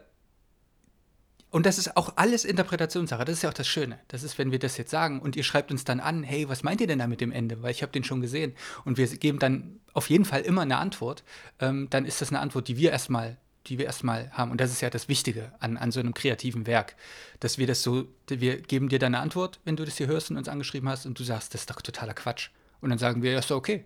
und 1.49 1.65
das 1.65 1.78
ist 1.78 1.95
auch 1.95 2.13
alles 2.18 2.43
Interpretationssache. 2.43 3.24
Das 3.24 3.38
ist 3.38 3.41
ja 3.41 3.49
auch 3.49 3.53
das 3.53 3.68
Schöne. 3.68 3.99
Das 4.09 4.22
ist, 4.22 4.38
wenn 4.38 4.51
wir 4.51 4.59
das 4.59 4.78
jetzt 4.78 4.91
sagen 4.91 5.22
und 5.22 5.36
ihr 5.36 5.43
schreibt 5.43 5.72
uns 5.72 5.86
dann 5.86 5.99
an, 6.01 6.24
hey, 6.24 6.49
was 6.49 6.61
meint 6.61 6.82
ihr 6.82 6.88
denn 6.88 6.99
da 6.99 7.07
mit 7.07 7.22
dem 7.22 7.32
Ende? 7.32 7.63
Weil 7.63 7.72
ich 7.72 7.82
habe 7.82 7.91
den 7.91 8.03
schon 8.03 8.22
gesehen. 8.22 8.53
Und 8.84 8.97
wir 8.97 9.07
geben 9.07 9.39
dann 9.39 9.80
auf 9.93 10.09
jeden 10.09 10.26
Fall 10.26 10.41
immer 10.41 10.63
eine 10.63 10.78
Antwort. 10.78 11.24
Ähm, 11.59 11.88
dann 11.89 12.05
ist 12.05 12.22
das 12.22 12.30
eine 12.30 12.41
Antwort, 12.41 12.68
die 12.68 12.78
wir 12.78 12.91
erstmal 12.91 13.38
die 13.68 13.78
wir 13.78 13.86
erstmal 13.86 14.32
haben. 14.32 14.51
Und 14.51 14.61
das 14.61 14.72
ist 14.72 14.82
ja 14.82 14.89
das 14.89 15.09
Wichtige 15.09 15.51
an, 15.59 15.78
an 15.78 15.91
so 15.91 15.99
einem 15.99 16.13
kreativen 16.13 16.68
Werk, 16.68 16.95
dass 17.39 17.57
wir 17.57 17.68
das 17.68 17.84
so, 17.84 18.07
wir 18.28 18.61
geben 18.61 18.89
dir 18.89 18.99
deine 18.99 19.20
Antwort, 19.20 19.59
wenn 19.65 19.76
du 19.76 19.86
das 19.86 19.97
hier 19.97 20.07
hörst 20.07 20.32
und 20.32 20.38
uns 20.38 20.49
angeschrieben 20.49 20.89
hast 20.89 21.05
und 21.05 21.20
du 21.20 21.24
sagst, 21.24 21.53
das 21.53 21.61
ist 21.61 21.70
doch 21.70 21.82
totaler 21.82 22.13
Quatsch. 22.13 22.49
Und 22.80 22.91
dann 22.91 22.99
sagen 22.99 23.24
wir, 23.24 23.32
ja, 23.32 23.39
ist 23.39 23.49
doch 23.49 23.57
okay. 23.57 23.86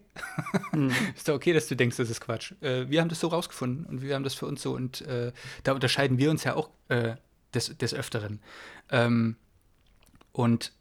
Mhm. 0.74 0.92
ist 1.16 1.28
doch 1.28 1.36
okay, 1.36 1.54
dass 1.54 1.68
du 1.68 1.76
denkst, 1.76 1.98
das 1.98 2.10
ist 2.10 2.22
Quatsch. 2.22 2.54
Äh, 2.62 2.90
wir 2.90 3.02
haben 3.02 3.10
das 3.10 3.22
so 3.22 3.28
rausgefunden 3.28 3.86
und 3.86 4.02
wir 4.02 4.16
haben 4.16 4.24
das 4.24 4.34
für 4.34 4.46
uns 4.46 4.62
so 4.62 4.74
und 4.74 5.02
äh, 5.02 5.32
da 5.64 5.74
unterscheiden 5.74 6.18
wir 6.18 6.30
uns 6.30 6.44
ja 6.44 6.56
auch 6.56 6.70
äh, 6.90 7.16
des, 7.54 7.78
des 7.78 7.94
Öfteren. 7.94 8.42
Ähm, 8.90 9.38
und 10.34 10.74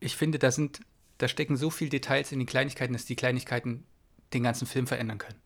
ich 0.00 0.16
finde, 0.16 0.38
da 0.38 0.50
sind, 0.50 0.80
da 1.18 1.28
stecken 1.28 1.56
so 1.56 1.70
viele 1.70 1.90
Details 1.90 2.32
in 2.32 2.40
den 2.40 2.46
Kleinigkeiten, 2.46 2.92
dass 2.92 3.04
die 3.04 3.16
Kleinigkeiten 3.16 3.84
den 4.32 4.42
ganzen 4.42 4.66
Film 4.66 4.86
verändern 4.86 5.18
können 5.18 5.41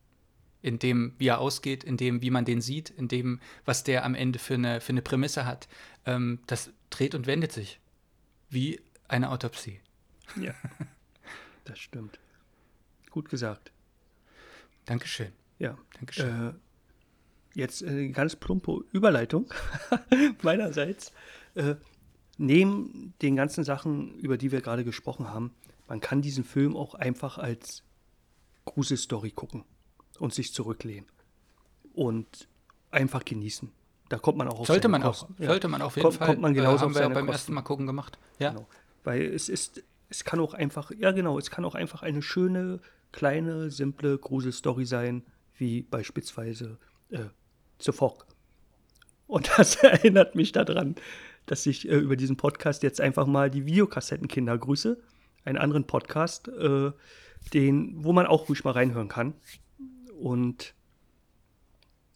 in 0.67 0.79
dem, 0.79 1.13
wie 1.17 1.27
er 1.27 1.39
ausgeht, 1.39 1.85
in 1.85 1.95
dem, 1.95 2.21
wie 2.21 2.29
man 2.29 2.43
den 2.43 2.59
sieht, 2.59 2.89
in 2.89 3.07
dem, 3.07 3.39
was 3.63 3.85
der 3.85 4.03
am 4.03 4.15
Ende 4.15 4.37
für 4.37 4.55
eine, 4.55 4.81
für 4.81 4.91
eine 4.91 5.01
Prämisse 5.01 5.45
hat. 5.45 5.69
Ähm, 6.05 6.39
das 6.45 6.71
dreht 6.89 7.15
und 7.15 7.25
wendet 7.25 7.53
sich. 7.53 7.79
Wie 8.49 8.81
eine 9.07 9.31
Autopsie. 9.31 9.79
Ja, 10.35 10.53
das 11.63 11.79
stimmt. 11.79 12.19
Gut 13.11 13.29
gesagt. 13.29 13.71
Dankeschön. 14.83 15.31
Ja. 15.57 15.77
Dankeschön. 15.93 16.49
Äh, 16.49 16.53
jetzt 17.53 17.81
eine 17.81 18.11
ganz 18.11 18.35
plumpe 18.35 18.83
Überleitung 18.91 19.51
meinerseits. 20.41 21.13
Äh, 21.55 21.75
neben 22.37 23.13
den 23.21 23.37
ganzen 23.37 23.63
Sachen, 23.63 24.19
über 24.19 24.37
die 24.37 24.51
wir 24.51 24.59
gerade 24.59 24.83
gesprochen 24.83 25.29
haben, 25.29 25.53
man 25.87 26.01
kann 26.01 26.21
diesen 26.21 26.43
Film 26.43 26.75
auch 26.75 26.93
einfach 26.93 27.37
als 27.37 27.83
Gruselstory 28.65 29.31
gucken 29.31 29.63
und 30.19 30.33
sich 30.33 30.53
zurücklehnen 30.53 31.05
und 31.93 32.47
einfach 32.91 33.25
genießen. 33.25 33.71
Da 34.09 34.17
kommt 34.17 34.37
man 34.37 34.47
auch 34.47 34.59
auf 34.61 34.67
Sollte 34.67 34.87
man 34.87 35.01
Kosten. 35.01 35.33
auch, 35.33 35.39
ja. 35.39 35.47
sollte 35.47 35.67
man 35.67 35.81
auf 35.81 35.95
jeden 35.95 36.03
kommt, 36.05 36.17
Fall. 36.17 36.27
Kommt 36.27 36.41
man 36.41 36.53
genauso 36.53 36.85
äh, 36.85 36.87
haben 36.87 36.95
wir 36.95 37.01
beim 37.01 37.13
Kosten. 37.13 37.29
ersten 37.29 37.53
Mal 37.53 37.61
gucken 37.61 37.87
gemacht. 37.87 38.17
Ja. 38.39 38.51
Genau. 38.51 38.67
Weil 39.03 39.23
es 39.23 39.49
ist, 39.49 39.83
es 40.09 40.23
kann 40.23 40.39
auch 40.39 40.53
einfach, 40.53 40.91
ja 40.97 41.11
genau, 41.11 41.37
es 41.37 41.51
kann 41.51 41.65
auch 41.65 41.75
einfach 41.75 42.03
eine 42.03 42.21
schöne, 42.21 42.79
kleine, 43.11 43.69
simple 43.71 44.17
Gruselstory 44.17 44.85
sein, 44.85 45.23
wie 45.57 45.81
beispielsweise 45.81 46.77
äh, 47.09 47.25
The 47.79 47.91
Fog. 47.91 48.25
Und 49.27 49.49
das 49.57 49.75
erinnert 49.75 50.35
mich 50.35 50.51
daran, 50.53 50.95
dass 51.45 51.65
ich 51.65 51.87
äh, 51.89 51.95
über 51.95 52.15
diesen 52.15 52.37
Podcast 52.37 52.83
jetzt 52.83 53.01
einfach 53.01 53.25
mal 53.25 53.49
die 53.49 53.65
Videokassettenkinder 53.65 54.57
grüße. 54.57 54.97
Einen 55.43 55.57
anderen 55.57 55.85
Podcast, 55.85 56.47
äh, 56.49 56.91
den, 57.53 58.03
wo 58.03 58.13
man 58.13 58.25
auch 58.25 58.49
ruhig 58.49 58.63
mal 58.63 58.71
reinhören 58.71 59.07
kann. 59.07 59.33
Und 60.19 60.73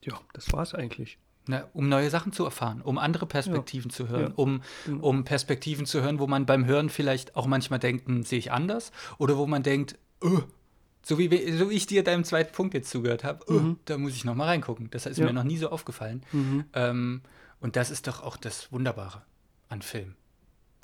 ja, 0.03 0.19
das 0.33 0.51
war 0.53 0.63
es 0.63 0.73
eigentlich. 0.73 1.17
Na, 1.47 1.67
um 1.73 1.89
neue 1.89 2.09
Sachen 2.11 2.33
zu 2.33 2.45
erfahren, 2.45 2.81
um 2.81 2.99
andere 2.99 3.25
Perspektiven 3.25 3.89
ja. 3.89 3.95
zu 3.95 4.09
hören, 4.09 4.29
ja. 4.29 4.33
um, 4.35 4.61
genau. 4.85 5.07
um 5.07 5.23
Perspektiven 5.23 5.87
zu 5.87 6.01
hören, 6.01 6.19
wo 6.19 6.27
man 6.27 6.45
beim 6.45 6.65
Hören 6.65 6.89
vielleicht 6.89 7.35
auch 7.35 7.47
manchmal 7.47 7.79
denkt, 7.79 8.07
hm, 8.07 8.23
sehe 8.23 8.37
ich 8.37 8.51
anders, 8.51 8.91
oder 9.17 9.37
wo 9.37 9.47
man 9.47 9.63
denkt, 9.63 9.97
öh, 10.23 10.41
so 11.03 11.17
wie, 11.17 11.51
so 11.51 11.71
wie 11.71 11.75
ich 11.75 11.87
dir 11.87 12.03
deinem 12.03 12.23
zweiten 12.23 12.53
Punkt 12.53 12.75
jetzt 12.75 12.91
zugehört 12.91 13.23
habe, 13.23 13.43
öh, 13.49 13.59
mhm. 13.59 13.79
da 13.85 13.97
muss 13.97 14.13
ich 14.13 14.23
noch 14.23 14.35
mal 14.35 14.45
reingucken. 14.45 14.89
Das 14.91 15.07
ist 15.07 15.17
ja. 15.17 15.25
mir 15.25 15.33
noch 15.33 15.43
nie 15.43 15.57
so 15.57 15.69
aufgefallen. 15.69 16.23
Mhm. 16.31 16.65
Ähm, 16.73 17.21
und 17.59 17.75
das 17.75 17.89
ist 17.89 18.07
doch 18.07 18.21
auch 18.21 18.37
das 18.37 18.71
Wunderbare 18.71 19.23
an 19.67 19.81
Filmen. 19.81 20.15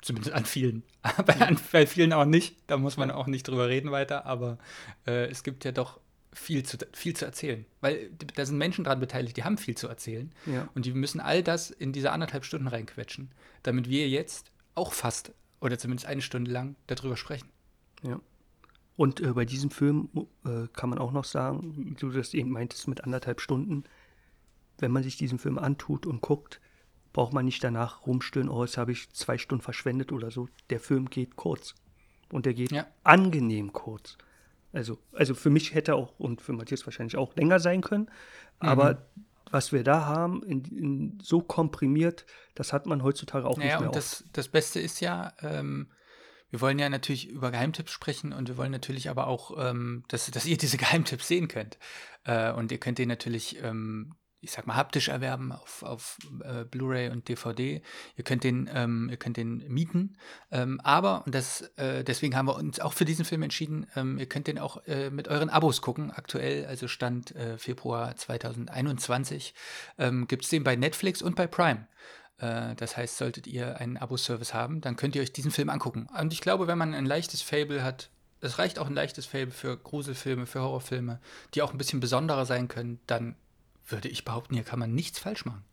Zumindest 0.00 0.34
an 0.34 0.44
vielen. 0.44 0.82
bei, 1.26 1.40
an, 1.40 1.58
bei 1.72 1.86
vielen 1.86 2.12
auch 2.12 2.24
nicht. 2.24 2.56
Da 2.66 2.76
muss 2.76 2.96
man 2.96 3.10
auch 3.10 3.26
nicht 3.26 3.46
drüber 3.46 3.68
reden 3.68 3.90
weiter. 3.90 4.26
Aber 4.26 4.58
äh, 5.06 5.26
es 5.26 5.42
gibt 5.42 5.64
ja 5.64 5.72
doch 5.72 6.00
viel 6.32 6.62
zu, 6.62 6.78
viel 6.92 7.14
zu 7.14 7.24
erzählen. 7.24 7.64
Weil 7.80 8.10
da 8.34 8.44
sind 8.44 8.58
Menschen 8.58 8.84
dran 8.84 9.00
beteiligt, 9.00 9.36
die 9.36 9.44
haben 9.44 9.58
viel 9.58 9.76
zu 9.76 9.88
erzählen. 9.88 10.32
Ja. 10.46 10.68
Und 10.74 10.84
die 10.84 10.92
müssen 10.92 11.20
all 11.20 11.42
das 11.42 11.70
in 11.70 11.92
diese 11.92 12.12
anderthalb 12.12 12.44
Stunden 12.44 12.68
reinquetschen, 12.68 13.30
damit 13.62 13.88
wir 13.88 14.08
jetzt 14.08 14.52
auch 14.74 14.92
fast 14.92 15.32
oder 15.60 15.78
zumindest 15.78 16.06
eine 16.06 16.22
Stunde 16.22 16.50
lang 16.50 16.76
darüber 16.86 17.16
sprechen. 17.16 17.48
Ja. 18.02 18.20
Und 18.96 19.20
äh, 19.20 19.32
bei 19.32 19.44
diesem 19.44 19.70
Film 19.70 20.08
äh, 20.44 20.66
kann 20.72 20.90
man 20.90 20.98
auch 20.98 21.12
noch 21.12 21.24
sagen, 21.24 21.72
wie 21.76 21.94
du 21.94 22.10
das 22.10 22.34
eben 22.34 22.50
meintest 22.50 22.88
mit 22.88 23.04
anderthalb 23.04 23.40
Stunden, 23.40 23.84
wenn 24.78 24.92
man 24.92 25.02
sich 25.02 25.16
diesen 25.16 25.38
Film 25.38 25.58
antut 25.58 26.06
und 26.06 26.20
guckt, 26.20 26.60
braucht 27.12 27.32
man 27.32 27.44
nicht 27.44 27.62
danach 27.64 28.06
rumstöhnen, 28.06 28.48
oh, 28.48 28.64
jetzt 28.64 28.76
habe 28.76 28.92
ich 28.92 29.10
zwei 29.10 29.38
Stunden 29.38 29.62
verschwendet 29.62 30.12
oder 30.12 30.30
so. 30.30 30.48
Der 30.70 30.80
Film 30.80 31.10
geht 31.10 31.36
kurz. 31.36 31.74
Und 32.30 32.46
der 32.46 32.54
geht 32.54 32.72
ja. 32.72 32.86
angenehm 33.04 33.72
kurz. 33.72 34.18
Also, 34.78 34.98
also 35.12 35.34
für 35.34 35.50
mich 35.50 35.74
hätte 35.74 35.94
auch 35.96 36.18
und 36.18 36.40
für 36.40 36.52
Matthias 36.52 36.86
wahrscheinlich 36.86 37.16
auch 37.16 37.34
länger 37.34 37.58
sein 37.58 37.82
können. 37.82 38.08
Aber 38.60 38.94
mhm. 38.94 39.24
was 39.50 39.72
wir 39.72 39.82
da 39.82 40.06
haben, 40.06 40.42
in, 40.44 40.64
in 40.64 41.18
so 41.20 41.42
komprimiert, 41.42 42.24
das 42.54 42.72
hat 42.72 42.86
man 42.86 43.02
heutzutage 43.02 43.46
auch 43.46 43.56
naja, 43.56 43.72
nicht 43.72 43.80
mehr. 43.80 43.88
Und 43.88 43.96
das, 43.96 44.24
das 44.32 44.48
Beste 44.48 44.80
ist 44.80 45.00
ja, 45.00 45.32
ähm, 45.42 45.88
wir 46.50 46.60
wollen 46.60 46.78
ja 46.78 46.88
natürlich 46.88 47.28
über 47.28 47.50
Geheimtipps 47.50 47.92
sprechen 47.92 48.32
und 48.32 48.48
wir 48.48 48.56
wollen 48.56 48.72
natürlich 48.72 49.10
aber 49.10 49.26
auch, 49.26 49.52
ähm, 49.58 50.04
dass, 50.08 50.30
dass 50.30 50.46
ihr 50.46 50.56
diese 50.56 50.76
Geheimtipps 50.78 51.26
sehen 51.26 51.48
könnt. 51.48 51.78
Äh, 52.24 52.52
und 52.52 52.70
ihr 52.70 52.78
könnt 52.78 52.98
den 52.98 53.08
natürlich 53.08 53.62
ähm, 53.62 54.14
ich 54.40 54.52
sag 54.52 54.66
mal, 54.66 54.76
haptisch 54.76 55.08
erwerben 55.08 55.52
auf, 55.52 55.82
auf 55.82 56.18
äh, 56.44 56.64
Blu-ray 56.64 57.10
und 57.10 57.28
DVD. 57.28 57.82
Ihr 58.16 58.24
könnt 58.24 58.44
den, 58.44 58.70
ähm, 58.72 59.08
ihr 59.10 59.16
könnt 59.16 59.36
den 59.36 59.64
mieten. 59.68 60.16
Ähm, 60.50 60.80
aber, 60.82 61.24
und 61.26 61.34
das, 61.34 61.62
äh, 61.76 62.04
deswegen 62.04 62.36
haben 62.36 62.46
wir 62.46 62.54
uns 62.54 62.78
auch 62.78 62.92
für 62.92 63.04
diesen 63.04 63.24
Film 63.24 63.42
entschieden, 63.42 63.86
ähm, 63.96 64.18
ihr 64.18 64.26
könnt 64.26 64.46
den 64.46 64.58
auch 64.58 64.84
äh, 64.86 65.10
mit 65.10 65.28
euren 65.28 65.50
Abos 65.50 65.82
gucken. 65.82 66.12
Aktuell, 66.12 66.66
also 66.66 66.86
Stand 66.86 67.34
äh, 67.34 67.58
Februar 67.58 68.14
2021, 68.14 69.54
ähm, 69.98 70.28
gibt 70.28 70.44
es 70.44 70.50
den 70.50 70.62
bei 70.62 70.76
Netflix 70.76 71.20
und 71.20 71.34
bei 71.34 71.46
Prime. 71.46 71.88
Äh, 72.38 72.74
das 72.76 72.96
heißt, 72.96 73.16
solltet 73.18 73.46
ihr 73.46 73.78
einen 73.78 73.96
Abo-Service 73.96 74.54
haben, 74.54 74.80
dann 74.80 74.96
könnt 74.96 75.16
ihr 75.16 75.22
euch 75.22 75.32
diesen 75.32 75.50
Film 75.50 75.68
angucken. 75.68 76.06
Und 76.18 76.32
ich 76.32 76.40
glaube, 76.40 76.66
wenn 76.66 76.78
man 76.78 76.94
ein 76.94 77.06
leichtes 77.06 77.42
Fable 77.42 77.82
hat, 77.82 78.10
es 78.40 78.58
reicht 78.58 78.78
auch 78.78 78.86
ein 78.86 78.94
leichtes 78.94 79.26
Fable 79.26 79.50
für 79.50 79.76
Gruselfilme, 79.76 80.46
für 80.46 80.60
Horrorfilme, 80.60 81.20
die 81.54 81.62
auch 81.62 81.72
ein 81.72 81.78
bisschen 81.78 81.98
besonderer 81.98 82.46
sein 82.46 82.68
können, 82.68 83.00
dann 83.08 83.34
würde 83.88 84.08
ich 84.08 84.24
behaupten, 84.24 84.54
hier 84.54 84.64
kann 84.64 84.78
man 84.78 84.94
nichts 84.94 85.18
falsch 85.18 85.44
machen. 85.44 85.64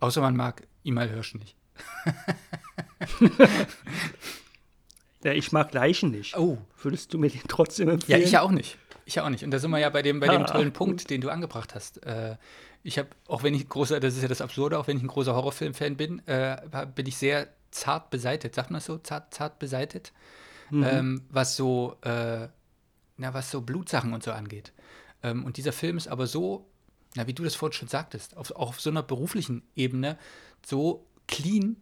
Außer 0.00 0.20
man 0.20 0.36
mag 0.36 0.66
Imal 0.84 1.08
Hirsch 1.08 1.34
nicht. 1.34 1.56
Ja, 5.24 5.32
ich 5.32 5.50
mag 5.50 5.72
Leichen 5.74 6.12
nicht. 6.12 6.36
Oh. 6.36 6.58
Würdest 6.80 7.12
du 7.12 7.18
mir 7.18 7.28
den 7.28 7.40
trotzdem 7.48 7.88
Ja, 7.88 7.94
empfehlen? 7.94 8.22
ich 8.22 8.30
ja 8.32 8.42
auch 8.42 8.52
nicht. 8.52 8.78
Ich 9.04 9.16
ja 9.16 9.24
auch 9.24 9.30
nicht. 9.30 9.42
Und 9.42 9.50
da 9.50 9.58
sind 9.58 9.70
wir 9.72 9.78
ja 9.78 9.90
bei 9.90 10.00
dem, 10.02 10.20
bei 10.20 10.28
dem 10.28 10.42
Ah, 10.42 10.46
tollen 10.46 10.68
gut. 10.68 10.74
Punkt, 10.74 11.10
den 11.10 11.20
du 11.20 11.28
angebracht 11.28 11.74
hast. 11.74 12.04
Äh, 12.06 12.36
ich 12.84 12.98
habe, 12.98 13.08
auch 13.26 13.42
wenn 13.42 13.52
ich 13.52 13.68
großer, 13.68 13.98
das 13.98 14.14
ist 14.14 14.22
ja 14.22 14.28
das 14.28 14.40
Absurde, 14.40 14.78
auch 14.78 14.86
wenn 14.86 14.96
ich 14.96 15.02
ein 15.02 15.08
großer 15.08 15.34
Horrorfilm-Fan 15.34 15.96
bin, 15.96 16.24
äh, 16.28 16.56
bin 16.94 17.06
ich 17.06 17.16
sehr 17.16 17.48
zart 17.72 18.10
beseitet. 18.10 18.54
Sagt 18.54 18.70
man 18.70 18.76
das 18.78 18.84
so? 18.86 18.98
Zart, 18.98 19.34
zart 19.34 19.58
beseitet? 19.58 20.12
Ähm, 20.70 21.22
was 21.30 21.56
so, 21.56 21.96
äh, 22.02 22.46
na, 23.16 23.34
was 23.34 23.50
so 23.50 23.60
Blutsachen 23.62 24.12
und 24.12 24.22
so 24.22 24.30
angeht. 24.32 24.72
Ähm, 25.22 25.44
und 25.44 25.56
dieser 25.56 25.72
Film 25.72 25.96
ist 25.96 26.08
aber 26.08 26.26
so, 26.26 26.68
na, 27.14 27.26
wie 27.26 27.34
du 27.34 27.44
das 27.44 27.54
vorhin 27.54 27.74
schon 27.74 27.88
sagtest, 27.88 28.36
auf, 28.36 28.50
auch 28.52 28.70
auf 28.70 28.80
so 28.80 28.90
einer 28.90 29.02
beruflichen 29.02 29.62
Ebene 29.74 30.18
so 30.64 31.06
clean, 31.26 31.76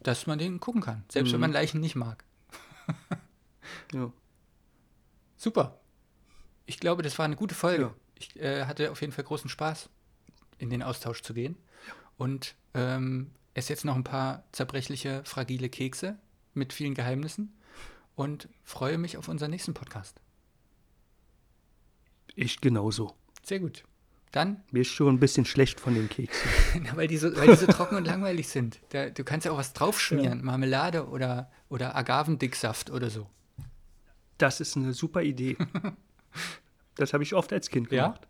dass 0.00 0.26
man 0.26 0.38
den 0.38 0.60
gucken 0.60 0.82
kann. 0.82 1.04
Selbst 1.10 1.32
wenn 1.32 1.40
man 1.40 1.52
Leichen 1.52 1.80
nicht 1.80 1.96
mag. 1.96 2.24
Ja. 3.92 4.12
Super. 5.36 5.80
Ich 6.66 6.78
glaube, 6.80 7.02
das 7.02 7.18
war 7.18 7.24
eine 7.24 7.36
gute 7.36 7.54
Folge. 7.54 7.84
Ja. 7.84 7.94
Ich 8.18 8.36
äh, 8.40 8.64
hatte 8.64 8.90
auf 8.90 9.00
jeden 9.00 9.12
Fall 9.12 9.24
großen 9.24 9.48
Spaß, 9.48 9.88
in 10.58 10.68
den 10.68 10.82
Austausch 10.82 11.22
zu 11.22 11.32
gehen. 11.32 11.56
Und 12.16 12.54
ähm, 12.74 13.30
esse 13.54 13.72
jetzt 13.72 13.84
noch 13.84 13.96
ein 13.96 14.04
paar 14.04 14.44
zerbrechliche, 14.52 15.22
fragile 15.24 15.68
Kekse 15.68 16.18
mit 16.54 16.72
vielen 16.72 16.94
Geheimnissen 16.94 17.56
und 18.14 18.48
freue 18.62 18.98
mich 18.98 19.16
auf 19.16 19.28
unseren 19.28 19.50
nächsten 19.50 19.74
Podcast. 19.74 20.20
Ich 22.34 22.60
genauso. 22.60 23.14
Sehr 23.42 23.60
gut. 23.60 23.84
Dann, 24.30 24.62
Mir 24.70 24.80
ist 24.80 24.88
schon 24.88 25.14
ein 25.14 25.20
bisschen 25.20 25.44
schlecht 25.44 25.78
von 25.78 25.94
den 25.94 26.08
Keksen. 26.08 26.50
na, 26.84 26.96
weil, 26.96 27.06
die 27.06 27.18
so, 27.18 27.36
weil 27.36 27.48
die 27.48 27.56
so 27.56 27.66
trocken 27.66 27.96
und 27.96 28.06
langweilig 28.06 28.48
sind. 28.48 28.80
Da, 28.88 29.10
du 29.10 29.24
kannst 29.24 29.44
ja 29.44 29.52
auch 29.52 29.58
was 29.58 29.74
draufschmieren, 29.74 30.42
Marmelade 30.42 31.06
oder, 31.08 31.50
oder 31.68 31.94
Agavendicksaft 31.96 32.88
oder 32.90 33.10
so. 33.10 33.28
Das 34.38 34.60
ist 34.60 34.76
eine 34.76 34.92
super 34.94 35.22
Idee. 35.22 35.56
Das 36.94 37.14
habe 37.14 37.22
ich 37.22 37.32
oft 37.34 37.50
als 37.54 37.70
Kind 37.70 37.90
Ja? 37.90 38.08
gemacht. 38.08 38.28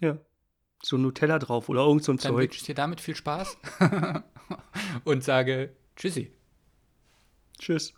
Ja. 0.00 0.18
So 0.82 0.96
Nutella 0.98 1.38
drauf 1.38 1.68
oder 1.68 1.82
irgend 1.82 2.02
so 2.02 2.12
ein 2.12 2.16
Dann 2.16 2.32
Zeug. 2.32 2.42
wünsche 2.42 2.56
ich 2.58 2.64
dir 2.64 2.74
damit 2.74 3.00
viel 3.00 3.14
Spaß 3.14 3.56
und 5.04 5.22
sage 5.22 5.72
Tschüssi. 5.94 6.32
Tschüss. 7.60 7.94